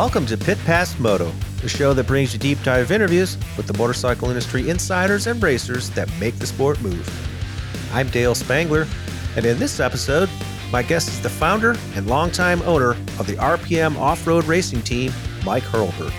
Welcome 0.00 0.24
to 0.28 0.38
Pit 0.38 0.56
Pass 0.64 0.98
Moto, 0.98 1.30
the 1.60 1.68
show 1.68 1.92
that 1.92 2.06
brings 2.06 2.32
you 2.32 2.38
deep 2.38 2.62
dive 2.62 2.90
interviews 2.90 3.36
with 3.58 3.66
the 3.66 3.76
motorcycle 3.76 4.28
industry 4.28 4.70
insiders 4.70 5.26
and 5.26 5.42
racers 5.42 5.90
that 5.90 6.08
make 6.18 6.38
the 6.38 6.46
sport 6.46 6.80
move. 6.80 7.06
I'm 7.92 8.08
Dale 8.08 8.34
Spangler, 8.34 8.86
and 9.36 9.44
in 9.44 9.58
this 9.58 9.78
episode, 9.78 10.30
my 10.72 10.82
guest 10.82 11.10
is 11.10 11.20
the 11.20 11.28
founder 11.28 11.76
and 11.96 12.06
longtime 12.06 12.62
owner 12.62 12.92
of 13.18 13.26
the 13.26 13.34
RPM 13.34 13.98
off 13.98 14.26
road 14.26 14.46
racing 14.46 14.80
team, 14.80 15.12
Mike 15.44 15.64
Hurlbert. 15.64 16.14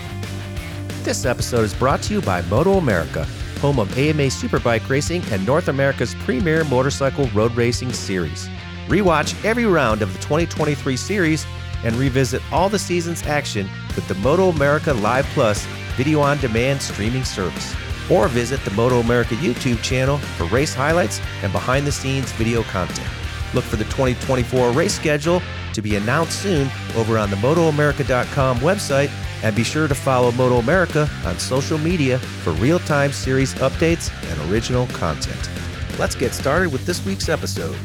This 1.02 1.24
episode 1.24 1.64
is 1.64 1.74
brought 1.74 2.02
to 2.02 2.14
you 2.14 2.22
by 2.22 2.42
Moto 2.42 2.74
America, 2.74 3.24
home 3.60 3.80
of 3.80 3.98
AMA 3.98 4.28
Superbike 4.28 4.88
Racing 4.88 5.24
and 5.32 5.44
North 5.44 5.66
America's 5.66 6.14
premier 6.20 6.62
motorcycle 6.62 7.26
road 7.30 7.56
racing 7.56 7.92
series. 7.92 8.48
Rewatch 8.86 9.44
every 9.44 9.66
round 9.66 10.02
of 10.02 10.12
the 10.12 10.20
2023 10.20 10.96
series 10.96 11.44
and 11.84 11.94
revisit 11.96 12.42
all 12.52 12.68
the 12.68 12.78
season's 12.78 13.22
action 13.24 13.68
with 13.94 14.06
the 14.08 14.14
Moto 14.16 14.48
America 14.50 14.92
Live 14.94 15.26
Plus 15.26 15.64
video 15.96 16.20
on 16.20 16.38
demand 16.38 16.80
streaming 16.80 17.24
service. 17.24 17.74
Or 18.10 18.28
visit 18.28 18.64
the 18.64 18.70
Moto 18.72 19.00
America 19.00 19.34
YouTube 19.36 19.82
channel 19.82 20.18
for 20.18 20.44
race 20.46 20.74
highlights 20.74 21.20
and 21.42 21.52
behind 21.52 21.86
the 21.86 21.92
scenes 21.92 22.32
video 22.32 22.62
content. 22.64 23.08
Look 23.54 23.64
for 23.64 23.76
the 23.76 23.84
2024 23.84 24.72
race 24.72 24.94
schedule 24.94 25.42
to 25.74 25.82
be 25.82 25.96
announced 25.96 26.42
soon 26.42 26.68
over 26.96 27.18
on 27.18 27.30
the 27.30 27.36
MotoAmerica.com 27.36 28.58
website 28.58 29.10
and 29.42 29.54
be 29.54 29.64
sure 29.64 29.88
to 29.88 29.94
follow 29.94 30.32
Moto 30.32 30.58
America 30.58 31.08
on 31.24 31.38
social 31.38 31.78
media 31.78 32.18
for 32.18 32.52
real 32.54 32.78
time 32.80 33.12
series 33.12 33.54
updates 33.54 34.10
and 34.30 34.50
original 34.50 34.86
content. 34.88 35.50
Let's 35.98 36.14
get 36.14 36.32
started 36.32 36.72
with 36.72 36.86
this 36.86 37.04
week's 37.04 37.28
episode. 37.28 37.76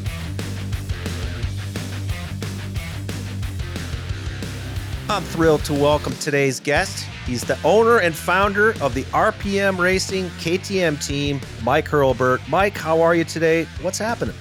I'm 5.10 5.22
thrilled 5.22 5.64
to 5.64 5.72
welcome 5.72 6.12
today's 6.16 6.60
guest. 6.60 7.06
He's 7.24 7.42
the 7.42 7.58
owner 7.64 7.96
and 7.96 8.14
founder 8.14 8.74
of 8.82 8.92
the 8.92 9.04
RPM 9.04 9.78
Racing 9.78 10.26
KTM 10.38 11.02
team, 11.02 11.40
Mike 11.62 11.88
Hurlbert. 11.88 12.46
Mike, 12.46 12.76
how 12.76 13.00
are 13.00 13.14
you 13.14 13.24
today? 13.24 13.64
What's 13.80 13.96
happening? 13.96 14.34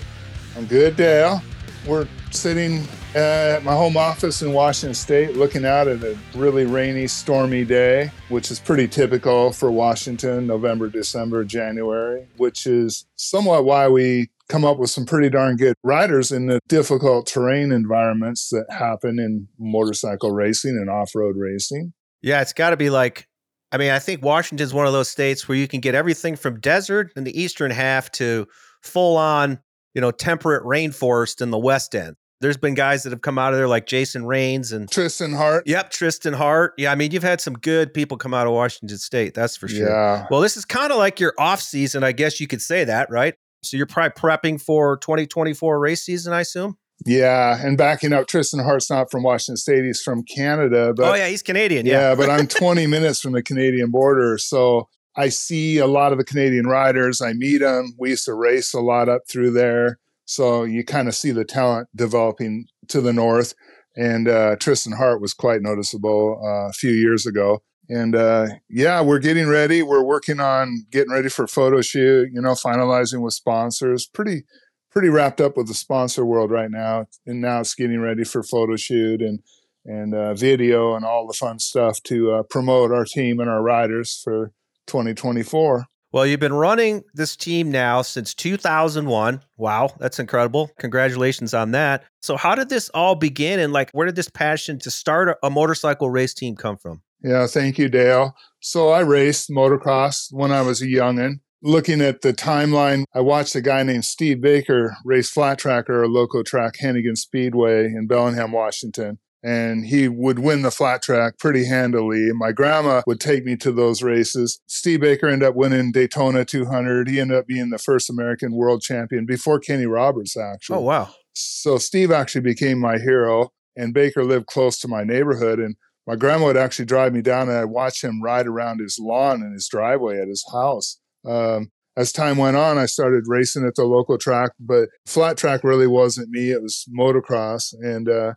I'm 0.57 0.65
good, 0.65 0.97
Dale. 0.97 1.41
We're 1.87 2.05
sitting 2.31 2.85
uh, 3.15 3.55
at 3.55 3.63
my 3.63 3.71
home 3.71 3.95
office 3.95 4.41
in 4.41 4.51
Washington 4.51 4.93
State 4.93 5.37
looking 5.37 5.63
out 5.63 5.87
at 5.87 6.03
a 6.03 6.17
really 6.35 6.65
rainy, 6.65 7.07
stormy 7.07 7.63
day, 7.63 8.11
which 8.27 8.51
is 8.51 8.59
pretty 8.59 8.89
typical 8.89 9.53
for 9.53 9.71
Washington, 9.71 10.47
November, 10.47 10.89
December, 10.89 11.45
January, 11.45 12.27
which 12.35 12.67
is 12.67 13.05
somewhat 13.15 13.63
why 13.63 13.87
we 13.87 14.29
come 14.49 14.65
up 14.65 14.77
with 14.77 14.89
some 14.89 15.05
pretty 15.05 15.29
darn 15.29 15.55
good 15.55 15.75
riders 15.83 16.31
in 16.31 16.47
the 16.47 16.59
difficult 16.67 17.27
terrain 17.27 17.71
environments 17.71 18.49
that 18.49 18.65
happen 18.69 19.19
in 19.19 19.47
motorcycle 19.59 20.31
racing 20.31 20.77
and 20.77 20.89
off-road 20.89 21.35
racing. 21.37 21.93
Yeah, 22.21 22.41
it's 22.41 22.53
got 22.53 22.71
to 22.71 22.77
be 22.77 22.89
like 22.89 23.27
I 23.71 23.77
mean, 23.77 23.91
I 23.91 23.99
think 23.99 24.23
Washington's 24.23 24.73
one 24.73 24.87
of 24.87 24.93
those 24.93 25.09
states 25.09 25.47
where 25.47 25.57
you 25.57 25.67
can 25.67 25.81
get 25.81 25.93
everything 25.93 26.35
from 26.35 26.59
desert 26.59 27.11
in 27.15 27.25
the 27.25 27.39
eastern 27.39 27.71
half 27.71 28.11
to 28.13 28.47
full 28.81 29.17
on, 29.17 29.59
you 29.93 30.01
know, 30.01 30.11
temperate 30.11 30.63
rainforest 30.63 31.41
in 31.41 31.51
the 31.51 31.57
west 31.57 31.93
end. 31.93 32.15
There's 32.39 32.55
been 32.55 32.75
guys 32.75 33.03
that 33.03 33.09
have 33.09 33.21
come 33.21 33.39
out 33.39 33.53
of 33.53 33.57
there 33.57 33.67
like 33.67 33.87
Jason 33.87 34.25
Rains 34.25 34.71
and 34.71 34.89
Tristan 34.89 35.33
Hart. 35.33 35.63
Yep, 35.65 35.89
Tristan 35.89 36.33
Hart. 36.33 36.73
Yeah, 36.77 36.91
I 36.91 36.95
mean, 36.95 37.11
you've 37.11 37.23
had 37.23 37.41
some 37.41 37.55
good 37.55 37.93
people 37.93 38.15
come 38.15 38.33
out 38.33 38.45
of 38.45 38.53
Washington 38.53 38.97
State, 38.99 39.33
that's 39.33 39.57
for 39.57 39.67
sure. 39.67 39.89
Yeah. 39.89 40.27
Well, 40.29 40.39
this 40.39 40.55
is 40.55 40.63
kind 40.63 40.91
of 40.91 40.99
like 40.99 41.19
your 41.19 41.33
off 41.39 41.61
season, 41.61 42.03
I 42.03 42.11
guess 42.11 42.39
you 42.39 42.47
could 42.47 42.61
say 42.61 42.83
that, 42.83 43.09
right? 43.09 43.33
So 43.69 43.77
you're 43.77 43.85
probably 43.85 44.11
prepping 44.11 44.61
for 44.61 44.97
2024 44.97 45.79
race 45.79 46.03
season, 46.03 46.33
I 46.33 46.41
assume. 46.41 46.77
Yeah, 47.05 47.63
and 47.63 47.77
backing 47.77 48.11
up, 48.11 48.27
Tristan 48.27 48.63
Hart's 48.63 48.89
not 48.89 49.11
from 49.11 49.23
Washington 49.23 49.57
State; 49.57 49.85
he's 49.85 50.01
from 50.01 50.23
Canada. 50.23 50.93
But 50.95 51.11
oh 51.11 51.15
yeah, 51.15 51.27
he's 51.27 51.43
Canadian. 51.43 51.85
Yeah, 51.85 52.09
yeah 52.09 52.15
but 52.15 52.29
I'm 52.29 52.47
20 52.47 52.87
minutes 52.87 53.21
from 53.21 53.33
the 53.33 53.43
Canadian 53.43 53.91
border, 53.91 54.37
so 54.37 54.89
I 55.15 55.29
see 55.29 55.77
a 55.77 55.87
lot 55.87 56.11
of 56.11 56.17
the 56.17 56.23
Canadian 56.23 56.65
riders. 56.65 57.21
I 57.21 57.33
meet 57.33 57.59
them. 57.59 57.95
We 57.99 58.11
used 58.11 58.25
to 58.25 58.33
race 58.33 58.73
a 58.73 58.79
lot 58.79 59.09
up 59.09 59.21
through 59.29 59.51
there, 59.51 59.99
so 60.25 60.63
you 60.63 60.83
kind 60.83 61.07
of 61.07 61.15
see 61.15 61.31
the 61.31 61.45
talent 61.45 61.87
developing 61.95 62.65
to 62.87 63.01
the 63.01 63.13
north. 63.13 63.53
And 63.95 64.27
uh, 64.27 64.55
Tristan 64.57 64.93
Hart 64.93 65.21
was 65.21 65.33
quite 65.33 65.61
noticeable 65.61 66.39
uh, 66.43 66.69
a 66.69 66.73
few 66.73 66.91
years 66.91 67.25
ago. 67.25 67.61
And 67.89 68.15
uh, 68.15 68.47
yeah, 68.69 69.01
we're 69.01 69.19
getting 69.19 69.47
ready. 69.47 69.81
We're 69.81 70.03
working 70.03 70.39
on 70.39 70.85
getting 70.91 71.11
ready 71.11 71.29
for 71.29 71.47
photo 71.47 71.81
shoot. 71.81 72.29
You 72.33 72.41
know, 72.41 72.53
finalizing 72.53 73.21
with 73.21 73.33
sponsors. 73.33 74.07
Pretty 74.07 74.43
pretty 74.91 75.09
wrapped 75.09 75.39
up 75.39 75.55
with 75.55 75.67
the 75.67 75.73
sponsor 75.73 76.25
world 76.25 76.51
right 76.51 76.71
now, 76.71 77.05
and 77.25 77.39
now 77.39 77.59
it's 77.59 77.75
getting 77.75 77.99
ready 77.99 78.23
for 78.23 78.43
photo 78.43 78.75
shoot 78.75 79.21
and 79.21 79.39
and 79.85 80.13
uh, 80.13 80.33
video 80.33 80.95
and 80.95 81.05
all 81.05 81.25
the 81.25 81.33
fun 81.33 81.59
stuff 81.59 82.01
to 82.03 82.31
uh, 82.31 82.43
promote 82.43 82.91
our 82.91 83.05
team 83.05 83.39
and 83.39 83.49
our 83.49 83.61
riders 83.61 84.21
for 84.21 84.51
2024. 84.87 85.85
Well, 86.11 86.25
you've 86.25 86.39
been 86.39 86.53
running 86.53 87.03
this 87.13 87.35
team 87.35 87.69
now 87.69 88.01
since 88.01 88.33
2001. 88.33 89.41
Wow, 89.57 89.93
that's 89.99 90.19
incredible. 90.19 90.71
Congratulations 90.79 91.53
on 91.53 91.71
that. 91.71 92.03
So, 92.21 92.37
how 92.37 92.55
did 92.55 92.69
this 92.69 92.89
all 92.89 93.15
begin 93.15 93.59
and 93.59 93.73
like 93.73 93.91
where 93.91 94.05
did 94.05 94.15
this 94.15 94.29
passion 94.29 94.79
to 94.79 94.91
start 94.91 95.29
a, 95.29 95.37
a 95.43 95.49
motorcycle 95.49 96.09
race 96.09 96.33
team 96.33 96.55
come 96.55 96.77
from? 96.77 97.01
Yeah, 97.23 97.47
thank 97.47 97.77
you, 97.77 97.89
Dale. 97.89 98.35
So, 98.59 98.89
I 98.89 99.01
raced 99.01 99.49
motocross 99.49 100.27
when 100.31 100.51
I 100.51 100.61
was 100.61 100.81
a 100.81 100.87
youngin' 100.87 101.39
looking 101.61 102.01
at 102.01 102.21
the 102.21 102.33
timeline, 102.33 103.03
I 103.13 103.21
watched 103.21 103.55
a 103.55 103.61
guy 103.61 103.83
named 103.83 104.05
Steve 104.05 104.41
Baker 104.41 104.95
race 105.03 105.29
flat 105.29 105.59
tracker 105.59 106.03
or 106.03 106.07
loco 106.07 106.43
track 106.43 106.75
Hannegan 106.81 107.17
Speedway 107.17 107.85
in 107.85 108.07
Bellingham, 108.07 108.51
Washington. 108.51 109.19
And 109.43 109.85
he 109.85 110.07
would 110.07 110.39
win 110.39 110.63
the 110.63 110.71
flat 110.71 111.03
track 111.03 111.37
pretty 111.37 111.65
handily. 111.65 112.31
My 112.33 112.51
grandma 112.51 113.03
would 113.05 113.19
take 113.19 113.45
me 113.45 113.55
to 113.57 113.71
those 113.71 114.01
races. 114.01 114.59
Steve 114.65 115.01
Baker 115.01 115.27
ended 115.27 115.47
up 115.47 115.55
winning 115.55 115.91
Daytona 115.91 116.43
200. 116.43 117.07
He 117.07 117.19
ended 117.19 117.37
up 117.37 117.47
being 117.47 117.69
the 117.69 117.77
first 117.77 118.09
American 118.09 118.53
world 118.53 118.81
champion 118.81 119.25
before 119.25 119.59
Kenny 119.59 119.85
Roberts, 119.85 120.35
actually. 120.35 120.77
Oh, 120.77 120.81
wow. 120.81 121.09
So 121.33 121.77
Steve 121.77 122.11
actually 122.11 122.41
became 122.41 122.79
my 122.79 122.97
hero. 122.97 123.51
And 123.75 123.93
Baker 123.93 124.23
lived 124.25 124.47
close 124.47 124.79
to 124.79 124.87
my 124.87 125.03
neighborhood. 125.03 125.59
And 125.59 125.75
my 126.07 126.15
grandma 126.15 126.45
would 126.45 126.57
actually 126.57 126.85
drive 126.85 127.13
me 127.13 127.21
down 127.21 127.49
and 127.49 127.57
I'd 127.57 127.65
watch 127.65 128.03
him 128.03 128.23
ride 128.23 128.47
around 128.47 128.79
his 128.79 128.97
lawn 128.99 129.43
and 129.43 129.53
his 129.53 129.67
driveway 129.67 130.19
at 130.19 130.27
his 130.27 130.43
house 130.51 130.99
um, 131.27 131.71
as 131.97 132.11
time 132.11 132.37
went 132.37 132.55
on, 132.55 132.77
I 132.77 132.85
started 132.85 133.23
racing 133.27 133.65
at 133.65 133.75
the 133.75 133.83
local 133.83 134.19
track, 134.19 134.51
but 134.59 134.89
flat 135.07 135.35
track 135.35 135.63
really 135.63 135.87
wasn't 135.87 136.29
me. 136.29 136.51
It 136.51 136.61
was 136.61 136.85
motocross. 136.95 137.73
And 137.81 138.07
uh, 138.07 138.33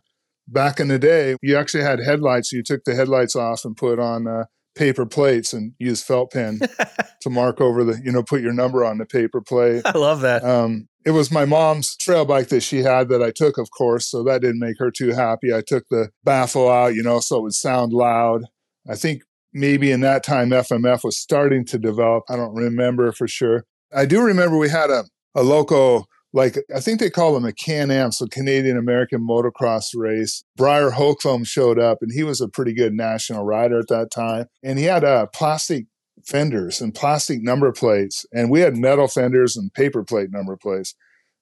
back 0.47 0.79
in 0.79 0.87
the 0.87 0.97
day, 0.97 1.35
you 1.43 1.55
actually 1.55 1.83
had 1.83 1.99
headlights. 1.99 2.51
You 2.51 2.63
took 2.63 2.83
the 2.85 2.95
headlights 2.95 3.35
off 3.35 3.63
and 3.63 3.77
put 3.77 3.99
on 3.99 4.27
uh, 4.27 4.45
paper 4.73 5.05
plates 5.05 5.53
and 5.53 5.73
used 5.77 6.03
felt 6.03 6.31
pen 6.31 6.59
to 7.21 7.29
mark 7.29 7.61
over 7.61 7.83
the, 7.83 8.01
you 8.03 8.11
know, 8.11 8.23
put 8.23 8.41
your 8.41 8.53
number 8.53 8.83
on 8.83 8.97
the 8.97 9.05
paper 9.05 9.41
plate. 9.41 9.83
I 9.85 9.95
love 9.95 10.21
that. 10.21 10.43
Um, 10.43 10.87
it 11.05 11.11
was 11.11 11.31
my 11.31 11.45
mom's 11.45 11.95
trail 11.97 12.25
bike 12.25 12.49
that 12.49 12.61
she 12.61 12.79
had 12.79 13.09
that 13.09 13.23
I 13.23 13.31
took, 13.31 13.57
of 13.57 13.71
course. 13.71 14.07
So 14.07 14.23
that 14.23 14.41
didn't 14.41 14.59
make 14.59 14.77
her 14.79 14.91
too 14.91 15.11
happy. 15.11 15.53
I 15.53 15.61
took 15.61 15.87
the 15.89 16.09
baffle 16.23 16.69
out, 16.69 16.95
you 16.95 17.03
know, 17.03 17.19
so 17.19 17.37
it 17.37 17.43
would 17.43 17.53
sound 17.53 17.93
loud. 17.93 18.43
I 18.89 18.95
think 18.95 19.23
maybe 19.53 19.91
in 19.91 20.01
that 20.01 20.23
time 20.23 20.49
FMF 20.49 21.03
was 21.03 21.17
starting 21.17 21.65
to 21.65 21.77
develop. 21.77 22.23
I 22.29 22.35
don't 22.35 22.55
remember 22.55 23.11
for 23.11 23.27
sure. 23.27 23.65
I 23.93 24.05
do 24.05 24.21
remember 24.21 24.57
we 24.57 24.69
had 24.69 24.89
a, 24.89 25.03
a 25.35 25.43
local, 25.43 26.07
like 26.33 26.57
I 26.73 26.79
think 26.79 26.99
they 26.99 27.09
call 27.09 27.33
them 27.33 27.45
a 27.45 27.51
Can 27.51 27.91
Am, 27.91 28.11
so 28.11 28.25
Canadian 28.27 28.77
American 28.77 29.27
motocross 29.27 29.89
race. 29.95 30.43
Briar 30.55 30.91
Holcomb 30.91 31.43
showed 31.43 31.79
up 31.79 31.97
and 32.01 32.11
he 32.13 32.23
was 32.23 32.39
a 32.39 32.47
pretty 32.47 32.73
good 32.73 32.93
national 32.93 33.43
rider 33.43 33.79
at 33.79 33.89
that 33.89 34.11
time. 34.11 34.45
And 34.63 34.79
he 34.79 34.85
had 34.85 35.03
a 35.03 35.27
plastic 35.33 35.85
fenders 36.25 36.81
and 36.81 36.93
plastic 36.93 37.41
number 37.41 37.71
plates. 37.71 38.25
And 38.31 38.49
we 38.49 38.61
had 38.61 38.77
metal 38.77 39.07
fenders 39.07 39.55
and 39.55 39.73
paper 39.73 40.03
plate 40.03 40.31
number 40.31 40.57
plates. 40.57 40.95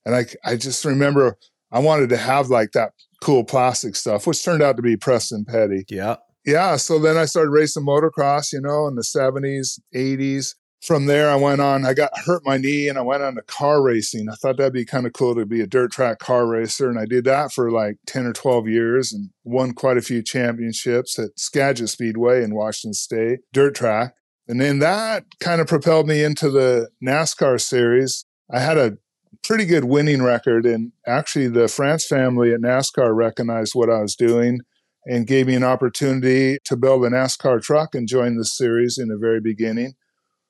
And 0.06 0.16
I, 0.16 0.26
I 0.44 0.56
just 0.56 0.86
remember 0.86 1.38
I 1.72 1.80
wanted 1.80 2.10
to 2.10 2.18
have 2.18 2.50
like 2.50 2.72
that 2.72 2.94
cool 3.22 3.44
plastic 3.44 3.96
stuff, 3.96 4.26
which 4.26 4.44
turned 4.44 4.64
out 4.64 4.78
to 4.78 4.82
be 4.82 4.98
Preston 4.98 5.46
Petty. 5.46 5.86
Yeah 5.90 6.16
yeah, 6.46 6.78
so 6.78 7.00
then 7.00 7.18
I 7.18 7.26
started 7.26 7.52
racing 7.52 7.86
motocross, 7.86 8.54
you 8.54 8.62
know, 8.62 8.88
in 8.88 8.96
the 8.96 9.02
70s, 9.02 9.80
80s. 9.94 10.56
From 10.82 11.08
there, 11.08 11.30
I 11.30 11.36
went 11.36 11.60
on, 11.60 11.86
I 11.86 11.94
got 11.94 12.18
hurt 12.26 12.42
my 12.46 12.56
knee 12.56 12.88
and 12.88 12.98
I 12.98 13.02
went 13.02 13.22
on 13.22 13.36
to 13.36 13.42
car 13.42 13.82
racing. 13.82 14.30
I 14.30 14.36
thought 14.36 14.56
that'd 14.56 14.72
be 14.72 14.86
kind 14.86 15.06
of 15.06 15.12
cool 15.12 15.36
to 15.36 15.46
be 15.46 15.60
a 15.60 15.68
dirt 15.68 15.92
track 15.92 16.20
car 16.20 16.48
racer. 16.48 16.90
And 16.90 16.98
I 16.98 17.06
did 17.06 17.26
that 17.26 17.52
for 17.52 17.70
like 17.70 17.98
10 18.08 18.26
or 18.26 18.32
12 18.32 18.70
years 18.70 19.12
and 19.12 19.30
won 19.44 19.74
quite 19.74 19.98
a 19.98 20.02
few 20.02 20.24
championships 20.24 21.20
at 21.20 21.38
Skagit 21.38 21.90
Speedway 21.90 22.44
in 22.44 22.56
Washington 22.56 22.94
State, 22.94 23.40
dirt 23.52 23.76
track. 23.76 24.14
And 24.50 24.60
then 24.60 24.80
that 24.80 25.26
kind 25.40 25.62
of 25.62 25.68
propelled 25.68 26.08
me 26.08 26.24
into 26.24 26.50
the 26.50 26.90
NASCAR 27.06 27.62
series. 27.62 28.26
I 28.52 28.60
had 28.60 28.80
a 28.80 28.98
pretty 29.44 29.66
good 29.66 29.86
winning 29.86 30.24
record. 30.24 30.66
And 30.66 30.92
actually, 31.06 31.48
the 31.48 31.68
France 31.68 32.08
family 32.08 32.52
at 32.52 32.60
NASCAR 32.60 33.16
recognized 33.16 33.76
what 33.76 33.92
I 33.92 34.02
was 34.02 34.16
doing 34.16 34.62
and 35.06 35.28
gave 35.28 35.46
me 35.46 35.54
an 35.54 35.64
opportunity 35.64 36.58
to 36.66 36.76
build 36.76 37.06
a 37.06 37.10
NASCAR 37.10 37.62
truck 37.62 37.94
and 37.94 38.08
join 38.08 38.38
the 38.38 38.44
series 38.44 38.98
in 38.98 39.10
the 39.10 39.18
very 39.18 39.40
beginning. 39.40 39.94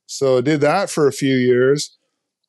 So 0.05 0.37
I 0.37 0.41
did 0.41 0.61
that 0.61 0.89
for 0.89 1.05
a 1.05 1.13
few 1.13 1.35
years. 1.35 1.97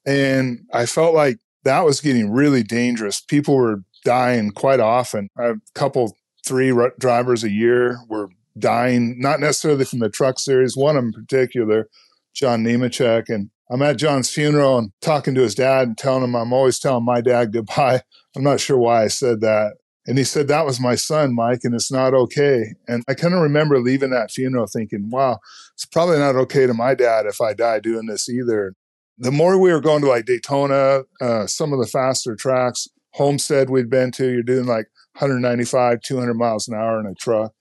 And 0.06 0.60
I 0.72 0.86
felt 0.86 1.14
like 1.14 1.38
that 1.64 1.84
was 1.84 2.00
getting 2.00 2.30
really 2.30 2.62
dangerous. 2.62 3.20
People 3.20 3.56
were 3.56 3.82
dying 4.04 4.52
quite 4.52 4.80
often. 4.80 5.28
A 5.36 5.54
couple, 5.74 6.16
three 6.46 6.72
drivers 6.98 7.42
a 7.42 7.50
year 7.50 7.98
were 8.08 8.28
dying, 8.58 9.18
not 9.18 9.40
necessarily 9.40 9.84
from 9.84 10.00
the 10.00 10.08
truck 10.08 10.38
series, 10.38 10.76
one 10.76 10.96
in 10.96 11.12
particular, 11.12 11.88
John 12.34 12.64
Nemechek. 12.64 13.28
And 13.28 13.50
I'm 13.70 13.82
at 13.82 13.96
John's 13.96 14.30
funeral 14.30 14.78
and 14.78 14.92
talking 15.00 15.34
to 15.34 15.42
his 15.42 15.54
dad 15.54 15.88
and 15.88 15.98
telling 15.98 16.24
him 16.24 16.34
I'm 16.34 16.52
always 16.52 16.78
telling 16.78 17.04
my 17.04 17.20
dad 17.20 17.52
goodbye. 17.52 18.02
I'm 18.36 18.42
not 18.42 18.60
sure 18.60 18.78
why 18.78 19.04
I 19.04 19.08
said 19.08 19.40
that. 19.40 19.74
And 20.06 20.18
he 20.18 20.24
said, 20.24 20.48
That 20.48 20.66
was 20.66 20.80
my 20.80 20.94
son, 20.94 21.34
Mike, 21.34 21.60
and 21.64 21.74
it's 21.74 21.92
not 21.92 22.14
okay. 22.14 22.74
And 22.88 23.04
I 23.08 23.14
kind 23.14 23.34
of 23.34 23.40
remember 23.40 23.78
leaving 23.80 24.10
that 24.10 24.30
funeral 24.30 24.66
thinking, 24.66 25.10
Wow, 25.10 25.38
it's 25.74 25.84
probably 25.84 26.18
not 26.18 26.36
okay 26.36 26.66
to 26.66 26.74
my 26.74 26.94
dad 26.94 27.26
if 27.26 27.40
I 27.40 27.54
die 27.54 27.80
doing 27.80 28.06
this 28.06 28.28
either. 28.28 28.74
The 29.18 29.30
more 29.30 29.58
we 29.58 29.72
were 29.72 29.80
going 29.80 30.00
to 30.02 30.08
like 30.08 30.24
Daytona, 30.24 31.02
uh, 31.20 31.46
some 31.46 31.72
of 31.72 31.78
the 31.78 31.86
faster 31.86 32.34
tracks, 32.34 32.88
Homestead 33.12 33.68
we'd 33.68 33.90
been 33.90 34.10
to, 34.12 34.30
you're 34.30 34.42
doing 34.42 34.66
like 34.66 34.86
195, 35.18 36.00
200 36.00 36.34
miles 36.34 36.68
an 36.68 36.74
hour 36.74 36.98
in 37.00 37.06
a 37.06 37.14
truck. 37.14 37.52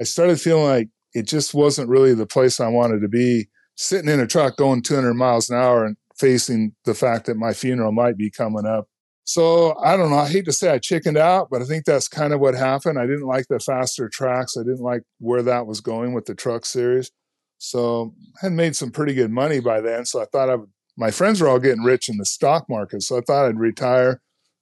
I 0.00 0.04
started 0.04 0.40
feeling 0.40 0.64
like 0.64 0.88
it 1.14 1.26
just 1.26 1.54
wasn't 1.54 1.88
really 1.88 2.14
the 2.14 2.26
place 2.26 2.60
I 2.60 2.68
wanted 2.68 3.00
to 3.00 3.08
be 3.08 3.48
sitting 3.76 4.10
in 4.10 4.20
a 4.20 4.26
truck 4.26 4.56
going 4.56 4.82
200 4.82 5.14
miles 5.14 5.50
an 5.50 5.56
hour 5.56 5.84
and 5.84 5.96
facing 6.18 6.74
the 6.84 6.94
fact 6.94 7.26
that 7.26 7.36
my 7.36 7.52
funeral 7.52 7.92
might 7.92 8.16
be 8.16 8.30
coming 8.30 8.66
up 8.66 8.88
so 9.28 9.76
I 9.82 9.96
don't 9.96 10.10
know. 10.10 10.18
I 10.18 10.28
hate 10.28 10.44
to 10.44 10.52
say 10.52 10.70
I 10.70 10.78
chickened 10.78 11.18
out, 11.18 11.48
but 11.50 11.60
I 11.60 11.64
think 11.64 11.84
that's 11.84 12.06
kind 12.06 12.32
of 12.32 12.38
what 12.38 12.54
happened. 12.54 12.96
I 12.96 13.06
didn't 13.06 13.26
like 13.26 13.48
the 13.48 13.58
faster 13.58 14.08
tracks. 14.08 14.56
I 14.56 14.62
didn't 14.62 14.82
like 14.82 15.02
where 15.18 15.42
that 15.42 15.66
was 15.66 15.80
going 15.80 16.14
with 16.14 16.26
the 16.26 16.34
truck 16.36 16.64
series. 16.64 17.10
So 17.58 18.14
I 18.40 18.46
had 18.46 18.52
made 18.52 18.76
some 18.76 18.92
pretty 18.92 19.14
good 19.14 19.32
money 19.32 19.58
by 19.58 19.80
then. 19.80 20.04
So 20.04 20.22
I 20.22 20.26
thought 20.26 20.48
I 20.48 20.54
would, 20.54 20.70
my 20.96 21.10
friends 21.10 21.40
were 21.40 21.48
all 21.48 21.58
getting 21.58 21.82
rich 21.82 22.08
in 22.08 22.18
the 22.18 22.24
stock 22.24 22.66
market. 22.68 23.02
So 23.02 23.18
I 23.18 23.20
thought 23.20 23.46
I'd 23.46 23.58
retire, 23.58 24.20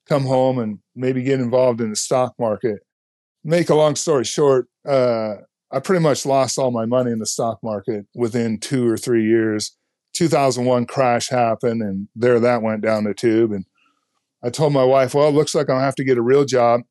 come 0.09 0.25
home 0.25 0.59
and 0.59 0.79
maybe 0.97 1.23
get 1.23 1.41
involved 1.41 1.83
in 1.83 1.91
the 1.91 1.97
stock 1.97 2.33
market. 2.39 2.79
Make 3.45 3.69
a 3.69 3.75
long 3.75 3.95
story 3.95 4.25
short, 4.25 4.69
uh, 4.89 5.35
I 5.71 5.81
pretty 5.81 6.03
much 6.03 6.25
lost 6.25 6.59
all 6.59 6.71
my 6.71 6.87
money 6.87 7.11
in 7.11 7.19
the 7.19 7.27
stock 7.27 7.59
market 7.63 8.07
within 8.15 8.59
two 8.59 8.89
or 8.89 8.97
three 8.97 9.25
years. 9.25 9.77
2001 10.15 10.87
crash 10.87 11.29
happened 11.29 11.83
and 11.83 12.09
there 12.15 12.39
that 12.41 12.63
went 12.63 12.81
down 12.81 13.05
the 13.05 13.13
tube. 13.13 13.53
And 13.53 13.67
I 14.43 14.51
told 14.51 14.73
my 14.73 14.85
wife, 14.85 15.15
well, 15.15 15.29
it 15.29 15.35
looks 15.35 15.55
like 15.55 15.69
I'll 15.69 15.81
have 15.81 15.97
to 15.97 16.05
get 16.05 16.19
a 16.19 16.23
real 16.23 16.45
job. 16.45 16.83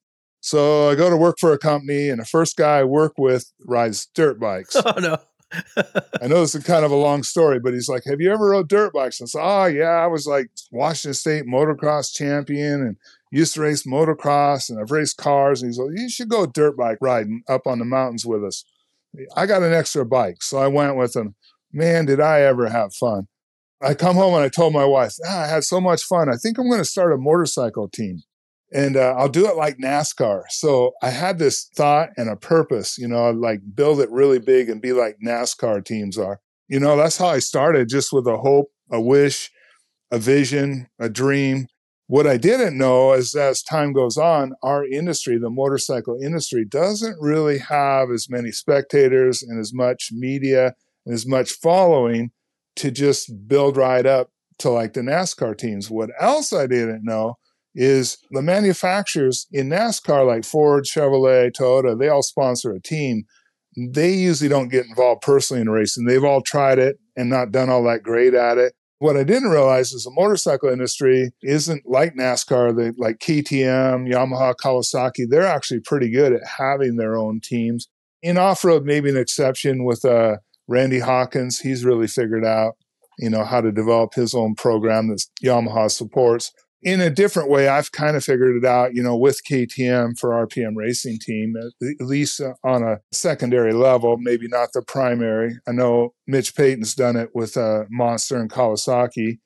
So 0.41 0.89
I 0.89 0.95
go 0.95 1.09
to 1.09 1.15
work 1.15 1.37
for 1.39 1.53
a 1.53 1.57
company, 1.57 2.09
and 2.09 2.19
the 2.19 2.25
first 2.25 2.57
guy 2.57 2.79
I 2.79 2.83
work 2.83 3.13
with 3.17 3.49
rides 3.65 4.07
dirt 4.13 4.39
bikes. 4.39 4.75
Oh, 4.85 4.99
no. 4.99 5.17
I 6.21 6.27
know 6.27 6.41
this 6.41 6.55
is 6.55 6.63
kind 6.63 6.83
of 6.83 6.91
a 6.91 6.95
long 6.95 7.23
story, 7.23 7.59
but 7.59 7.73
he's 7.73 7.87
like, 7.87 8.03
Have 8.05 8.19
you 8.19 8.33
ever 8.33 8.49
rode 8.49 8.67
dirt 8.67 8.91
bikes? 8.91 9.21
And 9.21 9.27
I 9.27 9.29
said, 9.29 9.41
Oh, 9.41 9.65
yeah. 9.65 10.03
I 10.03 10.07
was 10.07 10.25
like 10.25 10.47
Washington 10.71 11.13
State 11.13 11.45
motocross 11.45 12.11
champion 12.11 12.81
and 12.81 12.97
used 13.37 13.53
to 13.55 13.61
race 13.61 13.83
motocross 13.83 14.69
and 14.69 14.79
I've 14.79 14.91
raced 14.91 15.17
cars. 15.17 15.61
And 15.61 15.69
he's 15.69 15.79
like, 15.79 15.91
You 15.95 16.09
should 16.09 16.29
go 16.29 16.45
dirt 16.45 16.77
bike 16.77 16.97
riding 17.01 17.43
up 17.49 17.67
on 17.67 17.79
the 17.79 17.85
mountains 17.85 18.25
with 18.25 18.43
us. 18.43 18.63
I 19.35 19.45
got 19.45 19.63
an 19.63 19.73
extra 19.73 20.05
bike. 20.05 20.41
So 20.41 20.57
I 20.57 20.67
went 20.67 20.95
with 20.95 21.15
him. 21.15 21.35
Man, 21.71 22.05
did 22.05 22.19
I 22.19 22.41
ever 22.41 22.69
have 22.69 22.93
fun. 22.93 23.27
I 23.81 23.93
come 23.93 24.15
home 24.15 24.33
and 24.33 24.43
I 24.43 24.49
told 24.49 24.73
my 24.73 24.85
wife, 24.85 25.13
ah, 25.27 25.43
I 25.43 25.47
had 25.47 25.63
so 25.63 25.81
much 25.81 26.03
fun. 26.03 26.29
I 26.29 26.37
think 26.37 26.57
I'm 26.57 26.69
going 26.69 26.79
to 26.79 26.85
start 26.85 27.11
a 27.11 27.17
motorcycle 27.17 27.89
team 27.89 28.21
and 28.73 28.97
uh, 28.97 29.13
I'll 29.17 29.29
do 29.29 29.47
it 29.47 29.55
like 29.55 29.77
NASCAR. 29.77 30.43
So 30.49 30.93
I 31.01 31.11
had 31.11 31.37
this 31.37 31.69
thought 31.75 32.09
and 32.17 32.29
a 32.29 32.35
purpose, 32.35 32.97
you 32.97 33.07
know, 33.07 33.29
like 33.29 33.59
build 33.75 33.99
it 33.99 34.09
really 34.09 34.39
big 34.39 34.69
and 34.69 34.81
be 34.81 34.93
like 34.93 35.17
NASCAR 35.23 35.85
teams 35.85 36.17
are. 36.17 36.39
You 36.67 36.79
know, 36.79 36.97
that's 36.97 37.17
how 37.17 37.27
I 37.27 37.39
started 37.39 37.87
just 37.89 38.11
with 38.11 38.25
a 38.25 38.37
hope, 38.37 38.71
a 38.91 38.99
wish, 38.99 39.51
a 40.11 40.17
vision, 40.17 40.87
a 40.99 41.07
dream. 41.07 41.67
What 42.13 42.27
I 42.27 42.37
didn't 42.37 42.77
know 42.77 43.13
is 43.13 43.33
as 43.33 43.63
time 43.63 43.91
goes 43.91 44.19
on, 44.19 44.53
our 44.61 44.85
industry, 44.85 45.39
the 45.39 45.49
motorcycle 45.49 46.19
industry, 46.21 46.63
doesn't 46.63 47.17
really 47.19 47.57
have 47.57 48.11
as 48.11 48.29
many 48.29 48.51
spectators 48.51 49.41
and 49.41 49.59
as 49.59 49.73
much 49.73 50.09
media 50.11 50.75
and 51.07 51.15
as 51.15 51.25
much 51.25 51.53
following 51.53 52.29
to 52.75 52.91
just 52.91 53.47
build 53.47 53.77
right 53.77 54.05
up 54.05 54.29
to 54.59 54.69
like 54.69 54.93
the 54.93 55.01
NASCAR 55.01 55.57
teams. 55.57 55.89
What 55.89 56.11
else 56.19 56.53
I 56.53 56.67
didn't 56.67 57.03
know 57.03 57.39
is 57.73 58.19
the 58.29 58.43
manufacturers 58.43 59.47
in 59.51 59.69
NASCAR, 59.69 60.23
like 60.27 60.45
Ford, 60.45 60.83
Chevrolet, 60.83 61.51
Toyota, 61.51 61.97
they 61.97 62.09
all 62.09 62.21
sponsor 62.21 62.73
a 62.73 62.79
team. 62.79 63.23
They 63.75 64.13
usually 64.13 64.49
don't 64.49 64.69
get 64.69 64.85
involved 64.85 65.23
personally 65.23 65.61
in 65.61 65.69
racing. 65.71 66.05
They've 66.05 66.23
all 66.23 66.41
tried 66.41 66.77
it 66.77 66.97
and 67.15 67.31
not 67.31 67.51
done 67.51 67.71
all 67.71 67.83
that 67.85 68.03
great 68.03 68.35
at 68.35 68.59
it. 68.59 68.75
What 69.03 69.17
I 69.17 69.25
didn't 69.25 69.49
realize 69.49 69.91
is 69.91 70.05
the 70.05 70.11
motorcycle 70.11 70.69
industry 70.69 71.33
isn't 71.41 71.85
like 71.85 72.15
NASCAR, 72.15 72.93
like 72.97 73.19
KTM, 73.19 74.09
Yamaha, 74.09 74.55
Kawasaki. 74.55 75.25
They're 75.27 75.45
actually 75.45 75.81
pretty 75.81 76.09
good 76.09 76.31
at 76.31 76.39
having 76.57 76.95
their 76.95 77.17
own 77.17 77.41
teams. 77.41 77.89
In 78.21 78.37
off 78.37 78.63
road, 78.63 78.85
maybe 78.85 79.09
an 79.09 79.17
exception 79.17 79.83
with 79.83 80.05
uh, 80.05 80.37
Randy 80.69 80.99
Hawkins, 80.99 81.59
he's 81.59 81.83
really 81.83 82.07
figured 82.07 82.45
out, 82.45 82.77
you 83.19 83.29
know, 83.29 83.43
how 83.43 83.59
to 83.59 83.73
develop 83.73 84.13
his 84.13 84.33
own 84.33 84.55
program 84.55 85.09
that 85.09 85.21
Yamaha 85.43 85.91
supports. 85.91 86.53
In 86.83 86.99
a 86.99 87.09
different 87.09 87.49
way, 87.49 87.69
I've 87.69 87.91
kind 87.91 88.17
of 88.17 88.23
figured 88.23 88.57
it 88.57 88.65
out, 88.65 88.93
you 88.93 89.01
know, 89.01 89.15
with 89.15 89.41
KTM 89.49 90.19
for 90.19 90.31
RPM 90.31 90.75
Racing 90.75 91.19
Team, 91.19 91.55
at 91.57 92.05
least 92.05 92.41
on 92.63 92.83
a 92.83 92.99
secondary 93.11 93.73
level, 93.73 94.17
maybe 94.17 94.47
not 94.47 94.69
the 94.73 94.81
primary. 94.81 95.57
I 95.67 95.71
know 95.71 96.13
Mitch 96.27 96.55
Payton's 96.55 96.93
done 96.93 97.15
it 97.15 97.29
with 97.33 97.55
uh, 97.55 97.85
Monster 97.89 98.37
and 98.37 98.49
Kawasaki. 98.49 99.39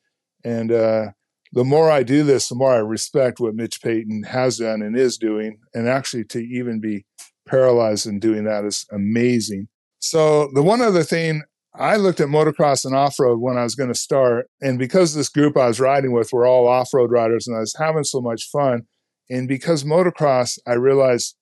And 0.43 0.71
uh, 0.71 1.07
the 1.53 1.63
more 1.63 1.91
I 1.91 2.03
do 2.03 2.23
this, 2.23 2.49
the 2.49 2.55
more 2.55 2.73
I 2.73 2.77
respect 2.77 3.39
what 3.39 3.55
Mitch 3.55 3.81
Payton 3.81 4.23
has 4.23 4.57
done 4.57 4.81
and 4.81 4.97
is 4.97 5.17
doing. 5.17 5.59
And 5.73 5.87
actually, 5.87 6.25
to 6.25 6.39
even 6.39 6.79
be 6.79 7.05
paralyzed 7.47 8.07
in 8.07 8.19
doing 8.19 8.45
that 8.45 8.65
is 8.65 8.85
amazing. 8.91 9.67
So 9.99 10.49
the 10.53 10.63
one 10.63 10.81
other 10.81 11.03
thing 11.03 11.43
I 11.79 11.95
looked 11.97 12.19
at 12.19 12.27
motocross 12.27 12.85
and 12.85 12.95
off 12.95 13.19
road 13.19 13.39
when 13.39 13.57
I 13.57 13.63
was 13.63 13.75
going 13.75 13.89
to 13.89 13.95
start, 13.95 14.49
and 14.61 14.79
because 14.79 15.13
this 15.13 15.29
group 15.29 15.55
I 15.55 15.67
was 15.67 15.79
riding 15.79 16.11
with 16.11 16.33
were 16.33 16.45
all 16.45 16.67
off 16.67 16.93
road 16.93 17.11
riders, 17.11 17.47
and 17.47 17.55
I 17.55 17.59
was 17.59 17.75
having 17.77 18.03
so 18.03 18.19
much 18.19 18.49
fun, 18.49 18.87
and 19.29 19.47
because 19.47 19.83
motocross, 19.83 20.57
I 20.65 20.73
realized 20.73 21.35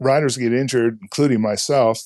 riders 0.00 0.36
get 0.36 0.52
injured, 0.52 0.98
including 1.00 1.40
myself, 1.40 2.00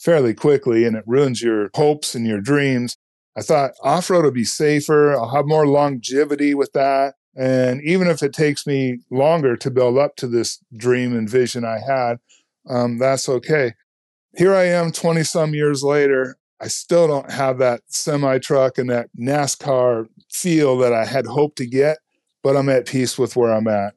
fairly 0.00 0.32
quickly, 0.32 0.84
and 0.84 0.96
it 0.96 1.04
ruins 1.06 1.42
your 1.42 1.70
hopes 1.74 2.14
and 2.14 2.26
your 2.26 2.40
dreams. 2.40 2.96
I 3.36 3.42
thought 3.42 3.72
off 3.82 4.08
road 4.08 4.24
would 4.24 4.34
be 4.34 4.44
safer. 4.44 5.12
I'll 5.14 5.34
have 5.34 5.46
more 5.46 5.66
longevity 5.66 6.54
with 6.54 6.72
that. 6.72 7.14
And 7.36 7.82
even 7.82 8.08
if 8.08 8.22
it 8.22 8.32
takes 8.32 8.66
me 8.66 8.98
longer 9.10 9.56
to 9.56 9.70
build 9.70 9.96
up 9.96 10.16
to 10.16 10.26
this 10.26 10.58
dream 10.76 11.16
and 11.16 11.28
vision 11.28 11.64
I 11.64 11.78
had, 11.78 12.16
um, 12.68 12.98
that's 12.98 13.28
okay 13.28 13.72
here 14.36 14.54
I 14.54 14.64
am 14.64 14.92
20 14.92 15.24
some 15.24 15.54
years 15.54 15.82
later. 15.82 16.36
I 16.62 16.68
still 16.68 17.08
don't 17.08 17.30
have 17.30 17.58
that 17.58 17.80
semi 17.88 18.38
truck 18.38 18.78
and 18.78 18.88
that 18.88 19.08
NASCAR 19.18 20.06
feel 20.30 20.78
that 20.78 20.92
I 20.92 21.04
had 21.04 21.26
hoped 21.26 21.58
to 21.58 21.66
get, 21.66 21.98
but 22.44 22.56
I'm 22.56 22.68
at 22.68 22.86
peace 22.86 23.18
with 23.18 23.34
where 23.34 23.52
I'm 23.52 23.66
at. 23.66 23.94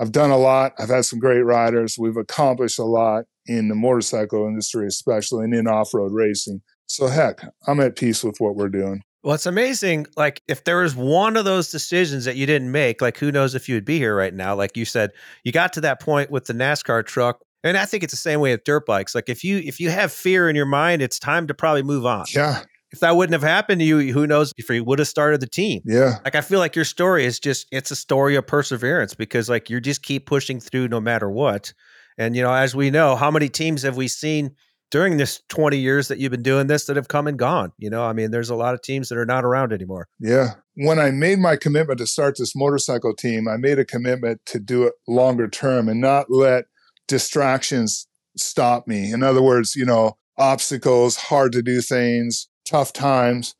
I've 0.00 0.10
done 0.10 0.30
a 0.30 0.36
lot. 0.36 0.72
I've 0.78 0.88
had 0.88 1.04
some 1.04 1.20
great 1.20 1.42
riders. 1.42 1.96
We've 1.96 2.16
accomplished 2.16 2.78
a 2.80 2.84
lot 2.84 3.24
in 3.46 3.68
the 3.68 3.76
motorcycle 3.76 4.46
industry, 4.46 4.88
especially 4.88 5.44
and 5.44 5.54
in 5.54 5.68
off 5.68 5.94
road 5.94 6.12
racing. 6.12 6.60
So, 6.86 7.06
heck, 7.06 7.40
I'm 7.68 7.80
at 7.80 7.96
peace 7.96 8.24
with 8.24 8.40
what 8.40 8.56
we're 8.56 8.68
doing. 8.68 9.02
Well, 9.22 9.34
it's 9.34 9.46
amazing. 9.46 10.06
Like, 10.16 10.42
if 10.48 10.64
there 10.64 10.78
was 10.78 10.96
one 10.96 11.36
of 11.36 11.44
those 11.44 11.70
decisions 11.70 12.24
that 12.24 12.36
you 12.36 12.46
didn't 12.46 12.72
make, 12.72 13.00
like, 13.00 13.18
who 13.18 13.30
knows 13.30 13.54
if 13.54 13.68
you 13.68 13.74
would 13.76 13.84
be 13.84 13.98
here 13.98 14.16
right 14.16 14.34
now? 14.34 14.56
Like 14.56 14.76
you 14.76 14.84
said, 14.84 15.10
you 15.44 15.52
got 15.52 15.72
to 15.74 15.80
that 15.82 16.00
point 16.00 16.30
with 16.30 16.46
the 16.46 16.52
NASCAR 16.52 17.04
truck 17.04 17.40
and 17.64 17.76
I 17.76 17.84
think 17.84 18.04
it's 18.04 18.12
the 18.12 18.18
same 18.18 18.40
way 18.40 18.52
with 18.52 18.64
dirt 18.64 18.86
bikes. 18.86 19.14
Like 19.14 19.28
if 19.28 19.44
you 19.44 19.58
if 19.58 19.80
you 19.80 19.90
have 19.90 20.12
fear 20.12 20.48
in 20.48 20.56
your 20.56 20.66
mind, 20.66 21.02
it's 21.02 21.18
time 21.18 21.46
to 21.48 21.54
probably 21.54 21.82
move 21.82 22.06
on. 22.06 22.26
Yeah. 22.34 22.62
If 22.90 23.00
that 23.00 23.16
wouldn't 23.16 23.34
have 23.34 23.42
happened 23.42 23.80
to 23.80 23.84
you, 23.84 24.12
who 24.14 24.26
knows 24.26 24.52
if 24.56 24.70
you 24.70 24.82
would 24.82 24.98
have 24.98 25.08
started 25.08 25.40
the 25.40 25.46
team. 25.46 25.82
Yeah. 25.84 26.18
Like 26.24 26.34
I 26.34 26.40
feel 26.40 26.58
like 26.58 26.74
your 26.74 26.86
story 26.86 27.26
is 27.26 27.38
just 27.38 27.66
it's 27.70 27.90
a 27.90 27.96
story 27.96 28.36
of 28.36 28.46
perseverance 28.46 29.14
because 29.14 29.48
like 29.48 29.68
you 29.68 29.80
just 29.80 30.02
keep 30.02 30.26
pushing 30.26 30.60
through 30.60 30.88
no 30.88 31.00
matter 31.00 31.30
what. 31.30 31.72
And 32.16 32.34
you 32.34 32.42
know, 32.42 32.52
as 32.52 32.74
we 32.74 32.90
know, 32.90 33.14
how 33.14 33.30
many 33.30 33.48
teams 33.48 33.82
have 33.82 33.96
we 33.96 34.08
seen 34.08 34.54
during 34.90 35.18
this 35.18 35.42
20 35.48 35.76
years 35.76 36.08
that 36.08 36.18
you've 36.18 36.30
been 36.30 36.42
doing 36.42 36.66
this 36.66 36.86
that 36.86 36.96
have 36.96 37.08
come 37.08 37.26
and 37.26 37.38
gone. 37.38 37.72
You 37.78 37.90
know, 37.90 38.04
I 38.04 38.12
mean, 38.12 38.30
there's 38.30 38.50
a 38.50 38.54
lot 38.54 38.74
of 38.74 38.82
teams 38.82 39.08
that 39.08 39.18
are 39.18 39.26
not 39.26 39.44
around 39.44 39.72
anymore. 39.72 40.08
Yeah. 40.18 40.54
When 40.76 40.98
I 40.98 41.10
made 41.10 41.38
my 41.38 41.56
commitment 41.56 41.98
to 41.98 42.06
start 42.06 42.36
this 42.38 42.56
motorcycle 42.56 43.14
team, 43.14 43.48
I 43.48 43.56
made 43.56 43.78
a 43.78 43.84
commitment 43.84 44.40
to 44.46 44.58
do 44.58 44.84
it 44.84 44.94
longer 45.06 45.48
term 45.48 45.88
and 45.88 46.00
not 46.00 46.30
let 46.30 46.64
distractions 47.08 48.06
stop 48.36 48.86
me. 48.86 49.10
In 49.10 49.22
other 49.22 49.42
words, 49.42 49.74
you 49.74 49.84
know, 49.84 50.16
obstacles, 50.38 51.16
hard 51.16 51.52
to 51.52 51.62
do 51.62 51.80
things, 51.80 52.48
tough 52.64 52.92
times. 52.92 53.54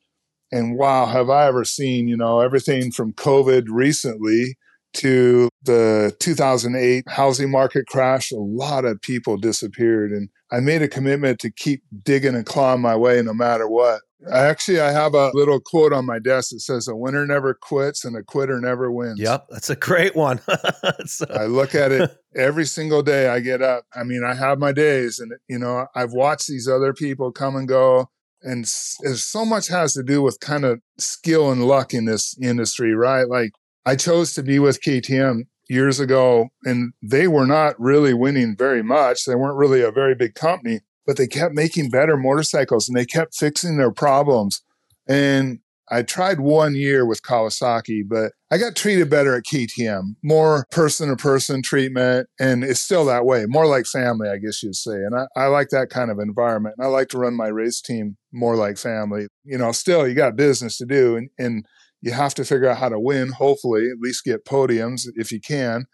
And 0.52 0.78
wow, 0.78 1.06
have 1.06 1.28
I 1.28 1.46
ever 1.46 1.64
seen, 1.64 2.08
you 2.08 2.16
know, 2.16 2.40
everything 2.40 2.92
from 2.92 3.12
COVID 3.12 3.64
recently 3.68 4.56
to 4.94 5.48
the 5.62 6.16
2008 6.20 7.04
housing 7.08 7.50
market 7.50 7.86
crash, 7.86 8.30
a 8.30 8.36
lot 8.36 8.84
of 8.84 9.00
people 9.02 9.36
disappeared. 9.36 10.12
And 10.12 10.30
I 10.50 10.60
made 10.60 10.80
a 10.82 10.88
commitment 10.88 11.38
to 11.40 11.50
keep 11.50 11.82
digging 12.04 12.34
and 12.34 12.46
clawing 12.46 12.80
my 12.80 12.96
way 12.96 13.20
no 13.20 13.34
matter 13.34 13.68
what. 13.68 14.00
Actually, 14.32 14.80
I 14.80 14.90
have 14.90 15.14
a 15.14 15.30
little 15.32 15.60
quote 15.60 15.92
on 15.92 16.04
my 16.04 16.18
desk 16.18 16.50
that 16.50 16.60
says, 16.60 16.88
A 16.88 16.96
winner 16.96 17.24
never 17.24 17.54
quits 17.54 18.04
and 18.04 18.16
a 18.16 18.22
quitter 18.22 18.60
never 18.60 18.90
wins. 18.90 19.20
Yep, 19.20 19.46
that's 19.50 19.70
a 19.70 19.76
great 19.76 20.16
one. 20.16 20.40
so. 21.06 21.26
I 21.30 21.46
look 21.46 21.74
at 21.74 21.92
it 21.92 22.10
every 22.36 22.64
single 22.64 23.02
day 23.02 23.28
I 23.28 23.40
get 23.40 23.62
up. 23.62 23.84
I 23.94 24.02
mean, 24.02 24.24
I 24.24 24.34
have 24.34 24.58
my 24.58 24.72
days, 24.72 25.20
and, 25.20 25.32
you 25.48 25.58
know, 25.58 25.86
I've 25.94 26.12
watched 26.12 26.48
these 26.48 26.68
other 26.68 26.92
people 26.92 27.30
come 27.30 27.54
and 27.56 27.68
go. 27.68 28.10
And 28.42 28.68
so 28.68 29.44
much 29.44 29.68
has 29.68 29.94
to 29.94 30.02
do 30.02 30.22
with 30.22 30.38
kind 30.40 30.64
of 30.64 30.80
skill 30.98 31.50
and 31.50 31.66
luck 31.66 31.92
in 31.92 32.04
this 32.04 32.36
industry, 32.40 32.94
right? 32.94 33.28
Like 33.28 33.50
I 33.84 33.96
chose 33.96 34.32
to 34.34 34.42
be 34.42 34.58
with 34.58 34.80
KTM 34.80 35.44
years 35.68 36.00
ago, 36.00 36.48
and 36.64 36.92
they 37.02 37.28
were 37.28 37.46
not 37.46 37.78
really 37.78 38.14
winning 38.14 38.56
very 38.56 38.82
much. 38.82 39.24
They 39.24 39.34
weren't 39.34 39.56
really 39.56 39.82
a 39.82 39.90
very 39.90 40.14
big 40.14 40.34
company, 40.34 40.80
but 41.08 41.16
they 41.16 41.26
kept 41.26 41.54
making 41.54 41.88
better 41.88 42.18
motorcycles 42.18 42.86
and 42.86 42.94
they 42.94 43.06
kept 43.06 43.34
fixing 43.34 43.78
their 43.78 43.90
problems. 43.90 44.60
And 45.08 45.60
I 45.90 46.02
tried 46.02 46.38
one 46.38 46.74
year 46.74 47.06
with 47.06 47.22
Kawasaki, 47.22 48.02
but 48.06 48.32
I 48.50 48.58
got 48.58 48.76
treated 48.76 49.08
better 49.08 49.34
at 49.34 49.44
KTM, 49.44 50.16
more 50.22 50.66
person 50.70 51.08
to 51.08 51.16
person 51.16 51.62
treatment. 51.62 52.28
And 52.38 52.62
it's 52.62 52.82
still 52.82 53.06
that 53.06 53.24
way, 53.24 53.46
more 53.48 53.66
like 53.66 53.86
family, 53.86 54.28
I 54.28 54.36
guess 54.36 54.62
you'd 54.62 54.76
say. 54.76 54.96
And 54.96 55.14
I, 55.14 55.26
I, 55.34 55.46
like 55.46 55.70
that 55.70 55.88
kind 55.88 56.10
of 56.10 56.18
environment. 56.18 56.74
And 56.76 56.86
I 56.86 56.90
like 56.90 57.08
to 57.08 57.18
run 57.18 57.32
my 57.32 57.48
race 57.48 57.80
team 57.80 58.18
more 58.30 58.54
like 58.54 58.76
family. 58.76 59.28
You 59.44 59.56
know, 59.56 59.72
still, 59.72 60.06
you 60.06 60.12
got 60.12 60.36
business 60.36 60.76
to 60.76 60.84
do. 60.84 61.16
And, 61.16 61.30
and 61.38 61.64
you 62.02 62.12
have 62.12 62.34
to 62.34 62.44
figure 62.44 62.68
out 62.68 62.76
how 62.76 62.90
to 62.90 63.00
win, 63.00 63.32
hopefully, 63.32 63.88
at 63.88 63.98
least 63.98 64.24
get 64.24 64.44
podiums 64.44 65.06
if 65.14 65.32
you 65.32 65.40
can. 65.40 65.86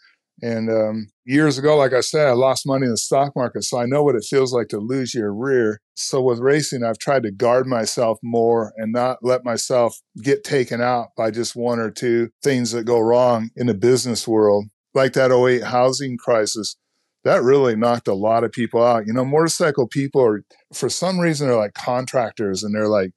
And 0.43 0.71
um, 0.71 1.09
years 1.25 1.59
ago, 1.59 1.76
like 1.76 1.93
I 1.93 2.00
said, 2.00 2.26
I 2.26 2.33
lost 2.33 2.67
money 2.67 2.87
in 2.87 2.91
the 2.91 2.97
stock 2.97 3.33
market. 3.37 3.62
So 3.62 3.79
I 3.79 3.87
know 3.87 4.03
what 4.03 4.17
it 4.17 4.26
feels 4.29 4.53
like 4.53 4.69
to 4.69 4.79
lose 4.79 5.14
your 5.14 5.33
rear. 5.33 5.81
So 5.95 6.21
with 6.21 6.41
racing, 6.41 6.83
I've 6.83 6.99
tried 6.99 7.23
to 7.23 7.31
guard 7.31 7.67
myself 7.67 8.19
more 8.23 8.73
and 8.76 8.93
not 8.93 9.19
let 9.23 9.45
myself 9.45 9.97
get 10.23 10.43
taken 10.43 10.81
out 10.81 11.09
by 11.17 11.31
just 11.31 11.55
one 11.55 11.79
or 11.79 11.91
two 11.91 12.31
things 12.43 12.73
that 12.73 12.85
go 12.85 12.99
wrong 12.99 13.50
in 13.57 13.69
the 13.69 13.75
business 13.75 14.26
world, 14.26 14.67
like 14.93 15.12
that 15.12 15.31
08 15.31 15.62
housing 15.62 16.17
crisis. 16.19 16.76
That 17.23 17.43
really 17.43 17.75
knocked 17.75 18.09
a 18.09 18.14
lot 18.14 18.45
of 18.45 18.53
people 18.53 18.85
out. 18.85 19.07
You 19.07 19.14
know, 19.14 19.25
motorcycle 19.25 19.88
people 19.88 20.23
are, 20.23 20.43
for 20.75 20.91
some 20.91 21.19
reason, 21.19 21.49
they're 21.49 21.57
like 21.57 21.73
contractors 21.73 22.62
and 22.62 22.75
they're 22.75 22.88
like 22.88 23.12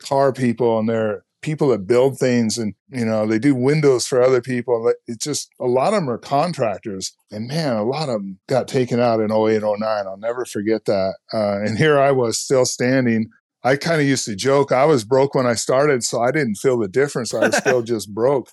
car 0.00 0.32
people 0.32 0.80
and 0.80 0.88
they're 0.88 1.22
people 1.42 1.68
that 1.68 1.86
build 1.86 2.18
things 2.18 2.56
and 2.56 2.74
you 2.88 3.04
know 3.04 3.26
they 3.26 3.38
do 3.38 3.54
windows 3.54 4.06
for 4.06 4.22
other 4.22 4.40
people 4.40 4.92
it's 5.06 5.24
just 5.24 5.50
a 5.60 5.66
lot 5.66 5.92
of 5.92 6.00
them 6.00 6.08
are 6.08 6.18
contractors. 6.18 7.12
And 7.30 7.48
man 7.48 7.76
a 7.76 7.84
lot 7.84 8.08
of 8.08 8.14
them 8.14 8.38
got 8.48 8.68
taken 8.68 9.00
out 9.00 9.20
in 9.20 9.32
08 9.32 9.62
09 9.62 9.82
i'll 9.82 10.16
never 10.16 10.44
forget 10.44 10.84
that. 10.86 11.16
Uh, 11.32 11.60
and 11.60 11.76
here 11.76 11.98
i 11.98 12.10
was 12.10 12.38
still 12.38 12.64
standing. 12.64 13.28
I 13.64 13.76
kind 13.76 14.00
of 14.00 14.06
used 14.06 14.24
to 14.26 14.36
joke 14.36 14.72
i 14.72 14.84
was 14.84 15.04
broke 15.04 15.34
when 15.34 15.46
i 15.46 15.54
started 15.54 16.04
so 16.04 16.22
i 16.22 16.30
didn't 16.30 16.56
feel 16.56 16.78
the 16.78 16.88
difference. 16.88 17.34
I 17.34 17.46
was 17.48 17.56
still 17.56 17.82
just 17.94 18.12
broke. 18.14 18.48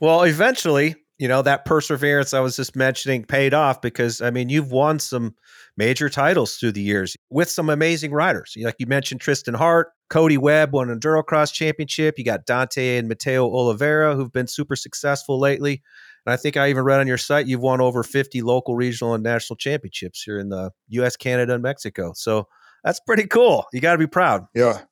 Well 0.00 0.22
eventually 0.22 0.96
you 1.18 1.28
know 1.28 1.40
that 1.40 1.64
perseverance 1.64 2.34
i 2.34 2.40
was 2.40 2.56
just 2.56 2.76
mentioning 2.76 3.24
paid 3.24 3.54
off 3.54 3.80
because 3.80 4.20
i 4.20 4.28
mean 4.28 4.50
you've 4.50 4.70
won 4.70 4.98
some 4.98 5.34
major 5.76 6.08
titles 6.08 6.56
through 6.56 6.72
the 6.72 6.80
years 6.80 7.16
with 7.30 7.50
some 7.50 7.68
amazing 7.68 8.12
riders. 8.12 8.54
Like 8.58 8.76
you 8.78 8.86
mentioned 8.86 9.20
tristan 9.20 9.54
hart 9.54 9.88
cody 10.08 10.38
webb 10.38 10.72
won 10.72 10.90
an 10.90 10.98
endurocross 10.98 11.52
championship 11.52 12.18
you 12.18 12.24
got 12.24 12.46
dante 12.46 12.96
and 12.96 13.08
mateo 13.08 13.44
oliveira 13.44 14.14
who've 14.14 14.32
been 14.32 14.46
super 14.46 14.76
successful 14.76 15.38
lately 15.38 15.82
and 16.24 16.32
i 16.32 16.36
think 16.36 16.56
i 16.56 16.68
even 16.68 16.84
read 16.84 17.00
on 17.00 17.06
your 17.06 17.18
site 17.18 17.46
you've 17.46 17.60
won 17.60 17.80
over 17.80 18.02
50 18.02 18.42
local 18.42 18.74
regional 18.76 19.14
and 19.14 19.24
national 19.24 19.56
championships 19.56 20.22
here 20.22 20.38
in 20.38 20.48
the 20.48 20.70
us 20.90 21.16
canada 21.16 21.54
and 21.54 21.62
mexico 21.62 22.12
so 22.14 22.46
that's 22.84 23.00
pretty 23.00 23.26
cool 23.26 23.66
you 23.72 23.80
got 23.80 23.92
to 23.92 23.98
be 23.98 24.06
proud 24.06 24.46
yeah 24.54 24.82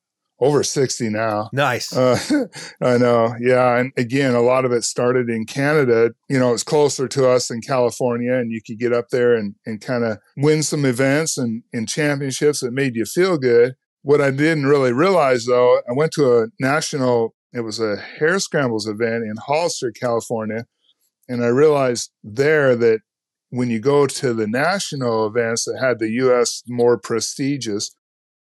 over 0.40 0.62
60 0.62 1.10
now. 1.10 1.48
Nice. 1.52 1.96
Uh, 1.96 2.18
I 2.80 2.98
know. 2.98 3.34
Yeah. 3.40 3.78
And 3.78 3.92
again, 3.96 4.34
a 4.34 4.40
lot 4.40 4.64
of 4.64 4.72
it 4.72 4.84
started 4.84 5.30
in 5.30 5.46
Canada. 5.46 6.10
You 6.28 6.38
know, 6.38 6.52
it's 6.52 6.64
closer 6.64 7.06
to 7.08 7.28
us 7.28 7.50
in 7.50 7.60
California, 7.60 8.34
and 8.34 8.50
you 8.50 8.60
could 8.60 8.78
get 8.78 8.92
up 8.92 9.10
there 9.10 9.34
and, 9.34 9.54
and 9.64 9.80
kind 9.80 10.04
of 10.04 10.18
win 10.36 10.62
some 10.62 10.84
events 10.84 11.38
and, 11.38 11.62
and 11.72 11.88
championships 11.88 12.60
that 12.60 12.72
made 12.72 12.96
you 12.96 13.04
feel 13.04 13.38
good. 13.38 13.74
What 14.04 14.20
I 14.20 14.30
didn't 14.30 14.66
really 14.66 14.92
realize, 14.92 15.46
though, 15.46 15.80
I 15.88 15.92
went 15.94 16.12
to 16.12 16.42
a 16.42 16.46
national, 16.60 17.34
it 17.54 17.62
was 17.62 17.80
a 17.80 17.96
hair 17.96 18.38
scrambles 18.38 18.86
event 18.86 19.24
in 19.24 19.36
Hollister, 19.46 19.92
California. 19.92 20.66
And 21.26 21.42
I 21.42 21.48
realized 21.48 22.10
there 22.22 22.76
that 22.76 23.00
when 23.48 23.70
you 23.70 23.80
go 23.80 24.06
to 24.06 24.34
the 24.34 24.46
national 24.46 25.26
events 25.26 25.64
that 25.64 25.78
had 25.80 26.00
the 26.00 26.10
US 26.10 26.62
more 26.68 26.98
prestigious, 26.98 27.96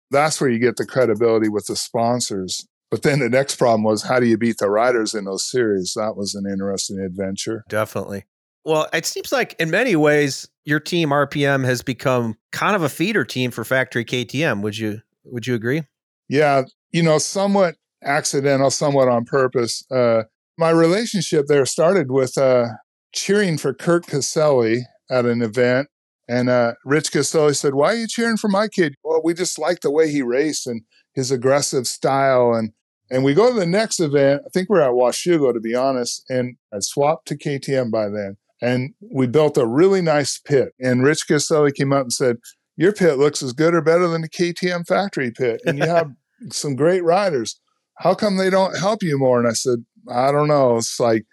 that's 0.10 0.42
where 0.42 0.50
you 0.50 0.58
get 0.58 0.78
the 0.78 0.88
credibility 0.88 1.50
with 1.50 1.68
the 1.68 1.76
sponsors. 1.76 2.66
But 2.90 3.04
then 3.04 3.20
the 3.20 3.30
next 3.30 3.58
problem 3.58 3.84
was 3.84 4.02
how 4.02 4.20
do 4.20 4.26
you 4.26 4.40
beat 4.40 4.58
the 4.58 4.72
riders 4.72 5.14
in 5.14 5.26
those 5.26 5.48
series? 5.48 5.94
That 5.96 6.16
was 6.18 6.34
an 6.34 6.50
interesting 6.52 7.00
adventure. 7.00 7.64
Definitely. 7.70 8.26
Well, 8.66 8.88
it 8.92 9.06
seems 9.06 9.32
like 9.32 9.56
in 9.60 9.70
many 9.70 9.96
ways 9.96 10.50
your 10.66 10.80
team 10.80 11.10
RPM 11.10 11.64
has 11.64 11.84
become 11.84 12.38
kind 12.52 12.76
of 12.76 12.82
a 12.82 12.90
feeder 12.90 13.24
team 13.24 13.52
for 13.52 13.64
Factory 13.64 14.04
KTM. 14.04 14.62
Would 14.62 14.80
you 14.80 15.02
would 15.26 15.48
you 15.48 15.56
agree? 15.56 15.84
Yeah, 16.30 16.64
you 16.92 17.04
know, 17.04 17.18
somewhat 17.18 17.76
accidental, 18.04 18.72
somewhat 18.72 19.08
on 19.08 19.26
purpose. 19.26 19.84
Uh, 19.92 20.24
my 20.58 20.70
relationship 20.70 21.48
there 21.48 21.66
started 21.66 22.12
with 22.12 22.38
uh, 22.38 22.68
cheering 23.14 23.58
for 23.58 23.74
Kurt 23.74 24.08
Caselli 24.08 24.84
at 25.10 25.26
an 25.26 25.42
event 25.42 25.88
and 26.28 26.50
uh, 26.50 26.74
Rich 26.86 27.12
Caselli 27.12 27.54
said, 27.54 27.76
Why 27.76 27.94
are 27.94 27.98
you 27.98 28.08
cheering 28.08 28.38
for 28.38 28.48
my 28.48 28.68
kid? 28.68 28.96
Well, 29.04 29.22
we 29.24 29.34
just 29.34 29.60
like 29.60 29.82
the 29.82 29.92
way 29.92 30.10
he 30.10 30.22
raced 30.22 30.68
and 30.68 30.82
his 31.14 31.32
aggressive 31.32 31.88
style. 31.88 32.54
And 32.54 32.72
and 33.12 33.24
we 33.24 33.34
go 33.34 33.50
to 33.50 33.60
the 33.60 33.66
next 33.66 34.00
event. 34.00 34.42
I 34.46 34.50
think 34.50 34.70
we're 34.70 34.82
at 34.82 34.92
Washougal, 34.92 35.54
to 35.54 35.60
be 35.60 35.76
honest. 35.76 36.24
And 36.30 36.56
I'd 36.74 36.84
swapped 36.84 37.28
to 37.28 37.38
KTM 37.38 37.92
by 37.92 38.10
then. 38.10 38.38
And 38.62 38.94
we 39.02 39.28
built 39.28 39.58
a 39.58 39.68
really 39.68 40.02
nice 40.02 40.40
pit. 40.40 40.70
And 40.80 41.04
Rich 41.04 41.28
Caselli 41.28 41.74
came 41.74 41.92
up 41.92 42.04
and 42.04 42.14
said, 42.14 42.38
Your 42.76 42.92
pit 42.92 43.18
looks 43.18 43.44
as 43.44 43.54
good 43.54 43.74
or 43.74 43.82
better 43.82 44.08
than 44.08 44.22
the 44.22 44.30
KTM 44.30 44.88
factory 44.88 45.32
pit. 45.32 45.62
And 45.66 45.78
you 45.78 45.86
have 45.86 46.12
some 46.52 46.76
great 46.76 47.04
riders. 47.04 47.60
How 48.00 48.16
come 48.16 48.38
they 48.38 48.50
don't 48.50 48.78
help 48.78 49.04
you 49.04 49.18
more? 49.18 49.40
And 49.40 49.48
I 49.48 49.54
said, 49.54 49.86
I 50.10 50.32
don't 50.32 50.48
know. 50.48 50.78
It's 50.78 51.00
like 51.00 51.26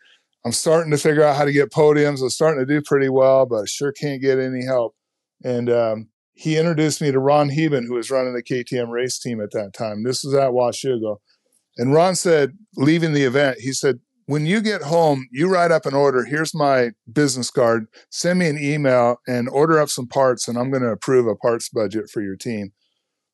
I'm 0.45 0.53
starting 0.53 0.91
to 0.91 0.99
figure 0.99 1.23
out 1.23 1.37
how 1.37 1.45
to 1.45 1.53
get 1.53 1.73
podiums. 1.73 2.23
I'm 2.23 2.31
starting 2.31 2.65
to 2.65 2.73
do 2.73 2.83
pretty 2.83 3.09
well, 3.09 3.47
but 3.47 3.63
I 3.63 3.65
sure 3.67 3.93
can't 3.93 4.23
get 4.23 4.39
any 4.39 4.65
help. 4.65 4.95
And 5.43 5.71
um, 5.71 6.09
he 6.33 6.59
introduced 6.59 7.01
me 7.01 7.13
to 7.13 7.19
Ron 7.19 7.51
Heben, 7.51 7.87
who 7.87 7.95
was 7.95 8.11
running 8.11 8.35
the 8.35 8.43
KTM 8.43 8.89
race 8.89 9.19
team 9.19 9.41
at 9.41 9.53
that 9.53 9.73
time. 9.73 10.05
This 10.05 10.25
was 10.25 10.35
at 10.35 10.51
Washougal. 10.51 11.17
And 11.77 11.95
Ron 11.95 12.15
said, 12.15 12.57
leaving 12.77 13.13
the 13.13 13.25
event, 13.25 13.59
he 13.61 13.73
said, 13.73 14.01
when 14.31 14.47
you 14.47 14.61
get 14.61 14.81
home, 14.81 15.27
you 15.33 15.49
write 15.49 15.73
up 15.73 15.87
an 15.87 15.95
order. 15.95 16.25
Here's 16.25 16.55
my 16.55 16.93
business 17.13 17.51
card. 17.51 17.89
Send 18.11 18.39
me 18.39 18.49
an 18.49 18.63
email 18.63 19.17
and 19.27 19.49
order 19.49 19.81
up 19.81 19.89
some 19.89 20.07
parts, 20.07 20.47
and 20.47 20.57
I'm 20.57 20.71
going 20.71 20.85
to 20.85 20.93
approve 20.93 21.27
a 21.27 21.35
parts 21.35 21.69
budget 21.69 22.09
for 22.09 22.23
your 22.23 22.37
team. 22.37 22.73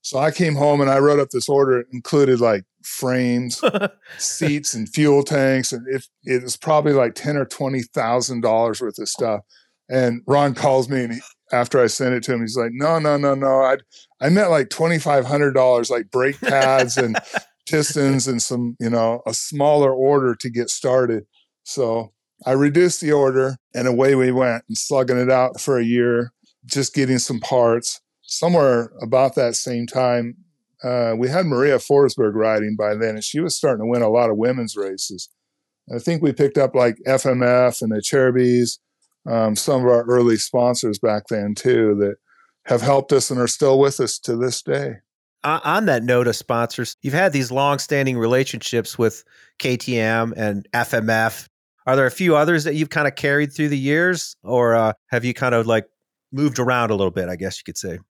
So 0.01 0.19
I 0.19 0.31
came 0.31 0.55
home 0.55 0.81
and 0.81 0.89
I 0.89 0.99
wrote 0.99 1.21
up 1.21 1.29
this 1.29 1.51
order. 1.51 1.81
It 1.81 1.89
included 1.93 2.41
like 2.41 2.65
frames, 2.83 3.63
seats, 4.17 4.73
and 4.73 4.89
fuel 4.89 5.23
tanks, 5.23 5.71
and 5.71 5.87
it 5.87 6.07
it 6.25 6.43
was 6.43 6.57
probably 6.57 6.95
like 6.95 7.15
ten 7.15 7.37
or 7.37 7.45
twenty 7.45 7.83
thousand 7.83 8.41
dollars 8.41 8.81
worth 8.81 8.99
of 8.99 9.11
stuff. 9.11 9.43
And 9.91 10.23
Ron 10.27 10.55
calls 10.55 10.89
me 10.89 11.05
and 11.05 11.13
he, 11.13 11.21
after 11.53 11.79
I 11.79 11.89
sent 11.89 12.15
it 12.15 12.23
to 12.23 12.33
him, 12.33 12.41
he's 12.41 12.57
like, 12.57 12.73
"No, 12.73 12.99
no, 12.99 13.19
no, 13.19 13.35
no. 13.35 13.61
I 13.61 13.77
I 14.23 14.31
meant 14.31 14.49
like 14.49 14.71
twenty 14.71 14.99
five 14.99 15.27
hundred 15.27 15.53
dollars, 15.53 15.91
like 15.91 16.11
brake 16.11 16.41
pads 16.41 16.97
and 16.97 17.19
pistons 17.67 18.27
and 18.27 18.41
some, 18.41 18.77
you 18.81 18.91
know, 18.91 19.23
a 19.27 19.35
smaller 19.35 19.93
order 19.93 20.35
to 20.35 20.51
get 20.51 20.71
started." 20.71 21.27
So 21.65 22.13
I 22.45 22.53
reduced 22.53 23.01
the 23.01 23.13
order, 23.13 23.57
and 23.75 23.89
away 23.89 24.15
we 24.15 24.33
went, 24.33 24.65
and 24.69 24.77
slugging 24.77 25.19
it 25.19 25.31
out 25.31 25.61
for 25.61 25.79
a 25.79 25.85
year, 25.85 26.33
just 26.67 26.95
getting 26.95 27.19
some 27.19 27.41
parts 27.41 28.01
somewhere 28.23 28.93
about 29.01 29.35
that 29.37 29.55
same 29.55 29.87
time, 29.87 30.37
uh, 30.83 31.15
we 31.17 31.29
had 31.29 31.47
Maria 31.47 31.79
Forsberg 31.79 32.35
riding 32.35 32.77
by 32.77 32.95
then, 32.95 33.15
and 33.15 33.25
she 33.25 33.41
was 33.41 33.57
starting 33.57 33.85
to 33.85 33.91
win 33.91 34.03
a 34.03 34.11
lot 34.11 34.31
of 34.31 34.37
women's 34.37 34.77
races. 34.77 35.29
I 35.95 35.99
think 35.99 36.23
we 36.23 36.33
picked 36.33 36.59
up 36.59 36.75
like 36.75 36.99
FMF 37.07 37.81
and 37.81 37.93
the 37.93 38.03
Cherubies, 38.03 38.79
um, 39.29 39.57
some 39.57 39.83
of 39.83 39.87
our 39.87 40.05
early 40.05 40.37
sponsors 40.37 40.99
back 40.99 41.25
then 41.29 41.55
too, 41.55 41.97
that 42.01 42.17
have 42.67 42.83
helped 42.83 43.13
us 43.13 43.31
and 43.31 43.41
are 43.41 43.47
still 43.47 43.79
with 43.79 44.01
us 44.01 44.19
to 44.21 44.37
this 44.37 44.63
day. 44.63 44.97
On 45.45 45.87
that 45.87 46.03
note 46.03 46.27
of 46.27 46.35
sponsors, 46.35 46.97
you've 47.03 47.15
had 47.15 47.33
these 47.33 47.53
long-standing 47.53 48.19
relationships 48.19 48.99
with 48.99 49.23
KTM 49.61 50.33
and 50.37 50.67
FMF. 50.73 51.47
Are 51.87 51.95
there 51.95 52.07
a 52.07 52.11
few 52.11 52.35
others 52.35 52.65
that 52.65 52.75
you've 52.75 52.91
kind 52.91 53.07
of 53.07 53.15
carried 53.15 53.53
through 53.53 53.69
the 53.69 53.79
years, 53.79 54.35
or 54.43 54.75
uh, 54.75 54.93
have 55.09 55.25
you 55.25 55.35
kind 55.35 55.55
of 55.55 55.67
like 55.67 55.87
moved 56.33 56.59
around 56.59 56.91
a 56.91 56.97
little 56.97 57.13
bit? 57.13 57.29
I 57.29 57.37
guess 57.37 57.59
you 57.59 57.65
could 57.65 57.79
say. 57.79 58.01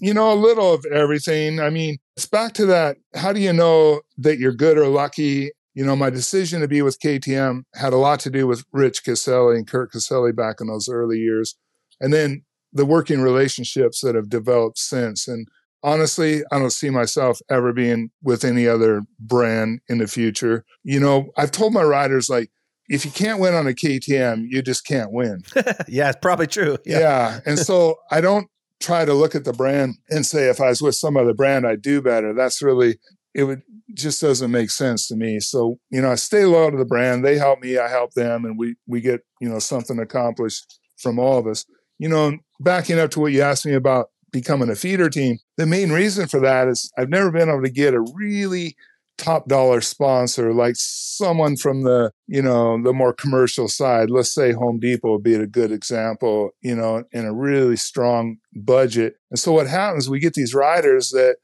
You 0.00 0.14
know, 0.14 0.32
a 0.32 0.34
little 0.34 0.72
of 0.72 0.84
everything. 0.86 1.60
I 1.60 1.70
mean, 1.70 1.98
it's 2.16 2.26
back 2.26 2.52
to 2.54 2.66
that. 2.66 2.96
How 3.14 3.32
do 3.32 3.40
you 3.40 3.52
know 3.52 4.02
that 4.18 4.38
you're 4.38 4.52
good 4.52 4.78
or 4.78 4.86
lucky? 4.86 5.50
You 5.74 5.84
know, 5.84 5.96
my 5.96 6.10
decision 6.10 6.60
to 6.60 6.68
be 6.68 6.82
with 6.82 7.00
KTM 7.00 7.64
had 7.74 7.92
a 7.92 7.96
lot 7.96 8.20
to 8.20 8.30
do 8.30 8.46
with 8.46 8.64
Rich 8.72 9.04
Caselli 9.04 9.56
and 9.56 9.66
Kurt 9.66 9.90
Caselli 9.90 10.30
back 10.32 10.60
in 10.60 10.68
those 10.68 10.88
early 10.88 11.18
years. 11.18 11.56
And 12.00 12.12
then 12.12 12.44
the 12.72 12.84
working 12.84 13.20
relationships 13.20 14.00
that 14.00 14.14
have 14.14 14.28
developed 14.28 14.78
since. 14.78 15.28
And 15.28 15.48
honestly, 15.84 16.42
I 16.50 16.58
don't 16.58 16.70
see 16.70 16.90
myself 16.90 17.40
ever 17.50 17.72
being 17.72 18.10
with 18.22 18.42
any 18.42 18.66
other 18.66 19.02
brand 19.20 19.80
in 19.88 19.98
the 19.98 20.08
future. 20.08 20.64
You 20.82 20.98
know, 20.98 21.30
I've 21.36 21.52
told 21.52 21.74
my 21.74 21.82
riders, 21.82 22.28
like, 22.28 22.50
if 22.88 23.04
you 23.04 23.10
can't 23.10 23.38
win 23.38 23.54
on 23.54 23.66
a 23.66 23.72
KTM, 23.72 24.46
you 24.48 24.62
just 24.62 24.84
can't 24.84 25.12
win. 25.12 25.42
yeah, 25.88 26.08
it's 26.08 26.18
probably 26.20 26.46
true. 26.46 26.78
Yeah. 26.86 26.98
yeah. 26.98 27.40
And 27.46 27.58
so 27.58 27.96
I 28.10 28.20
don't 28.20 28.48
try 28.80 29.04
to 29.04 29.14
look 29.14 29.34
at 29.34 29.44
the 29.44 29.52
brand 29.52 29.94
and 30.10 30.26
say, 30.26 30.48
if 30.48 30.60
I 30.60 30.68
was 30.68 30.82
with 30.82 30.94
some 30.94 31.16
other 31.16 31.32
brand, 31.34 31.66
I'd 31.66 31.82
do 31.82 32.02
better. 32.02 32.34
That's 32.34 32.60
really, 32.60 32.98
it 33.34 33.44
would 33.44 33.62
just 33.94 34.20
doesn't 34.20 34.50
make 34.50 34.70
sense 34.70 35.06
to 35.08 35.16
me. 35.16 35.40
So, 35.40 35.78
you 35.90 36.00
know, 36.00 36.10
I 36.10 36.16
stay 36.16 36.44
loyal 36.44 36.72
to 36.72 36.76
the 36.76 36.84
brand. 36.84 37.24
They 37.24 37.38
help 37.38 37.60
me, 37.60 37.78
I 37.78 37.88
help 37.88 38.12
them, 38.14 38.44
and 38.44 38.58
we, 38.58 38.74
we 38.86 39.00
get, 39.00 39.20
you 39.40 39.48
know, 39.48 39.58
something 39.58 39.98
accomplished 39.98 40.78
from 40.98 41.18
all 41.18 41.38
of 41.38 41.46
us 41.46 41.64
you 41.98 42.08
know, 42.08 42.36
backing 42.60 42.98
up 42.98 43.10
to 43.12 43.20
what 43.20 43.32
you 43.32 43.42
asked 43.42 43.66
me 43.66 43.74
about 43.74 44.08
becoming 44.34 44.68
a 44.68 44.74
feeder 44.74 45.08
team, 45.08 45.38
the 45.56 45.64
main 45.64 45.92
reason 45.92 46.26
for 46.26 46.40
that 46.40 46.66
is 46.66 46.90
I've 46.98 47.08
never 47.08 47.30
been 47.30 47.48
able 47.48 47.62
to 47.62 47.70
get 47.70 47.94
a 47.94 48.00
really 48.14 48.76
top 49.16 49.46
dollar 49.46 49.80
sponsor 49.80 50.52
like 50.52 50.74
someone 50.76 51.56
from 51.56 51.82
the 51.82 52.10
you 52.26 52.42
know 52.42 52.82
the 52.82 52.92
more 52.92 53.12
commercial 53.12 53.68
side. 53.68 54.10
Let's 54.10 54.34
say 54.34 54.52
home 54.52 54.80
depot 54.80 55.12
would 55.12 55.22
be 55.22 55.34
a 55.36 55.46
good 55.46 55.70
example 55.70 56.50
you 56.62 56.74
know 56.74 57.04
in 57.12 57.24
a 57.24 57.32
really 57.32 57.76
strong 57.76 58.38
budget. 58.52 59.14
And 59.30 59.38
so 59.38 59.52
what 59.52 59.68
happens 59.68 60.10
we 60.10 60.18
get 60.18 60.34
these 60.34 60.52
riders 60.52 61.10
that 61.10 61.36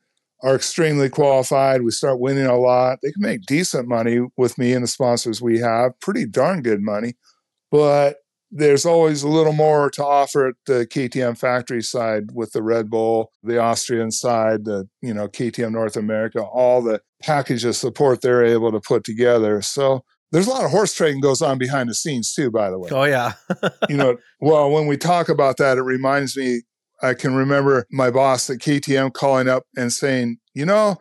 are 0.43 0.57
extremely 0.57 1.09
qualified 1.09 1.83
we 1.83 1.93
start 1.93 2.19
winning 2.19 2.47
a 2.47 2.59
lot. 2.59 2.99
They 3.03 3.13
can 3.13 3.23
make 3.23 3.43
decent 3.43 3.87
money 3.87 4.19
with 4.37 4.59
me 4.59 4.73
and 4.73 4.83
the 4.83 4.89
sponsors 4.89 5.41
we 5.41 5.61
have 5.61 5.99
pretty 6.01 6.27
darn 6.27 6.63
good 6.63 6.83
money. 6.83 7.15
But 7.71 8.17
there's 8.51 8.85
always 8.85 9.23
a 9.23 9.29
little 9.29 9.53
more 9.53 9.91
to 9.91 10.05
offer 10.05 10.49
at 10.49 10.55
the 10.67 10.87
KTM 10.87 11.39
factory 11.39 11.83
side 11.83 12.33
with 12.33 12.53
the 12.53 12.63
Red 12.63 12.91
Bull, 12.91 13.33
the 13.43 13.59
Austrian 13.59 14.11
side, 14.11 14.65
the 14.65 14.89
you 15.03 15.15
know 15.15 15.29
KTM 15.29 15.73
North 15.73 15.97
America, 15.97 16.43
all 16.43 16.83
the 16.83 17.01
package 17.23 17.65
of 17.65 17.77
support 17.77 18.23
they're 18.23 18.45
able 18.45 18.73
to 18.73 18.81
put 18.81 19.05
together. 19.05 19.63
So 19.63 20.05
there's 20.33 20.47
a 20.47 20.51
lot 20.51 20.65
of 20.65 20.71
horse 20.71 20.95
trading 20.95 21.21
goes 21.21 21.43
on 21.43 21.59
behind 21.59 21.89
the 21.89 21.95
scenes 21.95 22.33
too, 22.33 22.51
by 22.51 22.71
the 22.71 22.79
way. 22.79 22.91
Oh 22.93 23.05
yeah. 23.05 23.33
you 23.89 23.97
know, 23.97 24.17
well, 24.41 24.71
when 24.71 24.87
we 24.87 24.97
talk 24.97 25.29
about 25.29 25.57
that, 25.59 25.79
it 25.79 25.83
reminds 25.83 26.37
me. 26.37 26.63
I 27.03 27.15
can 27.15 27.35
remember 27.35 27.87
my 27.91 28.11
boss 28.11 28.51
at 28.51 28.59
KTM 28.59 29.15
calling 29.15 29.49
up 29.49 29.63
and 29.75 29.91
saying, 29.91 30.37
you 30.53 30.67
know, 30.67 30.99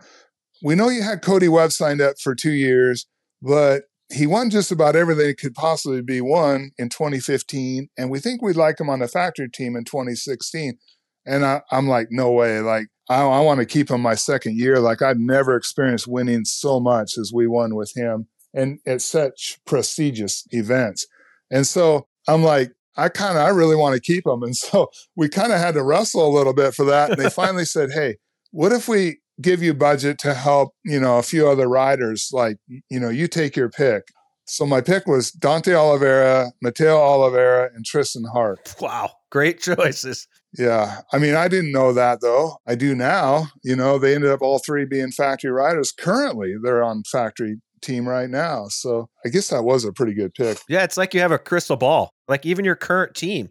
we 0.63 0.75
know 0.75 0.88
you 0.88 1.01
had 1.03 1.22
Cody 1.22 1.50
Webb 1.50 1.74
signed 1.74 2.00
up 2.00 2.15
for 2.22 2.36
two 2.36 2.53
years, 2.53 3.06
but 3.41 3.84
he 4.11 4.25
won 4.25 4.49
just 4.49 4.71
about 4.71 4.95
everything 4.95 5.27
that 5.27 5.37
could 5.37 5.53
possibly 5.53 6.01
be 6.01 6.21
won 6.21 6.71
in 6.77 6.89
2015, 6.89 7.89
and 7.97 8.09
we 8.09 8.19
think 8.19 8.41
we'd 8.41 8.55
like 8.55 8.79
him 8.79 8.89
on 8.89 8.99
the 8.99 9.07
factory 9.07 9.49
team 9.49 9.75
in 9.75 9.83
2016. 9.83 10.77
And 11.25 11.45
I, 11.45 11.61
am 11.71 11.87
like, 11.87 12.07
no 12.09 12.31
way. 12.31 12.59
Like, 12.59 12.87
I, 13.09 13.21
I 13.21 13.39
want 13.41 13.59
to 13.59 13.65
keep 13.65 13.91
him 13.91 14.01
my 14.01 14.15
second 14.15 14.57
year. 14.57 14.79
Like, 14.79 15.01
I'd 15.01 15.19
never 15.19 15.55
experienced 15.55 16.07
winning 16.07 16.45
so 16.45 16.79
much 16.79 17.17
as 17.17 17.31
we 17.33 17.45
won 17.45 17.75
with 17.75 17.91
him 17.95 18.27
and 18.53 18.79
at 18.87 19.01
such 19.01 19.59
prestigious 19.65 20.43
events. 20.51 21.05
And 21.51 21.67
so 21.67 22.07
I'm 22.27 22.43
like, 22.43 22.72
I 22.98 23.09
kind 23.09 23.37
of, 23.37 23.43
I 23.43 23.50
really 23.50 23.75
want 23.75 23.95
to 23.95 24.01
keep 24.01 24.25
him. 24.25 24.43
And 24.43 24.55
so 24.55 24.89
we 25.15 25.29
kind 25.29 25.53
of 25.53 25.59
had 25.59 25.75
to 25.75 25.83
wrestle 25.83 26.27
a 26.27 26.35
little 26.35 26.53
bit 26.53 26.74
for 26.74 26.85
that. 26.85 27.11
And 27.11 27.19
they 27.19 27.29
finally 27.29 27.65
said, 27.65 27.91
hey, 27.91 28.17
what 28.51 28.72
if 28.72 28.87
we 28.87 29.19
give 29.41 29.63
you 29.63 29.73
budget 29.73 30.19
to 30.19 30.33
help, 30.33 30.73
you 30.83 30.99
know, 30.99 31.17
a 31.17 31.23
few 31.23 31.47
other 31.47 31.67
riders. 31.67 32.29
Like, 32.31 32.57
you 32.67 32.99
know, 32.99 33.09
you 33.09 33.27
take 33.27 33.55
your 33.55 33.69
pick. 33.69 34.03
So 34.45 34.65
my 34.65 34.81
pick 34.81 35.05
was 35.05 35.31
Dante 35.31 35.75
Oliveira, 35.75 36.51
Mateo 36.61 36.97
Oliveira, 36.97 37.69
and 37.75 37.85
Tristan 37.85 38.25
Hart. 38.33 38.75
Wow, 38.81 39.11
great 39.29 39.59
choices. 39.59 40.27
Yeah. 40.57 41.01
I 41.13 41.19
mean, 41.19 41.35
I 41.35 41.47
didn't 41.47 41.71
know 41.71 41.93
that 41.93 42.21
though. 42.21 42.57
I 42.67 42.75
do 42.75 42.95
now. 42.95 43.47
You 43.63 43.75
know, 43.75 43.99
they 43.99 44.15
ended 44.15 44.31
up 44.31 44.41
all 44.41 44.59
three 44.59 44.85
being 44.85 45.11
factory 45.11 45.51
riders. 45.51 45.91
Currently, 45.91 46.55
they're 46.63 46.83
on 46.83 47.03
factory 47.03 47.57
team 47.81 48.07
right 48.07 48.29
now. 48.29 48.67
So 48.69 49.09
I 49.25 49.29
guess 49.29 49.49
that 49.49 49.63
was 49.63 49.85
a 49.85 49.93
pretty 49.93 50.13
good 50.13 50.33
pick. 50.33 50.57
Yeah, 50.67 50.83
it's 50.83 50.97
like 50.97 51.13
you 51.13 51.19
have 51.21 51.31
a 51.31 51.37
crystal 51.37 51.77
ball. 51.77 52.13
Like 52.27 52.45
even 52.45 52.65
your 52.65 52.75
current 52.75 53.15
team, 53.15 53.49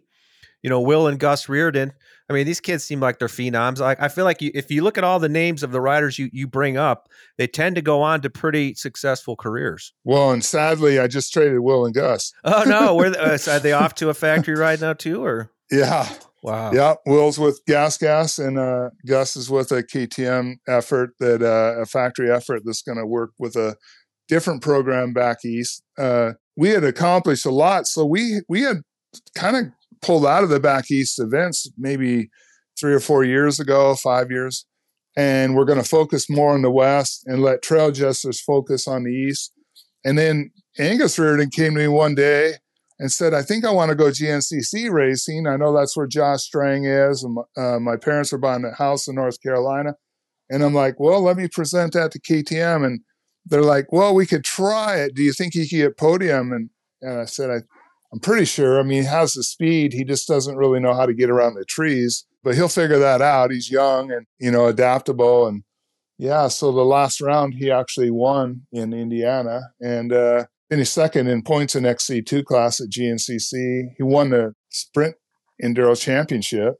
you 0.61 0.69
know, 0.69 0.81
Will 0.81 1.07
and 1.07 1.19
Gus 1.19 1.47
Reardon, 1.47 1.93
I 2.29 2.33
mean, 2.33 2.45
these 2.45 2.59
kids 2.59 2.83
seem 2.83 2.99
like 2.99 3.17
they're 3.17 3.27
phenoms. 3.27 3.79
Like 3.79 3.99
I 4.01 4.07
feel 4.07 4.25
like 4.25 4.41
you, 4.41 4.51
if 4.53 4.69
you 4.69 4.83
look 4.83 4.97
at 4.97 5.03
all 5.03 5.19
the 5.19 5.29
names 5.29 5.63
of 5.63 5.71
the 5.71 5.81
riders 5.81 6.19
you 6.19 6.29
you 6.31 6.47
bring 6.47 6.77
up, 6.77 7.09
they 7.37 7.47
tend 7.47 7.75
to 7.75 7.81
go 7.81 8.01
on 8.01 8.21
to 8.21 8.29
pretty 8.29 8.75
successful 8.75 9.35
careers. 9.35 9.93
Well, 10.03 10.31
and 10.31 10.45
sadly, 10.45 10.99
I 10.99 11.07
just 11.07 11.33
traded 11.33 11.59
Will 11.59 11.85
and 11.85 11.93
Gus. 11.93 12.33
Oh 12.43 12.63
no, 12.63 12.95
were 12.95 13.09
they, 13.11 13.19
uh, 13.19 13.37
are 13.49 13.59
they 13.59 13.73
off 13.73 13.95
to 13.95 14.09
a 14.09 14.13
factory 14.13 14.55
ride 14.55 14.81
now 14.81 14.93
too, 14.93 15.23
or? 15.23 15.51
Yeah. 15.71 16.09
Wow. 16.41 16.71
Yeah. 16.71 16.95
Will's 17.05 17.37
with 17.37 17.61
Gas 17.65 17.97
Gas, 17.97 18.39
and 18.39 18.57
uh, 18.57 18.89
Gus 19.05 19.35
is 19.35 19.49
with 19.49 19.71
a 19.71 19.83
KTM 19.83 20.55
effort 20.67 21.11
that 21.19 21.41
uh, 21.41 21.81
a 21.81 21.85
factory 21.85 22.31
effort 22.31 22.61
that's 22.65 22.81
going 22.81 22.97
to 22.97 23.05
work 23.05 23.31
with 23.37 23.55
a 23.55 23.75
different 24.27 24.61
program 24.61 25.13
back 25.13 25.43
east. 25.45 25.83
Uh, 25.97 26.33
we 26.55 26.69
had 26.69 26.83
accomplished 26.83 27.45
a 27.45 27.51
lot, 27.51 27.87
so 27.87 28.05
we 28.05 28.41
we 28.47 28.61
had 28.61 28.77
kind 29.35 29.57
of 29.57 29.65
pulled 30.01 30.25
out 30.25 30.43
of 30.43 30.49
the 30.49 30.59
back 30.59 30.89
east 30.91 31.19
events 31.19 31.69
maybe 31.77 32.29
three 32.79 32.93
or 32.93 32.99
four 32.99 33.23
years 33.23 33.59
ago, 33.59 33.95
five 33.95 34.31
years. 34.31 34.65
And 35.17 35.55
we're 35.55 35.65
going 35.65 35.81
to 35.81 35.87
focus 35.87 36.29
more 36.29 36.53
on 36.53 36.61
the 36.61 36.71
west 36.71 37.23
and 37.25 37.41
let 37.41 37.61
trail 37.61 37.91
jesters 37.91 38.39
focus 38.39 38.87
on 38.87 39.03
the 39.03 39.11
east. 39.11 39.51
And 40.05 40.17
then 40.17 40.51
Angus 40.77 41.19
Reardon 41.19 41.49
came 41.49 41.73
to 41.73 41.81
me 41.81 41.87
one 41.87 42.15
day 42.15 42.53
and 42.99 43.11
said, 43.11 43.33
I 43.33 43.41
think 43.41 43.65
I 43.65 43.71
want 43.71 43.89
to 43.89 43.95
go 43.95 44.05
GNCC 44.05 44.91
racing. 44.91 45.47
I 45.47 45.55
know 45.55 45.73
that's 45.73 45.95
where 45.95 46.07
Josh 46.07 46.43
Strang 46.43 46.85
is. 46.85 47.23
And, 47.23 47.37
uh, 47.57 47.79
my 47.79 47.95
parents 47.95 48.31
are 48.33 48.37
buying 48.37 48.63
a 48.63 48.75
house 48.75 49.07
in 49.07 49.15
North 49.15 49.41
Carolina. 49.41 49.95
And 50.49 50.63
I'm 50.63 50.73
like, 50.73 50.99
well, 50.99 51.21
let 51.21 51.37
me 51.37 51.47
present 51.47 51.93
that 51.93 52.11
to 52.11 52.19
KTM. 52.19 52.85
And 52.85 53.01
they're 53.45 53.61
like, 53.61 53.91
well, 53.91 54.13
we 54.13 54.25
could 54.25 54.43
try 54.43 54.97
it. 54.97 55.15
Do 55.15 55.23
you 55.23 55.33
think 55.33 55.53
you 55.53 55.61
could 55.67 55.75
get 55.75 55.97
podium? 55.97 56.51
And, 56.51 56.69
and 57.01 57.21
I 57.21 57.25
said, 57.25 57.49
I, 57.49 57.57
I'm 58.11 58.19
pretty 58.19 58.45
sure. 58.45 58.79
I 58.79 58.83
mean, 58.83 59.03
he 59.03 59.07
has 59.07 59.33
the 59.33 59.43
speed. 59.43 59.93
He 59.93 60.03
just 60.03 60.27
doesn't 60.27 60.57
really 60.57 60.79
know 60.79 60.93
how 60.93 61.05
to 61.05 61.13
get 61.13 61.29
around 61.29 61.55
the 61.55 61.65
trees, 61.65 62.25
but 62.43 62.55
he'll 62.55 62.67
figure 62.67 62.97
that 62.97 63.21
out. 63.21 63.51
He's 63.51 63.69
young 63.69 64.11
and, 64.11 64.25
you 64.39 64.49
know, 64.51 64.67
adaptable. 64.67 65.45
And 65.47 65.63
yeah, 66.17 66.47
so 66.47 66.71
the 66.71 66.81
last 66.81 67.21
round 67.21 67.53
he 67.53 67.71
actually 67.71 68.09
won 68.09 68.63
in 68.71 68.93
Indiana 68.93 69.61
and 69.79 70.11
uh, 70.11 70.45
finished 70.69 70.93
second 70.93 71.27
in 71.27 71.43
points 71.43 71.75
in 71.75 71.83
XC2 71.83 72.45
class 72.45 72.81
at 72.81 72.89
GNCC. 72.89 73.95
He 73.95 74.03
won 74.03 74.31
the 74.31 74.53
sprint 74.69 75.15
enduro 75.63 75.99
championship 75.99 76.75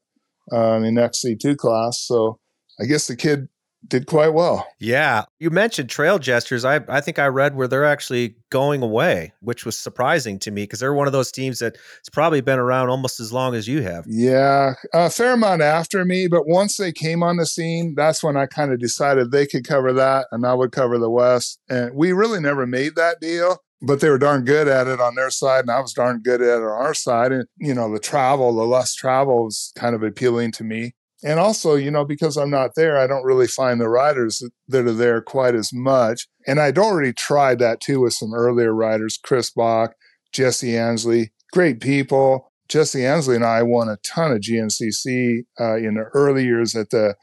um, 0.52 0.84
in 0.84 0.96
XC2 0.96 1.58
class. 1.58 2.02
So 2.02 2.40
I 2.80 2.86
guess 2.86 3.08
the 3.08 3.16
kid 3.16 3.50
did 3.88 4.08
quite 4.08 4.34
well. 4.34 4.68
Yeah. 4.80 5.26
You 5.40 5.50
mentioned 5.50 5.90
Trail 5.90 6.20
Jesters. 6.20 6.66
I, 6.66 6.82
I 6.88 7.02
think 7.02 7.18
I 7.18 7.28
read 7.28 7.56
where 7.56 7.68
they're 7.68 7.86
actually 7.86 8.36
going 8.50 8.82
away, 8.82 9.32
which 9.42 9.66
was 9.66 9.78
surprising 9.78 10.38
to 10.40 10.52
me 10.52 10.64
because 10.64 10.80
they're 10.80 10.94
one 10.94 11.08
of 11.08 11.14
those 11.14 11.32
teams 11.32 11.60
that's 11.60 11.80
probably 12.12 12.42
been 12.42 12.60
around 12.60 12.90
almost 12.90 13.20
as 13.20 13.32
long 13.32 13.56
as 13.56 13.68
you 13.68 13.82
have. 13.82 14.06
Yeah. 14.08 14.74
A 14.94 15.10
fair 15.10 15.34
amount 15.34 15.62
after 15.62 16.04
me. 16.06 16.28
But 16.28 16.48
once 16.48 16.78
they 16.78 16.92
came 16.92 17.24
on 17.24 17.38
the 17.38 17.46
scene, 17.46 17.96
that's 17.96 18.24
when 18.24 18.38
I 18.38 18.46
kind 18.46 18.72
of 18.72 18.80
decided 18.80 19.32
they 19.32 19.48
could 19.48 19.68
cover 19.68 19.94
that 19.94 20.28
and 20.32 20.46
I 20.46 20.54
would 20.54 20.72
cover 20.72 20.98
the 20.98 21.10
West. 21.10 21.60
And 21.70 21.96
we 21.96 22.12
really 22.12 22.40
never 22.40 22.68
made 22.68 22.96
that 22.96 23.20
deal. 23.20 23.64
But 23.82 24.02
they 24.02 24.10
were 24.10 24.18
darn 24.18 24.44
good 24.44 24.68
at 24.68 24.88
it 24.88 25.00
on 25.00 25.16
their 25.16 25.30
side, 25.30 25.62
and 25.62 25.72
I 25.72 25.80
was 25.80 25.94
darn 25.94 26.22
good 26.22 26.42
at 26.42 26.58
it 26.58 26.64
on 26.64 26.70
our 26.70 26.94
side. 26.94 27.32
And, 27.32 27.46
you 27.60 27.74
know, 27.74 27.90
the 27.90 27.98
travel, 27.98 28.54
the 28.54 28.66
less 28.66 28.94
travel 28.94 29.46
was 29.46 29.72
kind 29.78 29.96
of 29.96 30.04
appealing 30.04 30.52
to 30.54 30.66
me 30.66 30.96
and 31.24 31.40
also, 31.40 31.76
you 31.76 31.92
know, 31.92 32.06
because 32.06 32.38
I'm 32.38 32.50
not 32.50 32.76
there, 32.76 32.98
I 32.98 33.08
don't 33.08 33.26
really 33.26 33.48
find 33.48 33.80
the 33.80 33.90
riders 33.90 34.42
that 34.70 34.88
are 34.88 34.94
there 34.94 35.22
quite 35.22 35.54
as 35.56 35.74
much. 35.74 36.28
And 36.48 36.60
I'd 36.60 36.78
already 36.78 37.12
tried 37.12 37.60
that 37.60 37.82
too 37.82 38.02
with 38.02 38.14
some 38.14 38.34
earlier 38.34 38.74
riders, 38.74 39.20
Chris 39.22 39.52
Bach, 39.52 39.94
Jesse 40.32 40.78
Ansley, 40.78 41.32
great 41.52 41.82
people. 41.82 42.52
Jesse 42.70 43.06
Ansley 43.06 43.36
and 43.36 43.44
I 43.44 43.64
won 43.64 43.90
a 43.90 43.98
ton 43.98 44.32
of 44.32 44.42
GNCC 44.42 45.44
uh, 45.60 45.78
in 45.78 45.96
the 45.96 46.06
early 46.14 46.46
years 46.46 46.76
at 46.76 46.92
the 46.92 47.16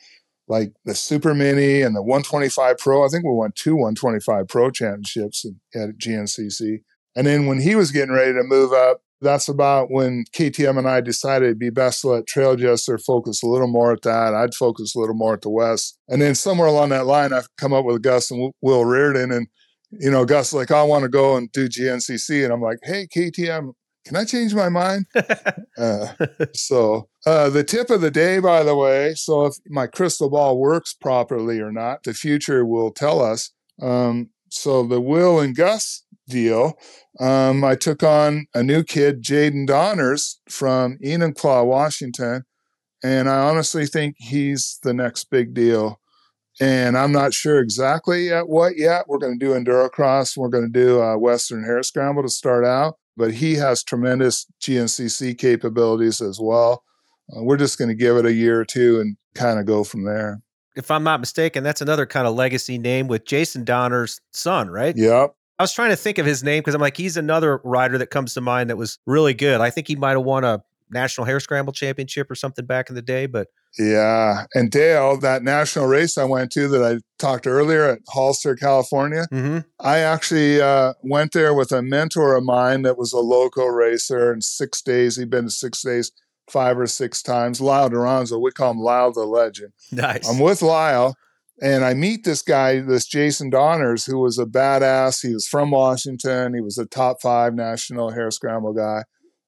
like 0.48 0.72
the 0.84 0.94
Super 0.94 1.34
Mini 1.34 1.82
and 1.82 1.94
the 1.94 2.02
125 2.02 2.78
Pro. 2.78 3.04
I 3.04 3.08
think 3.08 3.24
we 3.24 3.32
won 3.32 3.52
two 3.54 3.74
125 3.74 4.48
Pro 4.48 4.70
championships 4.70 5.44
at, 5.44 5.80
at 5.80 5.98
GNCC. 5.98 6.82
And 7.16 7.26
then 7.26 7.46
when 7.46 7.60
he 7.60 7.74
was 7.74 7.90
getting 7.90 8.14
ready 8.14 8.32
to 8.32 8.42
move 8.42 8.72
up 8.72 9.00
That's 9.20 9.48
about 9.48 9.90
when 9.90 10.24
KTM 10.34 10.78
and 10.78 10.88
I 10.88 11.00
decided 11.00 11.46
it'd 11.46 11.58
be 11.58 11.70
best 11.70 12.02
to 12.02 12.08
let 12.08 12.26
Trail 12.26 12.56
Jester 12.56 12.98
focus 12.98 13.42
a 13.42 13.46
little 13.46 13.68
more 13.68 13.92
at 13.92 14.02
that. 14.02 14.34
I'd 14.34 14.54
focus 14.54 14.94
a 14.94 14.98
little 14.98 15.14
more 15.14 15.34
at 15.34 15.42
the 15.42 15.50
West. 15.50 15.98
And 16.08 16.20
then 16.20 16.34
somewhere 16.34 16.68
along 16.68 16.90
that 16.90 17.06
line, 17.06 17.32
I've 17.32 17.48
come 17.56 17.72
up 17.72 17.84
with 17.84 18.02
Gus 18.02 18.30
and 18.30 18.52
Will 18.60 18.84
Reardon. 18.84 19.32
And, 19.32 19.48
you 19.90 20.10
know, 20.10 20.24
Gus 20.24 20.52
like, 20.52 20.70
I 20.70 20.82
want 20.82 21.04
to 21.04 21.08
go 21.08 21.36
and 21.36 21.50
do 21.52 21.68
GNCC. 21.68 22.44
And 22.44 22.52
I'm 22.52 22.60
like, 22.60 22.78
hey, 22.82 23.06
KTM, 23.06 23.72
can 24.06 24.16
I 24.16 24.24
change 24.24 24.54
my 24.54 24.68
mind? 24.68 25.06
uh, 25.78 26.08
so 26.54 27.08
uh, 27.26 27.50
the 27.50 27.64
tip 27.64 27.90
of 27.90 28.02
the 28.02 28.10
day, 28.10 28.38
by 28.38 28.62
the 28.62 28.76
way, 28.76 29.14
so 29.14 29.46
if 29.46 29.54
my 29.66 29.88
crystal 29.88 30.30
ball 30.30 30.58
works 30.58 30.94
properly 30.94 31.58
or 31.58 31.72
not, 31.72 32.04
the 32.04 32.14
future 32.14 32.64
will 32.64 32.92
tell 32.92 33.20
us. 33.20 33.50
Um, 33.82 34.30
so 34.48 34.84
the 34.84 35.00
Will 35.00 35.40
and 35.40 35.56
Gus 35.56 36.04
deal, 36.28 36.74
um, 37.20 37.64
I 37.64 37.74
took 37.74 38.02
on 38.02 38.46
a 38.54 38.62
new 38.62 38.82
kid, 38.82 39.22
Jaden 39.22 39.66
Donners 39.66 40.40
from 40.48 40.98
Enumclaw, 41.04 41.66
Washington, 41.66 42.44
and 43.02 43.28
I 43.28 43.38
honestly 43.38 43.86
think 43.86 44.16
he's 44.18 44.78
the 44.82 44.94
next 44.94 45.30
big 45.30 45.54
deal. 45.54 46.00
And 46.60 46.96
I'm 46.96 47.12
not 47.12 47.34
sure 47.34 47.60
exactly 47.60 48.32
at 48.32 48.48
what 48.48 48.78
yet. 48.78 49.04
We're 49.08 49.18
going 49.18 49.38
to 49.38 49.44
do 49.44 49.52
endurocross. 49.52 50.36
We're 50.36 50.48
going 50.48 50.70
to 50.72 50.78
do 50.78 51.00
a 51.00 51.18
Western 51.18 51.62
Hare 51.64 51.82
Scramble 51.82 52.22
to 52.22 52.30
start 52.30 52.64
out, 52.64 52.94
but 53.16 53.34
he 53.34 53.54
has 53.54 53.82
tremendous 53.82 54.46
GNCC 54.62 55.36
capabilities 55.36 56.22
as 56.22 56.38
well. 56.40 56.82
Uh, 57.34 57.42
we're 57.42 57.58
just 57.58 57.78
going 57.78 57.88
to 57.88 57.94
give 57.94 58.16
it 58.16 58.24
a 58.24 58.32
year 58.32 58.60
or 58.60 58.64
two 58.64 59.00
and 59.00 59.16
kind 59.34 59.58
of 59.58 59.66
go 59.66 59.84
from 59.84 60.04
there. 60.04 60.40
If 60.76 60.90
I'm 60.90 61.04
not 61.04 61.20
mistaken, 61.20 61.64
that's 61.64 61.80
another 61.80 62.06
kind 62.06 62.26
of 62.26 62.34
legacy 62.34 62.78
name 62.78 63.08
with 63.08 63.24
Jason 63.24 63.64
Donner's 63.64 64.20
son, 64.32 64.68
right? 64.68 64.94
Yep. 64.96 65.34
I 65.58 65.62
was 65.62 65.72
trying 65.72 65.90
to 65.90 65.96
think 65.96 66.18
of 66.18 66.26
his 66.26 66.42
name 66.42 66.60
because 66.60 66.74
I'm 66.74 66.80
like, 66.80 66.96
he's 66.96 67.16
another 67.16 67.60
rider 67.64 67.98
that 67.98 68.08
comes 68.08 68.34
to 68.34 68.40
mind 68.40 68.68
that 68.70 68.76
was 68.76 68.98
really 69.06 69.34
good. 69.34 69.60
I 69.60 69.70
think 69.70 69.88
he 69.88 69.96
might 69.96 70.10
have 70.10 70.22
won 70.22 70.44
a 70.44 70.62
national 70.90 71.24
hair 71.24 71.40
scramble 71.40 71.72
championship 71.72 72.30
or 72.30 72.34
something 72.34 72.64
back 72.64 72.88
in 72.88 72.94
the 72.94 73.02
day, 73.02 73.26
but 73.26 73.48
yeah. 73.78 74.44
And 74.54 74.70
Dale, 74.70 75.18
that 75.18 75.42
national 75.42 75.86
race 75.86 76.16
I 76.16 76.24
went 76.24 76.52
to 76.52 76.68
that 76.68 76.82
I 76.82 77.00
talked 77.18 77.46
earlier 77.46 77.84
at 77.84 78.00
Hollister, 78.08 78.54
California, 78.54 79.26
mm-hmm. 79.32 79.58
I 79.80 79.98
actually 79.98 80.60
uh, 80.60 80.94
went 81.02 81.32
there 81.32 81.54
with 81.54 81.72
a 81.72 81.82
mentor 81.82 82.36
of 82.36 82.44
mine 82.44 82.82
that 82.82 82.98
was 82.98 83.12
a 83.12 83.18
local 83.18 83.68
racer. 83.68 84.32
and 84.32 84.44
six 84.44 84.80
days, 84.82 85.16
he'd 85.16 85.30
been 85.30 85.44
to 85.44 85.50
six 85.50 85.82
days, 85.82 86.12
five 86.50 86.78
or 86.78 86.86
six 86.86 87.22
times. 87.22 87.60
Lyle 87.60 87.90
Duranzo, 87.90 88.40
we 88.40 88.50
call 88.52 88.70
him 88.70 88.78
Lyle 88.78 89.12
the 89.12 89.24
legend. 89.24 89.72
Nice. 89.90 90.28
I'm 90.28 90.38
with 90.38 90.62
Lyle. 90.62 91.16
And 91.62 91.84
I 91.84 91.94
meet 91.94 92.24
this 92.24 92.42
guy, 92.42 92.80
this 92.80 93.06
Jason 93.06 93.48
Donners, 93.48 94.04
who 94.04 94.18
was 94.18 94.38
a 94.38 94.44
badass. 94.44 95.26
He 95.26 95.32
was 95.32 95.48
from 95.48 95.70
Washington. 95.70 96.54
He 96.54 96.60
was 96.60 96.76
a 96.76 96.84
top 96.84 97.22
five 97.22 97.54
national 97.54 98.10
hair 98.10 98.30
scramble 98.30 98.74
guy. 98.74 99.04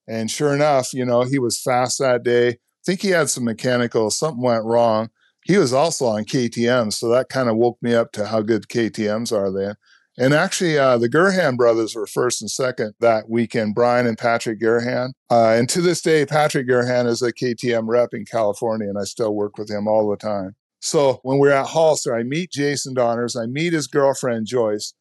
And 0.07 0.31
sure 0.31 0.55
enough, 0.55 0.91
you 0.91 1.05
know, 1.05 1.21
he 1.21 1.37
was 1.37 1.61
fast 1.61 1.99
that 1.99 2.23
day. 2.23 2.49
I 2.49 2.57
think 2.85 3.01
he 3.01 3.09
had 3.09 3.29
some 3.29 3.43
mechanical, 3.43 4.09
something 4.09 4.41
went 4.41 4.65
wrong. 4.65 5.09
He 5.45 5.57
was 5.57 5.71
also 5.71 6.05
on 6.07 6.25
KTM. 6.25 6.91
So 6.91 7.09
that 7.09 7.29
kind 7.29 7.47
of 7.47 7.57
woke 7.57 7.77
me 7.81 7.93
up 7.93 8.11
to 8.13 8.25
how 8.25 8.41
good 8.41 8.67
KTMs 8.67 9.31
are 9.31 9.51
then. 9.51 9.75
And 10.17 10.33
actually, 10.33 10.77
uh, 10.77 10.97
the 10.97 11.07
Garrahan 11.07 11.55
brothers 11.55 11.95
were 11.95 12.05
first 12.05 12.41
and 12.41 12.51
second 12.51 12.93
that 12.99 13.29
weekend, 13.29 13.73
Brian 13.73 14.05
and 14.05 14.17
Patrick 14.17 14.59
Garrahan. 14.59 15.11
Uh, 15.29 15.55
and 15.57 15.69
to 15.69 15.81
this 15.81 16.01
day, 16.01 16.25
Patrick 16.25 16.67
Garrahan 16.67 17.07
is 17.07 17.21
a 17.21 17.31
KTM 17.31 17.87
rep 17.87 18.09
in 18.13 18.25
California, 18.25 18.89
and 18.89 18.97
I 18.99 19.05
still 19.05 19.33
work 19.33 19.57
with 19.57 19.69
him 19.69 19.87
all 19.87 20.09
the 20.09 20.17
time. 20.17 20.55
So 20.79 21.19
when 21.23 21.37
we're 21.37 21.51
at 21.51 21.67
Hollister, 21.67 22.15
I 22.15 22.23
meet 22.23 22.51
Jason 22.51 22.93
Donners, 22.93 23.35
I 23.35 23.45
meet 23.45 23.73
his 23.73 23.87
girlfriend 23.87 24.47
Joyce. 24.47 24.93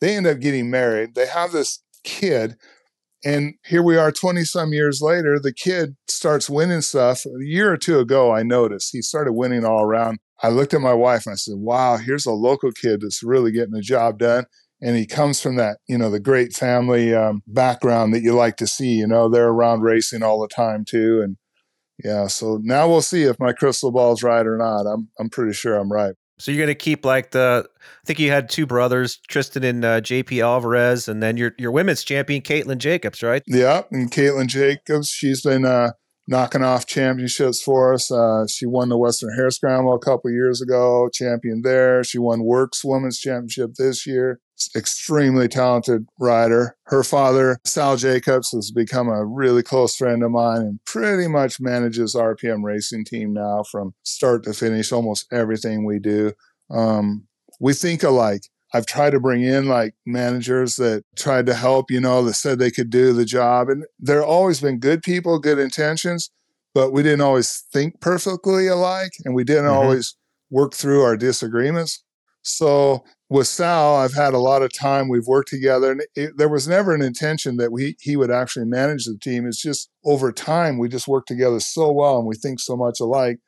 They 0.00 0.16
end 0.16 0.26
up 0.26 0.40
getting 0.40 0.70
married. 0.70 1.14
They 1.14 1.26
have 1.26 1.52
this 1.52 1.82
kid. 2.04 2.56
And 3.24 3.54
here 3.64 3.82
we 3.82 3.96
are 3.96 4.10
20 4.10 4.44
some 4.44 4.72
years 4.72 5.00
later. 5.00 5.38
The 5.38 5.54
kid 5.54 5.96
starts 6.08 6.50
winning 6.50 6.80
stuff. 6.80 7.24
A 7.24 7.44
year 7.44 7.72
or 7.72 7.76
two 7.76 8.00
ago, 8.00 8.34
I 8.34 8.42
noticed 8.42 8.90
he 8.92 9.00
started 9.00 9.34
winning 9.34 9.64
all 9.64 9.84
around. 9.84 10.18
I 10.42 10.48
looked 10.48 10.74
at 10.74 10.80
my 10.80 10.92
wife 10.92 11.26
and 11.26 11.34
I 11.34 11.36
said, 11.36 11.54
Wow, 11.56 11.98
here's 11.98 12.26
a 12.26 12.32
local 12.32 12.72
kid 12.72 13.00
that's 13.00 13.22
really 13.22 13.52
getting 13.52 13.74
the 13.74 13.80
job 13.80 14.18
done. 14.18 14.46
And 14.80 14.96
he 14.96 15.06
comes 15.06 15.40
from 15.40 15.54
that, 15.56 15.78
you 15.86 15.96
know, 15.96 16.10
the 16.10 16.18
great 16.18 16.52
family 16.52 17.14
um, 17.14 17.42
background 17.46 18.12
that 18.12 18.22
you 18.22 18.34
like 18.34 18.56
to 18.56 18.66
see. 18.66 18.94
You 18.94 19.06
know, 19.06 19.28
they're 19.28 19.48
around 19.48 19.82
racing 19.82 20.24
all 20.24 20.40
the 20.40 20.48
time 20.48 20.84
too. 20.84 21.22
And 21.22 21.36
yeah, 22.04 22.26
so 22.26 22.58
now 22.62 22.88
we'll 22.88 23.02
see 23.02 23.22
if 23.22 23.38
my 23.38 23.52
crystal 23.52 23.92
ball's 23.92 24.22
right 24.22 24.46
or 24.46 24.56
not. 24.56 24.86
I'm 24.86 25.08
I'm 25.18 25.30
pretty 25.30 25.52
sure 25.52 25.76
I'm 25.76 25.92
right. 25.92 26.14
So 26.38 26.50
you're 26.50 26.64
going 26.64 26.74
to 26.74 26.74
keep 26.74 27.04
like 27.04 27.30
the 27.30 27.68
I 27.80 28.06
think 28.06 28.18
you 28.18 28.30
had 28.30 28.48
two 28.48 28.66
brothers, 28.66 29.20
Tristan 29.28 29.62
and 29.62 29.84
uh, 29.84 30.00
JP 30.00 30.42
Alvarez, 30.42 31.06
and 31.06 31.22
then 31.22 31.36
your 31.36 31.52
your 31.58 31.70
women's 31.70 32.02
champion 32.02 32.42
Caitlin 32.42 32.78
Jacobs, 32.78 33.22
right? 33.22 33.42
Yeah, 33.46 33.82
and 33.90 34.10
Caitlin 34.10 34.48
Jacobs, 34.48 35.08
she's 35.08 35.42
been 35.42 35.64
uh, 35.64 35.92
knocking 36.26 36.64
off 36.64 36.86
championships 36.86 37.62
for 37.62 37.94
us. 37.94 38.10
Uh, 38.10 38.46
she 38.48 38.66
won 38.66 38.88
the 38.88 38.98
Western 38.98 39.34
Hare 39.36 39.50
Scramble 39.50 39.94
a 39.94 40.00
couple 40.00 40.30
years 40.30 40.60
ago, 40.60 41.08
champion 41.12 41.62
there. 41.62 42.02
She 42.02 42.18
won 42.18 42.40
WORCS 42.40 42.82
Women's 42.84 43.18
Championship 43.18 43.74
this 43.78 44.06
year 44.06 44.40
extremely 44.76 45.48
talented 45.48 46.06
rider. 46.18 46.76
Her 46.86 47.02
father, 47.02 47.58
Sal 47.64 47.96
Jacobs, 47.96 48.50
has 48.52 48.70
become 48.70 49.08
a 49.08 49.24
really 49.24 49.62
close 49.62 49.96
friend 49.96 50.22
of 50.22 50.30
mine 50.30 50.60
and 50.62 50.80
pretty 50.84 51.28
much 51.28 51.60
manages 51.60 52.14
RPM 52.14 52.62
racing 52.62 53.04
team 53.04 53.32
now 53.32 53.64
from 53.70 53.94
start 54.02 54.44
to 54.44 54.52
finish, 54.52 54.92
almost 54.92 55.26
everything 55.32 55.84
we 55.84 55.98
do. 55.98 56.32
Um, 56.70 57.26
we 57.60 57.74
think 57.74 58.02
alike. 58.02 58.42
I've 58.74 58.86
tried 58.86 59.10
to 59.10 59.20
bring 59.20 59.42
in 59.42 59.68
like 59.68 59.94
managers 60.06 60.76
that 60.76 61.04
tried 61.14 61.46
to 61.46 61.54
help, 61.54 61.90
you 61.90 62.00
know, 62.00 62.24
that 62.24 62.34
said 62.34 62.58
they 62.58 62.70
could 62.70 62.88
do 62.88 63.12
the 63.12 63.26
job. 63.26 63.68
And 63.68 63.84
there 63.98 64.24
always 64.24 64.60
been 64.60 64.78
good 64.78 65.02
people, 65.02 65.38
good 65.38 65.58
intentions, 65.58 66.30
but 66.74 66.90
we 66.90 67.02
didn't 67.02 67.20
always 67.20 67.64
think 67.72 68.00
perfectly 68.00 68.66
alike 68.66 69.12
and 69.24 69.34
we 69.34 69.44
didn't 69.44 69.64
mm-hmm. 69.64 69.74
always 69.74 70.16
work 70.50 70.74
through 70.74 71.02
our 71.02 71.16
disagreements. 71.16 72.02
So 72.42 73.04
with 73.32 73.46
Sal, 73.46 73.96
I've 73.96 74.12
had 74.12 74.34
a 74.34 74.38
lot 74.38 74.62
of 74.62 74.72
time. 74.72 75.08
We've 75.08 75.26
worked 75.26 75.48
together, 75.48 75.90
and 75.90 76.02
it, 76.14 76.36
there 76.36 76.48
was 76.48 76.68
never 76.68 76.94
an 76.94 77.02
intention 77.02 77.56
that 77.56 77.72
we 77.72 77.96
he 77.98 78.14
would 78.14 78.30
actually 78.30 78.66
manage 78.66 79.06
the 79.06 79.16
team. 79.18 79.46
It's 79.46 79.62
just 79.62 79.90
over 80.04 80.30
time 80.32 80.78
we 80.78 80.88
just 80.88 81.08
work 81.08 81.26
together 81.26 81.58
so 81.58 81.90
well, 81.90 82.18
and 82.18 82.26
we 82.26 82.36
think 82.36 82.60
so 82.60 82.76
much 82.76 83.00
alike. 83.00 83.38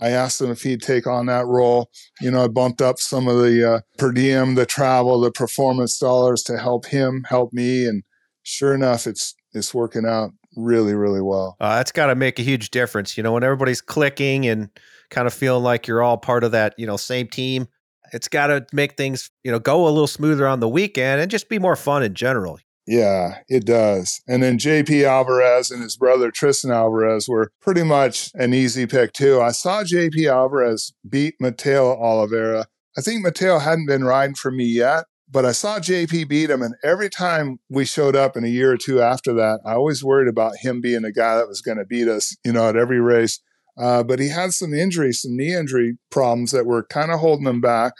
I 0.00 0.10
asked 0.10 0.40
him 0.40 0.50
if 0.50 0.62
he'd 0.62 0.80
take 0.82 1.06
on 1.06 1.26
that 1.26 1.46
role. 1.46 1.90
You 2.20 2.30
know, 2.30 2.44
I 2.44 2.48
bumped 2.48 2.80
up 2.80 2.98
some 2.98 3.28
of 3.28 3.38
the 3.38 3.74
uh, 3.74 3.80
per 3.98 4.12
diem, 4.12 4.54
the 4.54 4.66
travel, 4.66 5.20
the 5.20 5.32
performance 5.32 5.98
dollars 5.98 6.42
to 6.44 6.58
help 6.58 6.86
him, 6.86 7.24
help 7.28 7.52
me, 7.52 7.86
and 7.86 8.04
sure 8.44 8.74
enough, 8.74 9.06
it's 9.06 9.34
it's 9.52 9.74
working 9.74 10.06
out 10.06 10.30
really, 10.56 10.94
really 10.94 11.20
well. 11.20 11.56
Uh, 11.60 11.76
that's 11.76 11.92
got 11.92 12.06
to 12.06 12.14
make 12.14 12.38
a 12.38 12.42
huge 12.42 12.70
difference. 12.70 13.16
You 13.16 13.24
know, 13.24 13.32
when 13.32 13.42
everybody's 13.42 13.80
clicking 13.80 14.46
and 14.46 14.70
kind 15.10 15.26
of 15.26 15.34
feeling 15.34 15.64
like 15.64 15.88
you're 15.88 16.02
all 16.02 16.16
part 16.16 16.44
of 16.44 16.52
that, 16.52 16.74
you 16.78 16.86
know, 16.86 16.96
same 16.96 17.26
team 17.26 17.66
it's 18.12 18.28
got 18.28 18.48
to 18.48 18.66
make 18.72 18.96
things, 18.96 19.30
you 19.42 19.50
know, 19.50 19.58
go 19.58 19.86
a 19.86 19.90
little 19.90 20.06
smoother 20.06 20.46
on 20.46 20.60
the 20.60 20.68
weekend 20.68 21.20
and 21.20 21.30
just 21.30 21.48
be 21.48 21.58
more 21.58 21.76
fun 21.76 22.02
in 22.02 22.14
general. 22.14 22.58
Yeah, 22.86 23.38
it 23.48 23.64
does. 23.64 24.20
And 24.26 24.42
then 24.42 24.58
JP 24.58 25.04
Alvarez 25.04 25.70
and 25.70 25.82
his 25.82 25.96
brother 25.96 26.30
Tristan 26.30 26.72
Alvarez 26.72 27.28
were 27.28 27.52
pretty 27.60 27.84
much 27.84 28.30
an 28.34 28.52
easy 28.52 28.86
pick 28.86 29.12
too. 29.12 29.40
I 29.40 29.52
saw 29.52 29.84
JP 29.84 30.30
Alvarez 30.30 30.92
beat 31.08 31.34
Mateo 31.40 31.96
Oliveira. 31.96 32.66
I 32.96 33.00
think 33.00 33.22
Mateo 33.22 33.58
hadn't 33.58 33.86
been 33.86 34.04
riding 34.04 34.34
for 34.34 34.50
me 34.50 34.64
yet, 34.64 35.04
but 35.30 35.46
I 35.46 35.52
saw 35.52 35.78
JP 35.78 36.28
beat 36.28 36.50
him. 36.50 36.60
And 36.60 36.74
every 36.82 37.08
time 37.08 37.58
we 37.70 37.84
showed 37.84 38.16
up 38.16 38.36
in 38.36 38.44
a 38.44 38.48
year 38.48 38.72
or 38.72 38.76
two 38.76 39.00
after 39.00 39.32
that, 39.34 39.60
I 39.64 39.74
always 39.74 40.04
worried 40.04 40.28
about 40.28 40.58
him 40.60 40.80
being 40.80 41.04
a 41.04 41.12
guy 41.12 41.36
that 41.36 41.48
was 41.48 41.62
going 41.62 41.78
to 41.78 41.86
beat 41.86 42.08
us, 42.08 42.36
you 42.44 42.52
know, 42.52 42.68
at 42.68 42.76
every 42.76 43.00
race. 43.00 43.40
Uh, 43.78 44.02
but 44.02 44.18
he 44.18 44.28
had 44.28 44.52
some 44.52 44.74
injuries, 44.74 45.22
some 45.22 45.36
knee 45.36 45.54
injury 45.54 45.96
problems 46.10 46.50
that 46.50 46.66
were 46.66 46.84
kind 46.84 47.10
of 47.10 47.20
holding 47.20 47.46
him 47.46 47.60
back. 47.60 47.92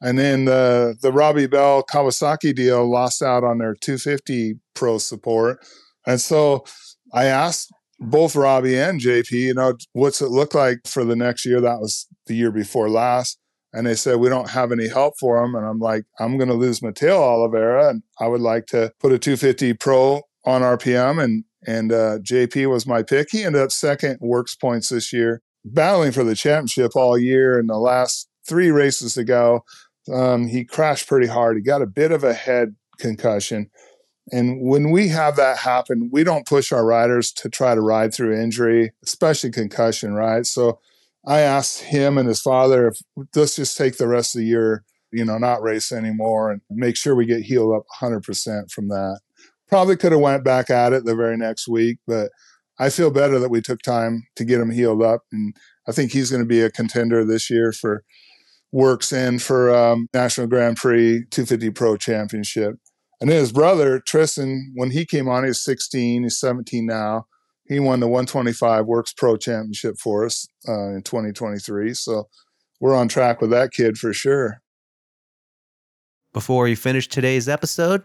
And 0.00 0.18
then 0.18 0.44
the 0.44 0.96
the 1.00 1.12
Robbie 1.12 1.46
Bell 1.46 1.82
Kawasaki 1.82 2.54
deal 2.54 2.88
lost 2.88 3.22
out 3.22 3.42
on 3.42 3.58
their 3.58 3.74
250 3.74 4.56
pro 4.74 4.98
support. 4.98 5.64
And 6.06 6.20
so 6.20 6.64
I 7.12 7.24
asked 7.24 7.72
both 7.98 8.36
Robbie 8.36 8.78
and 8.78 9.00
JP, 9.00 9.30
you 9.30 9.54
know, 9.54 9.74
what's 9.92 10.20
it 10.20 10.28
look 10.28 10.54
like 10.54 10.86
for 10.86 11.04
the 11.04 11.16
next 11.16 11.46
year? 11.46 11.60
That 11.60 11.80
was 11.80 12.06
the 12.26 12.34
year 12.34 12.50
before 12.50 12.90
last. 12.90 13.38
And 13.72 13.86
they 13.86 13.94
said, 13.94 14.16
we 14.16 14.28
don't 14.28 14.50
have 14.50 14.70
any 14.70 14.88
help 14.88 15.14
for 15.18 15.42
him. 15.42 15.54
And 15.54 15.66
I'm 15.66 15.80
like, 15.80 16.04
I'm 16.20 16.36
going 16.36 16.48
to 16.48 16.54
lose 16.54 16.82
Mateo 16.82 17.20
Oliveira. 17.20 17.90
And 17.90 18.02
I 18.20 18.28
would 18.28 18.40
like 18.40 18.66
to 18.66 18.92
put 19.00 19.12
a 19.12 19.18
250 19.18 19.74
pro 19.74 20.22
on 20.44 20.62
RPM 20.62 21.22
and 21.22 21.44
and 21.66 21.92
uh, 21.92 22.18
JP 22.18 22.70
was 22.70 22.86
my 22.86 23.02
pick. 23.02 23.30
He 23.30 23.44
ended 23.44 23.62
up 23.62 23.72
second 23.72 24.18
WORCS 24.20 24.56
points 24.56 24.88
this 24.88 25.12
year, 25.12 25.42
battling 25.64 26.12
for 26.12 26.24
the 26.24 26.34
championship 26.34 26.94
all 26.94 27.18
year. 27.18 27.58
In 27.58 27.66
the 27.66 27.78
last 27.78 28.28
three 28.46 28.70
races 28.70 29.14
to 29.14 29.24
go, 29.24 29.64
um, 30.12 30.46
he 30.46 30.64
crashed 30.64 31.08
pretty 31.08 31.26
hard. 31.26 31.56
He 31.56 31.62
got 31.62 31.82
a 31.82 31.86
bit 31.86 32.12
of 32.12 32.24
a 32.24 32.34
head 32.34 32.76
concussion. 32.98 33.70
And 34.32 34.62
when 34.62 34.90
we 34.90 35.08
have 35.08 35.36
that 35.36 35.58
happen, 35.58 36.08
we 36.12 36.24
don't 36.24 36.46
push 36.46 36.72
our 36.72 36.84
riders 36.84 37.32
to 37.32 37.48
try 37.48 37.74
to 37.74 37.80
ride 37.80 38.14
through 38.14 38.40
injury, 38.40 38.92
especially 39.04 39.50
concussion, 39.50 40.14
right? 40.14 40.46
So 40.46 40.80
I 41.26 41.40
asked 41.40 41.82
him 41.82 42.16
and 42.18 42.28
his 42.28 42.40
father 42.40 42.88
if 42.88 42.98
let's 43.34 43.56
just 43.56 43.76
take 43.76 43.96
the 43.96 44.08
rest 44.08 44.34
of 44.34 44.40
the 44.40 44.46
year, 44.46 44.84
you 45.12 45.24
know, 45.24 45.38
not 45.38 45.62
race 45.62 45.92
anymore 45.92 46.50
and 46.50 46.60
make 46.70 46.96
sure 46.96 47.14
we 47.14 47.26
get 47.26 47.42
healed 47.42 47.74
up 47.74 47.84
100% 48.00 48.70
from 48.70 48.88
that 48.88 49.20
Probably 49.74 49.96
could 49.96 50.12
have 50.12 50.20
went 50.20 50.44
back 50.44 50.70
at 50.70 50.92
it 50.92 51.04
the 51.04 51.16
very 51.16 51.36
next 51.36 51.66
week, 51.66 51.98
but 52.06 52.30
I 52.78 52.90
feel 52.90 53.10
better 53.10 53.40
that 53.40 53.50
we 53.50 53.60
took 53.60 53.82
time 53.82 54.22
to 54.36 54.44
get 54.44 54.60
him 54.60 54.70
healed 54.70 55.02
up, 55.02 55.22
and 55.32 55.52
I 55.88 55.90
think 55.90 56.12
he's 56.12 56.30
going 56.30 56.44
to 56.44 56.46
be 56.46 56.60
a 56.60 56.70
contender 56.70 57.24
this 57.24 57.50
year 57.50 57.72
for 57.72 58.04
WORCS 58.72 59.12
in 59.12 59.40
for 59.40 59.74
um, 59.74 60.06
National 60.14 60.46
Grand 60.46 60.76
Prix 60.76 61.24
250 61.32 61.70
Pro 61.70 61.96
Championship. 61.96 62.76
And 63.20 63.28
then 63.28 63.40
his 63.40 63.50
brother 63.50 63.98
Tristan, 63.98 64.70
when 64.76 64.92
he 64.92 65.04
came 65.04 65.28
on, 65.28 65.42
he 65.42 65.48
was 65.48 65.64
16. 65.64 66.22
He's 66.22 66.38
17 66.38 66.86
now. 66.86 67.26
He 67.66 67.80
won 67.80 67.98
the 67.98 68.06
125 68.06 68.86
WORCS 68.86 69.14
Pro 69.16 69.36
Championship 69.36 69.96
for 69.98 70.24
us 70.24 70.46
uh, 70.68 70.90
in 70.90 71.02
2023. 71.02 71.94
So 71.94 72.28
we're 72.80 72.94
on 72.94 73.08
track 73.08 73.40
with 73.40 73.50
that 73.50 73.72
kid 73.72 73.98
for 73.98 74.12
sure. 74.12 74.62
Before 76.32 76.62
we 76.62 76.76
finish 76.76 77.08
today's 77.08 77.48
episode, 77.48 78.04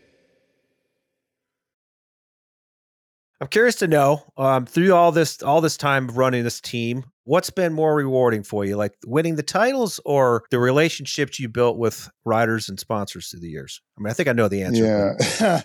I'm 3.41 3.47
curious 3.47 3.75
to 3.77 3.87
know 3.87 4.21
um, 4.37 4.67
through 4.67 4.93
all 4.93 5.11
this 5.11 5.41
all 5.41 5.61
this 5.61 5.75
time 5.75 6.07
of 6.07 6.15
running 6.15 6.43
this 6.43 6.61
team, 6.61 7.05
what's 7.23 7.49
been 7.49 7.73
more 7.73 7.95
rewarding 7.95 8.43
for 8.43 8.63
you, 8.63 8.75
like 8.77 8.93
winning 9.03 9.35
the 9.35 9.41
titles 9.41 9.99
or 10.05 10.43
the 10.51 10.59
relationships 10.59 11.39
you 11.39 11.49
built 11.49 11.77
with 11.77 12.07
riders 12.23 12.69
and 12.69 12.79
sponsors 12.79 13.29
through 13.29 13.39
the 13.39 13.49
years? 13.49 13.81
I 13.97 14.01
mean, 14.01 14.11
I 14.11 14.13
think 14.13 14.29
I 14.29 14.33
know 14.33 14.47
the 14.47 14.61
answer. 14.61 15.17
Yeah. 15.39 15.61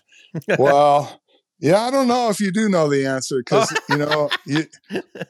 well, 0.59 1.21
yeah, 1.59 1.83
I 1.83 1.91
don't 1.91 2.09
know 2.09 2.31
if 2.31 2.41
you 2.41 2.51
do 2.51 2.71
know 2.71 2.89
the 2.89 3.05
answer 3.05 3.41
because 3.41 3.71
you 3.91 3.99
know, 3.99 4.31
you, 4.47 4.65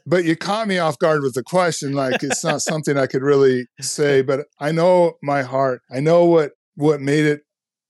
but 0.07 0.25
you 0.25 0.37
caught 0.37 0.69
me 0.69 0.79
off 0.79 1.01
guard 1.01 1.23
with 1.23 1.35
the 1.35 1.43
question. 1.43 1.95
Like 1.95 2.23
it's 2.23 2.45
not 2.45 2.63
something 2.63 2.97
I 2.97 3.09
could 3.09 3.23
really 3.23 3.67
say, 3.81 4.23
but 4.23 4.47
I 4.61 4.71
know 4.71 5.15
my 5.21 5.43
heart. 5.43 5.83
I 5.91 5.99
know 5.99 6.25
what 6.25 6.53
what 6.77 7.01
made 7.01 7.25
it 7.25 7.43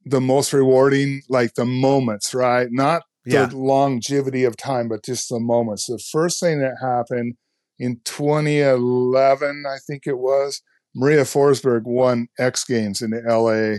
the 0.06 0.20
most 0.20 0.54
rewarding, 0.54 1.20
like 1.28 1.54
the 1.54 1.66
moments, 1.66 2.32
right? 2.32 2.68
Not 2.70 3.02
yeah. 3.26 3.46
the 3.46 3.56
longevity 3.56 4.44
of 4.44 4.56
time, 4.56 4.88
but 4.88 5.04
just 5.04 5.28
the 5.28 5.40
moments. 5.40 5.86
The 5.86 5.98
first 5.98 6.40
thing 6.40 6.60
that 6.60 6.76
happened 6.80 7.34
in 7.78 8.00
2011, 8.04 9.64
I 9.68 9.76
think 9.86 10.06
it 10.06 10.18
was, 10.18 10.62
Maria 10.94 11.22
Forsberg 11.22 11.82
won 11.84 12.28
X 12.38 12.64
Games 12.64 13.02
in 13.02 13.10
LA. 13.10 13.78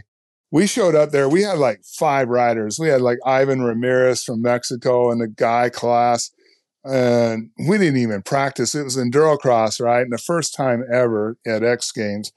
We 0.51 0.67
showed 0.67 0.95
up 0.95 1.11
there. 1.11 1.27
We 1.27 1.41
had 1.41 1.57
like 1.57 1.81
five 1.83 2.29
riders. 2.29 2.79
We 2.79 2.87
had 2.87 3.01
like 3.01 3.17
Ivan 3.25 3.63
Ramirez 3.63 4.23
from 4.23 4.41
Mexico 4.41 5.11
in 5.11 5.19
the 5.19 5.27
guy 5.27 5.69
class. 5.69 6.31
And 6.83 7.49
we 7.67 7.77
didn't 7.77 7.99
even 7.99 8.21
practice. 8.21 8.73
It 8.73 8.83
was 8.83 8.95
endurocross, 8.95 9.81
right? 9.81 10.03
And 10.03 10.13
the 10.13 10.17
first 10.17 10.55
time 10.55 10.85
ever 10.93 11.37
at 11.45 11.63
X 11.63 11.91
Games. 11.91 12.31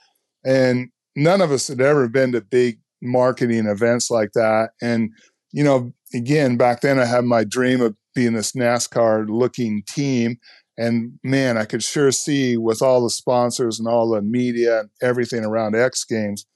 And 0.44 0.88
none 1.14 1.40
of 1.40 1.52
us 1.52 1.68
had 1.68 1.80
ever 1.80 2.08
been 2.08 2.32
to 2.32 2.40
big 2.40 2.80
marketing 3.02 3.66
events 3.66 4.10
like 4.10 4.32
that. 4.32 4.70
And 4.82 5.10
you 5.52 5.64
know, 5.64 5.92
again, 6.14 6.56
back 6.56 6.80
then 6.80 6.98
I 6.98 7.04
had 7.04 7.24
my 7.24 7.44
dream 7.44 7.80
of 7.80 7.96
being 8.14 8.32
this 8.32 8.52
NASCAR 8.52 9.28
looking 9.28 9.82
team. 9.86 10.38
And 10.76 11.18
man, 11.22 11.56
I 11.58 11.64
could 11.64 11.82
sure 11.82 12.10
see 12.10 12.56
with 12.56 12.80
all 12.80 13.02
the 13.02 13.10
sponsors 13.10 13.78
and 13.78 13.86
all 13.86 14.10
the 14.10 14.22
media 14.22 14.80
and 14.80 14.90
everything 15.02 15.44
around 15.44 15.76
X 15.76 16.04
Games, 16.04 16.46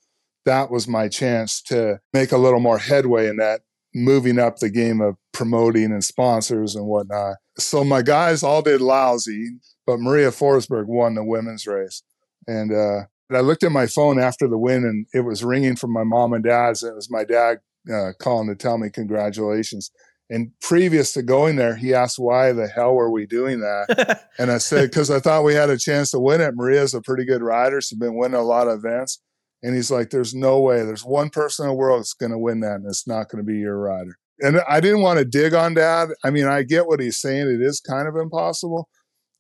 that 0.46 0.70
was 0.70 0.88
my 0.88 1.09
chance 1.09 1.61
to 1.62 2.00
make 2.12 2.33
a 2.33 2.38
little 2.38 2.61
more 2.61 2.78
headway 2.78 3.28
in 3.28 3.37
that, 3.37 3.62
moving 3.94 4.38
up 4.38 4.59
the 4.59 4.70
game 4.70 5.00
of 5.00 5.16
promoting 5.33 5.87
and 5.87 6.04
sponsors 6.04 6.74
and 6.74 6.87
whatnot. 6.87 7.37
So 7.59 7.85
my 7.85 8.02
guys 8.02 8.42
all 8.42 8.62
did 8.62 8.80
lousy, 8.80 9.59
but 9.87 10.00
Maria 10.00 10.30
Forsberg 10.30 10.87
won 10.87 11.14
the 11.14 11.24
women's 11.24 11.66
race. 11.66 12.02
And 12.46 12.72
uh, 12.72 13.04
I 13.35 13.40
looked 13.40 13.62
at 13.62 13.72
my 13.72 13.87
phone 13.87 14.18
after 14.18 14.48
the 14.48 14.59
win 14.59 14.85
and 14.85 15.07
it 15.12 15.20
was 15.20 15.44
ringing 15.44 15.76
from 15.76 15.92
my 15.92 16.04
mom 16.04 16.33
and 16.33 16.44
dad's. 16.44 16.83
And 16.83 16.92
it 16.92 16.96
was 16.96 17.11
my 17.11 17.24
dad 17.24 17.59
uh, 17.92 18.12
calling 18.18 18.49
to 18.49 18.55
tell 18.55 18.79
me 18.79 18.90
congratulations. 18.90 19.90
And 20.31 20.53
previous 20.61 21.12
to 21.12 21.23
going 21.23 21.57
there, 21.57 21.77
he 21.77 21.92
asked, 21.92 22.18
why 22.18 22.53
the 22.53 22.66
hell 22.66 22.94
were 22.94 23.11
we 23.11 23.27
doing 23.27 23.61
that? 23.61 24.29
and 24.38 24.51
I 24.51 24.59
said, 24.59 24.90
because 24.90 25.11
I 25.11 25.20
thought 25.20 25.44
we 25.44 25.55
had 25.55 25.70
a 25.70 25.79
chance 25.79 26.11
to 26.12 26.18
win 26.18 26.40
it. 26.40 26.55
Maria's 26.57 26.94
a 26.94 27.03
pretty 27.03 27.25
good 27.25 27.42
rider. 27.42 27.81
She's 27.81 27.99
been 27.99 28.16
winning 28.16 28.40
a 28.40 28.42
lot 28.42 28.68
of 28.68 28.79
events. 28.79 29.20
And 29.62 29.75
he's 29.75 29.90
like, 29.90 30.11
there's 30.11 30.35
no 30.35 30.61
way. 30.61 30.85
There's 30.85 31.05
one 31.05 31.31
person 31.31 31.64
in 31.64 31.70
the 31.70 31.75
world 31.75 32.01
that's 32.01 32.12
going 32.12 32.33
to 32.33 32.38
win 32.38 32.61
that, 32.61 32.77
and 32.77 32.87
it's 32.87 33.07
not 33.07 33.31
going 33.31 33.42
to 33.42 33.51
be 33.51 33.59
your 33.59 33.79
rider. 33.79 34.18
And 34.40 34.61
I 34.68 34.81
didn't 34.81 35.01
want 35.01 35.18
to 35.18 35.25
dig 35.25 35.55
on 35.55 35.75
dad. 35.75 36.11
I 36.23 36.31
mean, 36.31 36.47
I 36.47 36.64
get 36.64 36.87
what 36.87 37.01
he's 37.01 37.18
saying. 37.18 37.49
It 37.49 37.62
is 37.62 37.81
kind 37.81 38.07
of 38.07 38.16
impossible. 38.16 38.88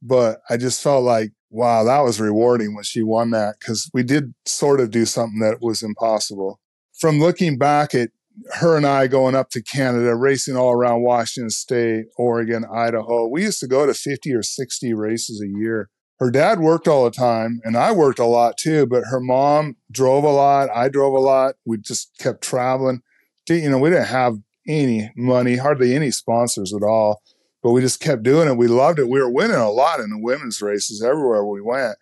But 0.00 0.40
I 0.48 0.56
just 0.56 0.82
felt 0.82 1.02
like, 1.02 1.32
wow, 1.50 1.84
that 1.84 2.00
was 2.00 2.20
rewarding 2.20 2.74
when 2.74 2.84
she 2.84 3.02
won 3.02 3.30
that 3.30 3.56
because 3.58 3.90
we 3.92 4.02
did 4.02 4.34
sort 4.46 4.80
of 4.80 4.90
do 4.90 5.04
something 5.04 5.40
that 5.40 5.60
was 5.60 5.82
impossible. 5.82 6.60
From 6.98 7.20
looking 7.20 7.58
back 7.58 7.94
at 7.94 8.10
her 8.54 8.76
and 8.76 8.86
I 8.86 9.06
going 9.06 9.34
up 9.34 9.50
to 9.50 9.62
Canada, 9.62 10.14
racing 10.14 10.56
all 10.56 10.72
around 10.72 11.02
Washington 11.02 11.50
State, 11.50 12.06
Oregon, 12.16 12.64
Idaho. 12.64 13.28
We 13.28 13.42
used 13.42 13.60
to 13.60 13.66
go 13.66 13.86
to 13.86 13.94
50 13.94 14.32
or 14.32 14.42
60 14.42 14.94
races 14.94 15.42
a 15.42 15.48
year. 15.48 15.90
Her 16.18 16.30
dad 16.30 16.60
worked 16.60 16.86
all 16.86 17.04
the 17.04 17.10
time, 17.10 17.60
and 17.64 17.76
I 17.76 17.92
worked 17.92 18.18
a 18.18 18.24
lot 18.24 18.56
too, 18.56 18.86
but 18.86 19.04
her 19.10 19.20
mom 19.20 19.76
drove 19.90 20.24
a 20.24 20.30
lot. 20.30 20.68
I 20.74 20.88
drove 20.88 21.14
a 21.14 21.18
lot. 21.18 21.56
We 21.66 21.78
just 21.78 22.16
kept 22.18 22.42
traveling. 22.42 23.02
You 23.48 23.68
know, 23.68 23.78
we 23.78 23.90
didn't 23.90 24.06
have 24.06 24.36
any 24.66 25.10
money, 25.16 25.56
hardly 25.56 25.94
any 25.94 26.10
sponsors 26.10 26.72
at 26.72 26.82
all, 26.82 27.20
but 27.62 27.72
we 27.72 27.80
just 27.80 28.00
kept 28.00 28.22
doing 28.22 28.48
it. 28.48 28.56
We 28.56 28.68
loved 28.68 28.98
it. 28.98 29.08
We 29.08 29.20
were 29.20 29.30
winning 29.30 29.56
a 29.56 29.70
lot 29.70 30.00
in 30.00 30.10
the 30.10 30.18
women's 30.18 30.62
races 30.62 31.02
everywhere 31.02 31.44
we 31.44 31.60
went. 31.60 31.96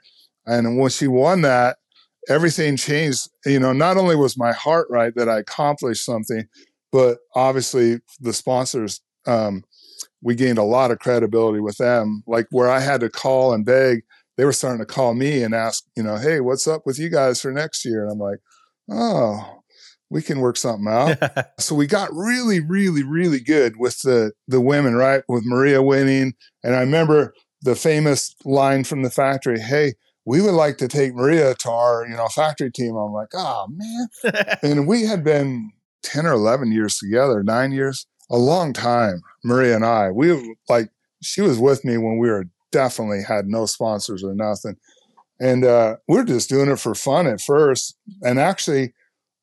And 0.46 0.78
when 0.78 0.90
she 0.90 1.08
won 1.08 1.42
that, 1.42 1.78
everything 2.28 2.76
changed. 2.76 3.28
You 3.44 3.60
know, 3.60 3.72
not 3.72 3.96
only 3.96 4.16
was 4.16 4.36
my 4.36 4.52
heart 4.52 4.88
right 4.90 5.14
that 5.16 5.28
I 5.28 5.38
accomplished 5.38 6.04
something, 6.04 6.46
but 6.90 7.18
obviously 7.34 8.00
the 8.20 8.32
sponsors, 8.32 9.00
um, 9.26 9.64
we 10.22 10.34
gained 10.34 10.58
a 10.58 10.64
lot 10.64 10.90
of 10.90 10.98
credibility 10.98 11.60
with 11.60 11.78
them. 11.78 12.22
Like 12.26 12.46
where 12.50 12.70
I 12.70 12.80
had 12.80 13.00
to 13.00 13.08
call 13.08 13.52
and 13.52 13.64
beg, 13.64 14.02
they 14.36 14.44
were 14.44 14.52
starting 14.52 14.80
to 14.80 14.86
call 14.86 15.14
me 15.14 15.42
and 15.42 15.54
ask, 15.54 15.84
you 15.96 16.02
know, 16.02 16.16
hey, 16.16 16.40
what's 16.40 16.66
up 16.66 16.82
with 16.86 16.98
you 16.98 17.08
guys 17.08 17.40
for 17.40 17.52
next 17.52 17.84
year? 17.84 18.02
And 18.02 18.12
I'm 18.12 18.18
like, 18.18 18.38
oh, 18.90 19.62
we 20.10 20.22
can 20.22 20.40
work 20.40 20.56
something 20.56 20.86
out. 20.88 21.16
so 21.58 21.74
we 21.74 21.86
got 21.86 22.12
really, 22.12 22.60
really, 22.60 23.02
really 23.02 23.40
good 23.40 23.76
with 23.78 24.00
the 24.02 24.32
the 24.46 24.60
women, 24.60 24.94
right? 24.94 25.22
With 25.28 25.44
Maria 25.44 25.82
winning. 25.82 26.34
And 26.62 26.76
I 26.76 26.80
remember 26.80 27.34
the 27.62 27.74
famous 27.74 28.34
line 28.44 28.84
from 28.84 29.02
the 29.02 29.10
factory, 29.10 29.60
hey, 29.60 29.94
we 30.24 30.40
would 30.40 30.54
like 30.54 30.78
to 30.78 30.88
take 30.88 31.14
Maria 31.14 31.54
to 31.54 31.70
our, 31.70 32.06
you 32.06 32.16
know, 32.16 32.28
factory 32.28 32.70
team. 32.70 32.96
I'm 32.96 33.12
like, 33.12 33.34
oh 33.34 33.66
man. 33.68 34.08
and 34.62 34.86
we 34.86 35.04
had 35.04 35.24
been 35.24 35.72
10 36.02 36.26
or 36.26 36.32
11 36.32 36.72
years 36.72 36.96
together, 36.98 37.42
nine 37.42 37.72
years, 37.72 38.06
a 38.30 38.38
long 38.38 38.72
time, 38.72 39.20
Maria 39.44 39.76
and 39.76 39.84
I. 39.84 40.10
We 40.10 40.56
like, 40.68 40.90
she 41.22 41.40
was 41.40 41.58
with 41.58 41.84
me 41.84 41.96
when 41.96 42.18
we 42.18 42.28
were 42.28 42.46
definitely 42.70 43.22
had 43.22 43.46
no 43.46 43.66
sponsors 43.66 44.24
or 44.24 44.34
nothing. 44.34 44.76
And 45.40 45.64
uh, 45.64 45.96
we 46.08 46.16
we're 46.16 46.24
just 46.24 46.48
doing 46.48 46.70
it 46.70 46.78
for 46.78 46.94
fun 46.94 47.26
at 47.26 47.40
first. 47.40 47.96
And 48.22 48.38
actually, 48.38 48.92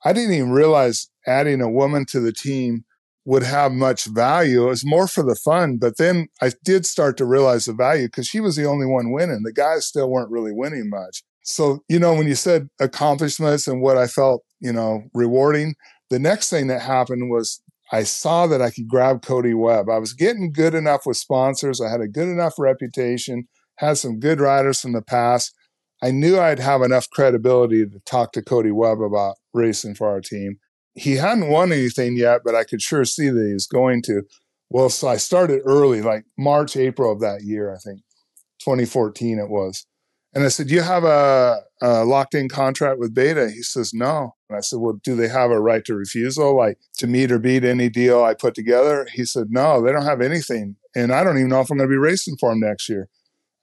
I 0.05 0.13
didn't 0.13 0.33
even 0.33 0.51
realize 0.51 1.09
adding 1.27 1.61
a 1.61 1.69
woman 1.69 2.05
to 2.07 2.19
the 2.19 2.31
team 2.31 2.85
would 3.29 3.43
have 3.43 3.71
much 3.71 4.05
value. 4.05 4.63
It 4.63 4.69
was 4.69 4.83
more 4.83 5.07
for 5.07 5.21
the 5.21 5.35
fun. 5.35 5.77
But 5.77 5.97
then 5.97 6.29
I 6.41 6.51
did 6.63 6.87
start 6.87 7.15
to 7.17 7.25
realize 7.25 7.65
the 7.65 7.73
value 7.73 8.07
because 8.07 8.25
she 8.25 8.39
was 8.39 8.55
the 8.55 8.65
only 8.65 8.87
one 8.87 9.11
winning. 9.11 9.43
The 9.43 9.53
guys 9.53 9.85
still 9.85 10.09
weren't 10.09 10.31
really 10.31 10.51
winning 10.51 10.89
much. 10.89 11.21
So, 11.43 11.83
you 11.87 11.99
know, 11.99 12.15
when 12.15 12.27
you 12.27 12.33
said 12.33 12.69
accomplishments 12.79 13.67
and 13.67 13.83
what 13.83 13.97
I 13.97 14.07
felt, 14.07 14.41
you 14.59 14.73
know, 14.73 15.03
rewarding, 15.13 15.75
the 16.09 16.17
next 16.17 16.49
thing 16.49 16.65
that 16.67 16.81
happened 16.81 17.29
was 17.29 17.61
I 17.91 18.01
saw 18.01 18.47
that 18.47 18.63
I 18.63 18.71
could 18.71 18.87
grab 18.87 19.21
Cody 19.21 19.53
Webb. 19.53 19.89
I 19.91 19.99
was 19.99 20.13
getting 20.13 20.51
good 20.51 20.73
enough 20.73 21.05
with 21.05 21.17
sponsors. 21.17 21.79
I 21.79 21.91
had 21.91 22.01
a 22.01 22.07
good 22.07 22.29
enough 22.29 22.55
reputation, 22.57 23.47
had 23.75 23.99
some 23.99 24.19
good 24.19 24.39
riders 24.39 24.79
from 24.79 24.93
the 24.93 25.03
past. 25.03 25.53
I 26.01 26.09
knew 26.09 26.39
I'd 26.39 26.57
have 26.57 26.81
enough 26.81 27.07
credibility 27.11 27.85
to 27.85 27.99
talk 28.07 28.31
to 28.31 28.41
Cody 28.41 28.71
Webb 28.71 29.01
about 29.03 29.35
racing 29.53 29.93
for 29.93 30.09
our 30.09 30.19
team 30.19 30.57
he 30.99 31.15
hadn't 31.15 31.49
won 31.49 31.71
anything 31.71 32.17
yet, 32.17 32.41
but 32.43 32.55
I 32.55 32.63
could 32.63 32.81
sure 32.81 33.05
see 33.05 33.29
that 33.29 33.45
he 33.45 33.53
was 33.53 33.67
going 33.67 34.01
to. 34.03 34.23
Well, 34.69 34.89
so 34.89 35.07
I 35.07 35.17
started 35.17 35.62
early, 35.65 36.01
like 36.01 36.25
March, 36.38 36.75
April 36.75 37.12
of 37.12 37.21
that 37.21 37.43
year, 37.43 37.73
I 37.73 37.77
think, 37.77 38.01
2014 38.59 39.39
it 39.39 39.49
was. 39.49 39.85
And 40.33 40.43
I 40.43 40.49
said, 40.49 40.69
You 40.69 40.81
have 40.81 41.05
a, 41.05 41.62
a 41.81 42.03
locked 42.05 42.35
in 42.35 42.49
contract 42.49 42.99
with 42.99 43.15
Beta? 43.15 43.49
He 43.49 43.63
says, 43.63 43.93
No. 43.93 44.35
And 44.49 44.57
I 44.57 44.62
said, 44.62 44.79
Well, 44.79 44.99
do 45.03 45.15
they 45.15 45.27
have 45.27 45.51
a 45.51 45.59
right 45.59 45.83
to 45.85 45.95
refusal, 45.95 46.55
like 46.55 46.77
to 46.97 47.07
meet 47.07 47.31
or 47.31 47.39
beat 47.39 47.63
any 47.63 47.89
deal 47.89 48.23
I 48.23 48.33
put 48.35 48.53
together? 48.53 49.07
He 49.12 49.25
said, 49.25 49.47
No, 49.49 49.81
they 49.81 49.91
don't 49.91 50.05
have 50.05 50.21
anything. 50.21 50.75
And 50.95 51.12
I 51.12 51.23
don't 51.23 51.38
even 51.38 51.49
know 51.49 51.62
if 51.62 51.71
I'm 51.71 51.77
going 51.77 51.89
to 51.89 51.93
be 51.93 51.97
racing 51.97 52.38
for 52.39 52.49
them 52.49 52.59
next 52.59 52.89
year. 52.89 53.07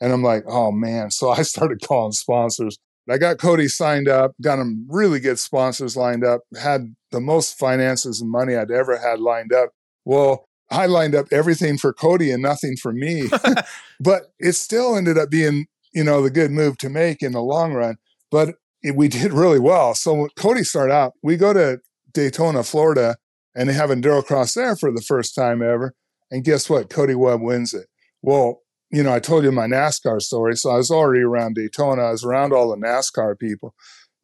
And 0.01 0.13
I'm 0.13 0.23
like, 0.23 0.45
Oh 0.49 0.73
man. 0.73 1.11
So 1.11 1.29
I 1.39 1.43
started 1.43 1.83
calling 1.87 2.13
sponsors. 2.13 2.79
I 3.09 3.19
got 3.19 3.39
Cody 3.39 3.69
signed 3.69 4.09
up, 4.09 4.33
got 4.43 4.59
him 4.59 4.87
really 4.89 5.21
good 5.21 5.39
sponsors 5.39 5.97
lined 5.97 6.25
up, 6.25 6.41
had 6.61 6.97
the 7.17 7.21
most 7.21 7.59
finances 7.59 8.21
and 8.21 8.31
money 8.31 8.55
I'd 8.55 8.71
ever 8.71 8.99
had 8.99 9.21
lined 9.21 9.53
up. 9.53 9.71
Well, 10.05 10.45
I 10.71 10.87
lined 10.87 11.15
up 11.15 11.27
everything 11.33 11.79
for 11.79 11.93
Cody 11.93 12.31
and 12.31 12.43
nothing 12.43 12.77
for 12.77 12.93
me. 12.93 13.29
but 14.01 14.33
it 14.39 14.53
still 14.53 14.97
ended 14.97 15.19
up 15.19 15.31
being 15.31 15.67
you 15.97 16.05
know, 16.05 16.21
the 16.23 16.31
good 16.31 16.51
move 16.51 16.77
to 16.77 16.91
make 16.91 17.23
in 17.23 17.33
the 17.33 17.41
long 17.41 17.73
run. 17.73 17.97
But 18.31 18.57
it, 18.83 18.95
we 18.95 19.09
did 19.09 19.33
really 19.33 19.59
well. 19.59 19.95
So 19.95 20.29
Cody 20.37 20.63
started 20.63 20.93
out, 20.93 21.15
we 21.23 21.39
go 21.39 21.55
to 21.55 21.81
Daytona, 22.13 22.63
Florida, 22.63 23.17
and 23.55 23.69
they 23.69 23.73
have 23.73 23.89
enduro 23.89 24.23
cross 24.23 24.53
there 24.53 24.77
for 24.77 24.93
the 24.93 25.01
first 25.01 25.35
time 25.35 25.63
ever. 25.63 25.95
And 26.31 26.45
guess 26.45 26.69
what? 26.69 26.91
Cody 26.91 27.15
Webb 27.15 27.41
wins 27.41 27.73
it. 27.73 27.87
Well, 28.21 28.61
you 28.91 29.03
know, 29.03 29.15
I 29.15 29.21
told 29.21 29.45
you 29.45 29.53
my 29.53 29.67
NASCAR 29.67 30.21
story. 30.21 30.55
So 30.55 30.71
I 30.71 30.77
was 30.77 30.91
already 30.91 31.23
around 31.23 31.55
Daytona. 31.55 32.03
I 32.03 32.11
was 32.11 32.25
around 32.25 32.53
all 32.53 32.69
the 32.69 32.77
NASCAR 32.77 33.39
people. 33.39 33.75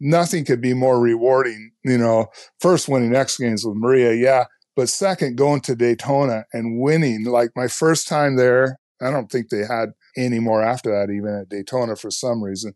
Nothing 0.05 0.45
could 0.45 0.61
be 0.61 0.75
more 0.75 1.01
rewarding, 1.01 1.71
you 1.85 1.97
know, 1.97 2.27
first 2.61 2.89
winning 2.89 3.15
X 3.15 3.39
Games 3.39 3.65
with 3.65 3.77
Maria, 3.77 4.13
yeah. 4.15 4.47
But 4.75 4.89
second, 4.89 5.37
going 5.37 5.61
to 5.61 5.77
Daytona 5.77 6.45
and 6.53 6.81
winning, 6.81 7.25
like 7.25 7.51
my 7.55 7.69
first 7.69 8.09
time 8.09 8.37
there, 8.37 8.79
I 9.01 9.11
don't 9.13 9.31
think 9.31 9.49
they 9.49 9.65
had 9.65 9.91
any 10.17 10.41
more 10.41 10.61
after 10.61 10.91
that, 10.91 11.13
even 11.13 11.41
at 11.41 11.49
Daytona 11.49 11.95
for 11.95 12.11
some 12.11 12.43
reason. 12.43 12.75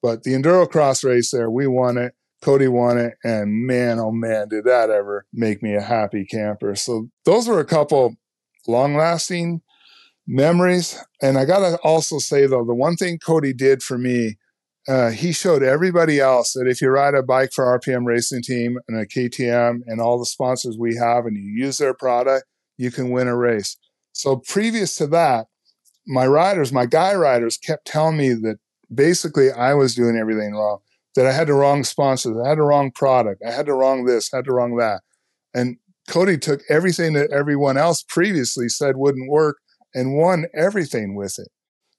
But 0.00 0.22
the 0.22 0.32
enduro 0.32 0.68
cross 0.68 1.04
race 1.04 1.30
there, 1.30 1.50
we 1.50 1.66
won 1.66 1.98
it. 1.98 2.14
Cody 2.40 2.68
won 2.68 2.96
it. 2.96 3.14
And 3.22 3.66
man, 3.66 3.98
oh 3.98 4.10
man, 4.10 4.48
did 4.48 4.64
that 4.64 4.88
ever 4.88 5.26
make 5.32 5.62
me 5.62 5.74
a 5.74 5.82
happy 5.82 6.24
camper. 6.24 6.74
So 6.74 7.08
those 7.26 7.46
were 7.46 7.60
a 7.60 7.66
couple 7.66 8.16
long 8.66 8.94
lasting 8.96 9.60
memories. 10.26 10.98
And 11.20 11.36
I 11.36 11.44
got 11.44 11.60
to 11.60 11.76
also 11.82 12.18
say, 12.18 12.46
though, 12.46 12.64
the 12.64 12.74
one 12.74 12.96
thing 12.96 13.18
Cody 13.18 13.52
did 13.52 13.82
for 13.82 13.98
me, 13.98 14.38
uh, 14.88 15.10
he 15.10 15.32
showed 15.32 15.62
everybody 15.62 16.18
else 16.18 16.52
that 16.54 16.66
if 16.66 16.80
you 16.80 16.90
ride 16.90 17.14
a 17.14 17.22
bike 17.22 17.52
for 17.52 17.78
RPM 17.78 18.04
Racing 18.04 18.42
Team 18.42 18.78
and 18.88 18.98
a 18.98 19.06
KTM 19.06 19.80
and 19.86 20.00
all 20.00 20.18
the 20.18 20.26
sponsors 20.26 20.76
we 20.76 20.96
have 20.96 21.24
and 21.24 21.36
you 21.36 21.64
use 21.64 21.78
their 21.78 21.94
product, 21.94 22.46
you 22.78 22.90
can 22.90 23.10
win 23.10 23.28
a 23.28 23.36
race. 23.36 23.76
So 24.12 24.36
previous 24.36 24.96
to 24.96 25.06
that, 25.08 25.46
my 26.06 26.26
riders, 26.26 26.72
my 26.72 26.86
guy 26.86 27.14
riders 27.14 27.56
kept 27.56 27.86
telling 27.86 28.16
me 28.16 28.30
that 28.30 28.58
basically 28.92 29.52
I 29.52 29.74
was 29.74 29.94
doing 29.94 30.16
everything 30.16 30.52
wrong, 30.54 30.80
that 31.14 31.26
I 31.26 31.32
had 31.32 31.46
the 31.46 31.54
wrong 31.54 31.84
sponsors, 31.84 32.36
I 32.44 32.48
had 32.48 32.58
the 32.58 32.62
wrong 32.62 32.90
product, 32.90 33.42
I 33.46 33.52
had 33.52 33.66
the 33.66 33.74
wrong 33.74 34.04
this, 34.04 34.34
I 34.34 34.38
had 34.38 34.46
the 34.46 34.52
wrong 34.52 34.76
that. 34.78 35.02
And 35.54 35.76
Cody 36.08 36.36
took 36.38 36.62
everything 36.68 37.12
that 37.12 37.30
everyone 37.30 37.76
else 37.76 38.02
previously 38.02 38.68
said 38.68 38.96
wouldn't 38.96 39.30
work 39.30 39.58
and 39.94 40.16
won 40.16 40.46
everything 40.54 41.14
with 41.14 41.38
it. 41.38 41.48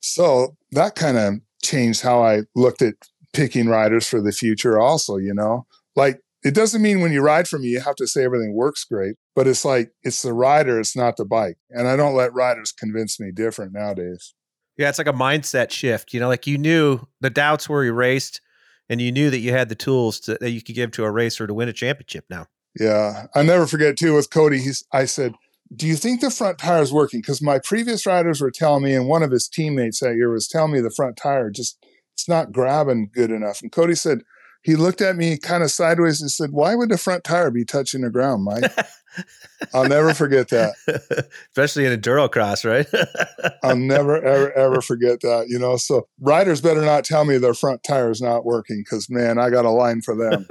So 0.01 0.57
that 0.71 0.95
kind 0.95 1.17
of 1.17 1.35
changed 1.63 2.01
how 2.01 2.23
I 2.23 2.41
looked 2.55 2.81
at 2.81 2.95
picking 3.33 3.67
riders 3.67 4.07
for 4.07 4.21
the 4.21 4.31
future, 4.31 4.79
also, 4.79 5.17
you 5.17 5.33
know? 5.33 5.65
Like 5.95 6.19
it 6.43 6.53
doesn't 6.53 6.81
mean 6.81 7.01
when 7.01 7.13
you 7.13 7.21
ride 7.21 7.47
for 7.47 7.57
me, 7.57 7.69
you 7.69 7.79
have 7.79 7.95
to 7.95 8.07
say 8.07 8.23
everything 8.23 8.53
works 8.53 8.83
great, 8.83 9.15
but 9.35 9.47
it's 9.47 9.63
like 9.63 9.91
it's 10.03 10.21
the 10.21 10.33
rider, 10.33 10.79
it's 10.79 10.95
not 10.95 11.17
the 11.17 11.25
bike. 11.25 11.57
And 11.69 11.87
I 11.87 11.95
don't 11.95 12.15
let 12.15 12.33
riders 12.33 12.71
convince 12.71 13.19
me 13.19 13.31
different 13.31 13.73
nowadays. 13.73 14.33
Yeah, 14.77 14.89
it's 14.89 14.97
like 14.97 15.07
a 15.07 15.13
mindset 15.13 15.71
shift. 15.71 16.13
You 16.13 16.19
know, 16.19 16.27
like 16.27 16.47
you 16.47 16.57
knew 16.57 16.99
the 17.21 17.29
doubts 17.29 17.69
were 17.69 17.83
erased 17.83 18.41
and 18.89 19.01
you 19.01 19.11
knew 19.11 19.29
that 19.29 19.39
you 19.39 19.51
had 19.51 19.69
the 19.69 19.75
tools 19.75 20.19
to, 20.21 20.37
that 20.41 20.51
you 20.51 20.61
could 20.61 20.75
give 20.75 20.91
to 20.91 21.05
a 21.05 21.11
racer 21.11 21.47
to 21.47 21.53
win 21.53 21.69
a 21.69 21.73
championship 21.73 22.25
now. 22.29 22.47
Yeah. 22.79 23.27
I 23.35 23.43
never 23.43 23.67
forget 23.67 23.97
too 23.97 24.15
with 24.15 24.31
Cody, 24.31 24.59
he's 24.59 24.83
I 24.91 25.05
said, 25.05 25.33
Do 25.75 25.87
you 25.87 25.95
think 25.95 26.21
the 26.21 26.29
front 26.29 26.57
tire 26.57 26.81
is 26.81 26.93
working? 26.93 27.21
Because 27.21 27.41
my 27.41 27.59
previous 27.63 28.05
riders 28.05 28.41
were 28.41 28.51
telling 28.51 28.83
me, 28.83 28.93
and 28.93 29.07
one 29.07 29.23
of 29.23 29.31
his 29.31 29.47
teammates 29.47 29.99
that 29.99 30.15
year 30.15 30.31
was 30.31 30.47
telling 30.47 30.71
me 30.71 30.81
the 30.81 30.91
front 30.91 31.17
tire 31.17 31.49
just 31.49 31.77
it's 32.13 32.29
not 32.29 32.51
grabbing 32.51 33.09
good 33.11 33.31
enough. 33.31 33.61
And 33.61 33.71
Cody 33.71 33.95
said, 33.95 34.19
he 34.63 34.77
looked 34.77 35.01
at 35.01 35.17
me 35.17 35.37
kind 35.37 35.61
of 35.61 35.71
sideways 35.71 36.21
and 36.21 36.31
said, 36.31 36.51
Why 36.51 36.73
would 36.73 36.89
the 36.89 36.97
front 36.97 37.25
tire 37.25 37.51
be 37.51 37.65
touching 37.65 38.01
the 38.01 38.09
ground, 38.09 38.45
Mike? 38.45 38.71
I'll 39.73 39.87
never 39.87 40.13
forget 40.13 40.49
that. 40.49 40.73
Especially 41.49 41.85
in 41.85 41.91
a 41.91 41.97
enduro 41.97 42.31
cross, 42.31 42.63
right? 42.63 42.87
I'll 43.63 43.75
never, 43.75 44.23
ever, 44.23 44.51
ever 44.53 44.81
forget 44.81 45.19
that. 45.21 45.47
You 45.49 45.59
know, 45.59 45.75
so 45.75 46.07
riders 46.19 46.61
better 46.61 46.81
not 46.81 47.03
tell 47.03 47.25
me 47.25 47.37
their 47.37 47.53
front 47.53 47.83
tire 47.83 48.09
is 48.09 48.21
not 48.21 48.45
working 48.45 48.83
because, 48.85 49.09
man, 49.09 49.37
I 49.37 49.49
got 49.49 49.65
a 49.65 49.69
line 49.69 50.01
for 50.01 50.15
them. 50.15 50.47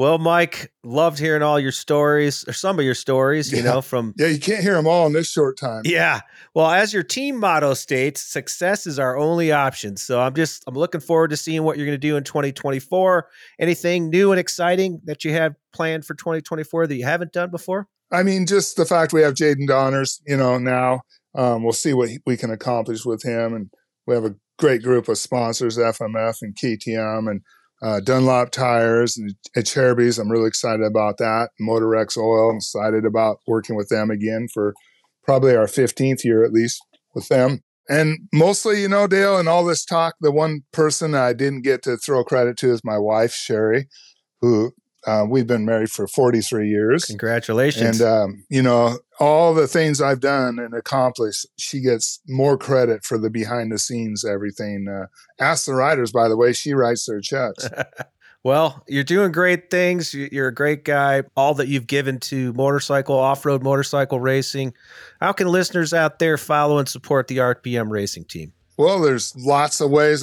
Well, 0.00 0.16
Mike, 0.16 0.72
loved 0.82 1.18
hearing 1.18 1.42
all 1.42 1.60
your 1.60 1.72
stories 1.72 2.42
or 2.48 2.54
some 2.54 2.78
of 2.78 2.86
your 2.86 2.94
stories, 2.94 3.52
you 3.52 3.58
Yeah. 3.58 3.64
know, 3.64 3.82
from 3.82 4.14
Yeah, 4.16 4.28
you 4.28 4.40
can't 4.40 4.62
hear 4.62 4.72
them 4.72 4.86
all 4.86 5.06
in 5.06 5.12
this 5.12 5.28
short 5.28 5.58
time. 5.58 5.82
Yeah. 5.84 6.20
Well, 6.54 6.70
as 6.70 6.94
your 6.94 7.02
team 7.02 7.36
motto 7.38 7.74
states, 7.74 8.22
success 8.22 8.86
is 8.86 8.98
our 8.98 9.18
only 9.18 9.52
option. 9.52 9.98
So 9.98 10.18
I'm 10.18 10.34
just 10.34 10.64
I'm 10.66 10.74
looking 10.74 11.02
forward 11.02 11.28
to 11.32 11.36
seeing 11.36 11.64
what 11.64 11.76
you're 11.76 11.84
going 11.84 12.00
to 12.00 12.08
do 12.08 12.16
in 12.16 12.24
2024. 12.24 13.28
Anything 13.58 14.08
new 14.08 14.32
and 14.32 14.40
exciting 14.40 15.02
that 15.04 15.22
you 15.22 15.34
have 15.34 15.54
planned 15.74 16.06
for 16.06 16.14
2024 16.14 16.86
that 16.86 16.96
you 16.96 17.04
haven't 17.04 17.34
done 17.34 17.50
before? 17.50 17.86
I 18.10 18.22
mean, 18.22 18.46
just 18.46 18.78
the 18.78 18.86
fact 18.86 19.12
we 19.12 19.20
have 19.20 19.34
Jaden 19.34 19.66
Donners, 19.66 20.22
you 20.26 20.38
know, 20.38 20.56
now 20.56 21.02
um, 21.34 21.62
we'll 21.62 21.74
see 21.74 21.92
what 21.92 22.08
we 22.24 22.38
can 22.38 22.50
accomplish 22.50 23.04
with 23.04 23.22
him. 23.22 23.52
And 23.52 23.70
we 24.06 24.14
have 24.14 24.24
a 24.24 24.34
great 24.58 24.82
group 24.82 25.08
of 25.10 25.18
sponsors, 25.18 25.76
FMF 25.76 26.36
and 26.40 26.56
KTM 26.56 27.30
and 27.30 27.42
uh, 27.82 28.00
Dunlop 28.00 28.50
Tires 28.50 29.16
and 29.16 29.34
at. 29.56 30.18
I'm 30.18 30.30
really 30.30 30.48
excited 30.48 30.84
about 30.84 31.18
that. 31.18 31.50
Motorex 31.60 32.16
Oil, 32.16 32.50
I'm 32.50 32.56
excited 32.56 33.04
about 33.04 33.40
working 33.46 33.76
with 33.76 33.88
them 33.88 34.10
again 34.10 34.48
for 34.52 34.74
probably 35.24 35.54
our 35.56 35.66
15th 35.66 36.24
year 36.24 36.44
at 36.44 36.52
least 36.52 36.82
with 37.14 37.28
them. 37.28 37.60
And 37.88 38.28
mostly, 38.32 38.82
you 38.82 38.88
know, 38.88 39.06
Dale, 39.06 39.38
and 39.38 39.48
all 39.48 39.64
this 39.64 39.84
talk, 39.84 40.14
the 40.20 40.30
one 40.30 40.62
person 40.72 41.14
I 41.14 41.32
didn't 41.32 41.62
get 41.62 41.82
to 41.82 41.96
throw 41.96 42.22
credit 42.22 42.56
to 42.58 42.70
is 42.70 42.84
my 42.84 42.98
wife, 42.98 43.32
Sherry, 43.32 43.88
who 44.40 44.72
uh, 45.06 45.24
we've 45.28 45.46
been 45.46 45.64
married 45.64 45.90
for 45.90 46.06
43 46.06 46.68
years. 46.68 47.04
Congratulations. 47.06 48.00
And 48.00 48.08
um, 48.08 48.44
you 48.50 48.62
know, 48.62 48.98
all 49.18 49.54
the 49.54 49.66
things 49.68 50.00
I've 50.00 50.20
done 50.20 50.58
and 50.58 50.74
accomplished, 50.74 51.46
she 51.56 51.80
gets 51.80 52.20
more 52.28 52.56
credit 52.58 53.04
for 53.04 53.16
the 53.18 53.30
behind 53.30 53.72
the 53.72 53.78
scenes 53.78 54.24
everything. 54.24 54.88
Uh, 54.88 55.06
ask 55.42 55.64
the 55.66 55.74
writers, 55.74 56.12
by 56.12 56.28
the 56.28 56.36
way, 56.36 56.52
she 56.52 56.74
writes 56.74 57.06
their 57.06 57.20
checks. 57.20 57.68
well, 58.44 58.82
you're 58.88 59.04
doing 59.04 59.32
great 59.32 59.70
things. 59.70 60.12
You- 60.14 60.28
You're 60.32 60.48
a 60.48 60.54
great 60.54 60.84
guy. 60.84 61.22
All 61.36 61.54
that 61.54 61.68
you've 61.68 61.86
given 61.86 62.18
to 62.20 62.52
motorcycle, 62.54 63.16
off 63.16 63.44
road 63.46 63.62
motorcycle 63.62 64.20
racing. 64.20 64.74
How 65.20 65.32
can 65.32 65.48
listeners 65.48 65.92
out 65.94 66.18
there 66.18 66.36
follow 66.38 66.78
and 66.78 66.88
support 66.88 67.28
the 67.28 67.38
RPM 67.38 67.90
racing 67.90 68.24
team? 68.24 68.52
well, 68.78 68.98
there's 69.00 69.36
lots 69.36 69.82
of 69.82 69.90
ways. 69.90 70.22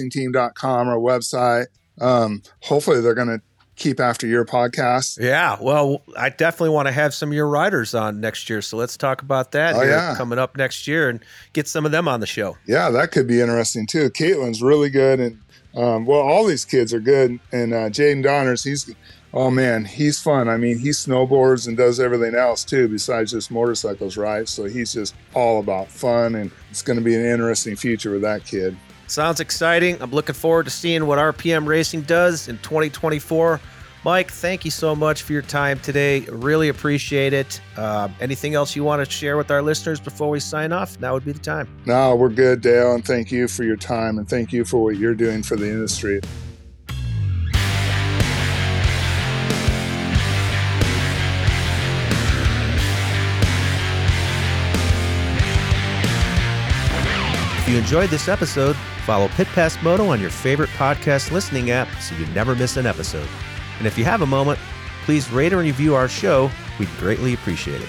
RPMRacingTeam.com, 0.00 0.88
our 0.88 0.96
website. 0.98 1.66
Um, 2.00 2.42
hopefully, 2.62 3.00
they're 3.00 3.14
going 3.14 3.28
to 3.28 3.40
keep 3.76 4.00
after 4.00 4.26
your 4.26 4.44
podcast. 4.44 5.18
Yeah, 5.22 5.56
well, 5.60 6.02
I 6.16 6.30
definitely 6.30 6.70
want 6.70 6.88
to 6.88 6.92
have 6.92 7.14
some 7.14 7.28
of 7.30 7.34
your 7.34 7.46
riders 7.48 7.94
on 7.94 8.20
next 8.20 8.48
year. 8.50 8.62
So 8.62 8.76
let's 8.76 8.96
talk 8.96 9.22
about 9.22 9.52
that 9.52 9.74
Oh, 9.76 9.82
yeah. 9.82 10.14
coming 10.16 10.38
up 10.38 10.56
next 10.56 10.86
year 10.86 11.08
and 11.08 11.20
get 11.52 11.68
some 11.68 11.84
of 11.86 11.92
them 11.92 12.08
on 12.08 12.20
the 12.20 12.26
show. 12.26 12.56
Yeah, 12.66 12.90
that 12.90 13.12
could 13.12 13.26
be 13.26 13.40
interesting 13.40 13.86
too. 13.86 14.10
Caitlin's 14.10 14.62
really 14.62 14.90
good, 14.90 15.20
and 15.20 15.38
um, 15.74 16.06
well, 16.06 16.20
all 16.20 16.44
these 16.46 16.64
kids 16.64 16.94
are 16.94 17.00
good. 17.00 17.38
And 17.52 17.72
uh, 17.74 17.90
Jaden 17.90 18.22
Donners, 18.22 18.64
he's 18.64 18.90
oh 19.34 19.50
man, 19.50 19.84
he's 19.84 20.18
fun. 20.18 20.48
I 20.48 20.56
mean, 20.56 20.78
he 20.78 20.88
snowboards 20.90 21.68
and 21.68 21.76
does 21.76 22.00
everything 22.00 22.34
else 22.34 22.64
too, 22.64 22.88
besides 22.88 23.32
just 23.32 23.50
motorcycles, 23.50 24.16
right? 24.16 24.48
So 24.48 24.64
he's 24.64 24.94
just 24.94 25.14
all 25.34 25.60
about 25.60 25.88
fun, 25.88 26.34
and 26.34 26.50
it's 26.70 26.80
going 26.80 26.98
to 26.98 27.04
be 27.04 27.14
an 27.14 27.26
interesting 27.26 27.76
future 27.76 28.12
with 28.12 28.22
that 28.22 28.46
kid. 28.46 28.74
Sounds 29.08 29.38
exciting. 29.38 30.00
I'm 30.02 30.10
looking 30.10 30.34
forward 30.34 30.64
to 30.64 30.70
seeing 30.70 31.06
what 31.06 31.18
RPM 31.18 31.66
Racing 31.66 32.02
does 32.02 32.48
in 32.48 32.56
2024. 32.58 33.60
Mike, 34.06 34.30
thank 34.30 34.64
you 34.64 34.70
so 34.70 34.94
much 34.94 35.22
for 35.22 35.32
your 35.32 35.42
time 35.42 35.80
today. 35.80 36.20
Really 36.30 36.68
appreciate 36.68 37.32
it. 37.32 37.60
Uh, 37.76 38.08
anything 38.20 38.54
else 38.54 38.76
you 38.76 38.84
want 38.84 39.04
to 39.04 39.10
share 39.10 39.36
with 39.36 39.50
our 39.50 39.60
listeners 39.60 39.98
before 39.98 40.30
we 40.30 40.38
sign 40.38 40.70
off? 40.70 41.00
Now 41.00 41.14
would 41.14 41.24
be 41.24 41.32
the 41.32 41.40
time. 41.40 41.68
No, 41.86 42.14
we're 42.14 42.28
good, 42.28 42.60
Dale, 42.60 42.94
and 42.94 43.04
thank 43.04 43.32
you 43.32 43.48
for 43.48 43.64
your 43.64 43.74
time, 43.74 44.18
and 44.18 44.28
thank 44.28 44.52
you 44.52 44.64
for 44.64 44.80
what 44.80 44.96
you're 44.96 45.16
doing 45.16 45.42
for 45.42 45.56
the 45.56 45.68
industry. 45.68 46.20
If 57.58 57.68
you 57.68 57.76
enjoyed 57.76 58.10
this 58.10 58.28
episode, 58.28 58.76
follow 59.04 59.26
Pit 59.30 59.48
Pass 59.48 59.82
Moto 59.82 60.06
on 60.06 60.20
your 60.20 60.30
favorite 60.30 60.70
podcast 60.70 61.32
listening 61.32 61.72
app 61.72 61.88
so 62.00 62.14
you 62.14 62.26
never 62.26 62.54
miss 62.54 62.76
an 62.76 62.86
episode. 62.86 63.26
And 63.78 63.86
if 63.86 63.98
you 63.98 64.04
have 64.04 64.22
a 64.22 64.26
moment, 64.26 64.58
please 65.04 65.30
rate 65.30 65.52
or 65.52 65.58
review 65.58 65.94
our 65.94 66.08
show. 66.08 66.50
We'd 66.78 66.88
greatly 66.98 67.34
appreciate 67.34 67.80
it. 67.80 67.88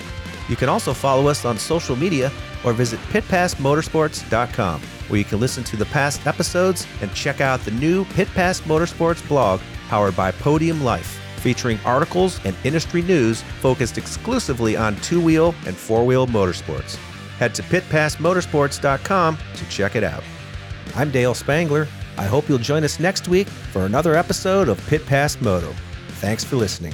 You 0.49 0.55
can 0.55 0.69
also 0.69 0.93
follow 0.93 1.27
us 1.27 1.45
on 1.45 1.57
social 1.57 1.95
media 1.95 2.31
or 2.63 2.73
visit 2.73 2.99
pitpassmotorsports.com. 3.11 4.81
where 4.81 5.17
you 5.17 5.25
can 5.25 5.39
listen 5.39 5.63
to 5.63 5.77
the 5.77 5.85
past 5.85 6.25
episodes 6.27 6.85
and 7.01 7.13
check 7.13 7.41
out 7.41 7.59
the 7.61 7.71
new 7.71 8.05
Pit 8.05 8.27
Pass 8.33 8.61
Motorsports 8.61 9.25
blog 9.27 9.61
powered 9.87 10.15
by 10.15 10.31
Podium 10.31 10.83
Life, 10.83 11.19
featuring 11.37 11.79
articles 11.85 12.39
and 12.45 12.55
industry 12.63 13.01
news 13.01 13.41
focused 13.61 13.97
exclusively 13.97 14.75
on 14.75 14.95
two 14.97 15.21
wheel 15.21 15.55
and 15.65 15.75
four 15.75 16.05
wheel 16.05 16.27
motorsports. 16.27 16.95
Head 17.37 17.55
to 17.55 17.63
pitpassmotorsports.com 17.63 19.37
to 19.55 19.69
check 19.69 19.95
it 19.95 20.03
out. 20.03 20.23
I'm 20.95 21.11
Dale 21.11 21.33
Spangler. 21.33 21.87
I 22.17 22.25
hope 22.25 22.49
you'll 22.49 22.57
join 22.57 22.83
us 22.83 22.99
next 22.99 23.27
week 23.27 23.47
for 23.47 23.85
another 23.85 24.15
episode 24.15 24.69
of 24.69 24.85
Pit 24.87 25.05
Pass 25.05 25.39
Moto. 25.39 25.73
Thanks 26.19 26.43
for 26.43 26.55
listening. 26.55 26.93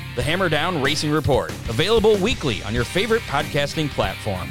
The 0.13 0.21
Hammerdown 0.21 0.83
Racing 0.83 1.09
Report, 1.09 1.51
available 1.69 2.17
weekly 2.17 2.61
on 2.63 2.73
your 2.73 2.83
favorite 2.83 3.21
podcasting 3.21 3.89
platform. 3.89 4.49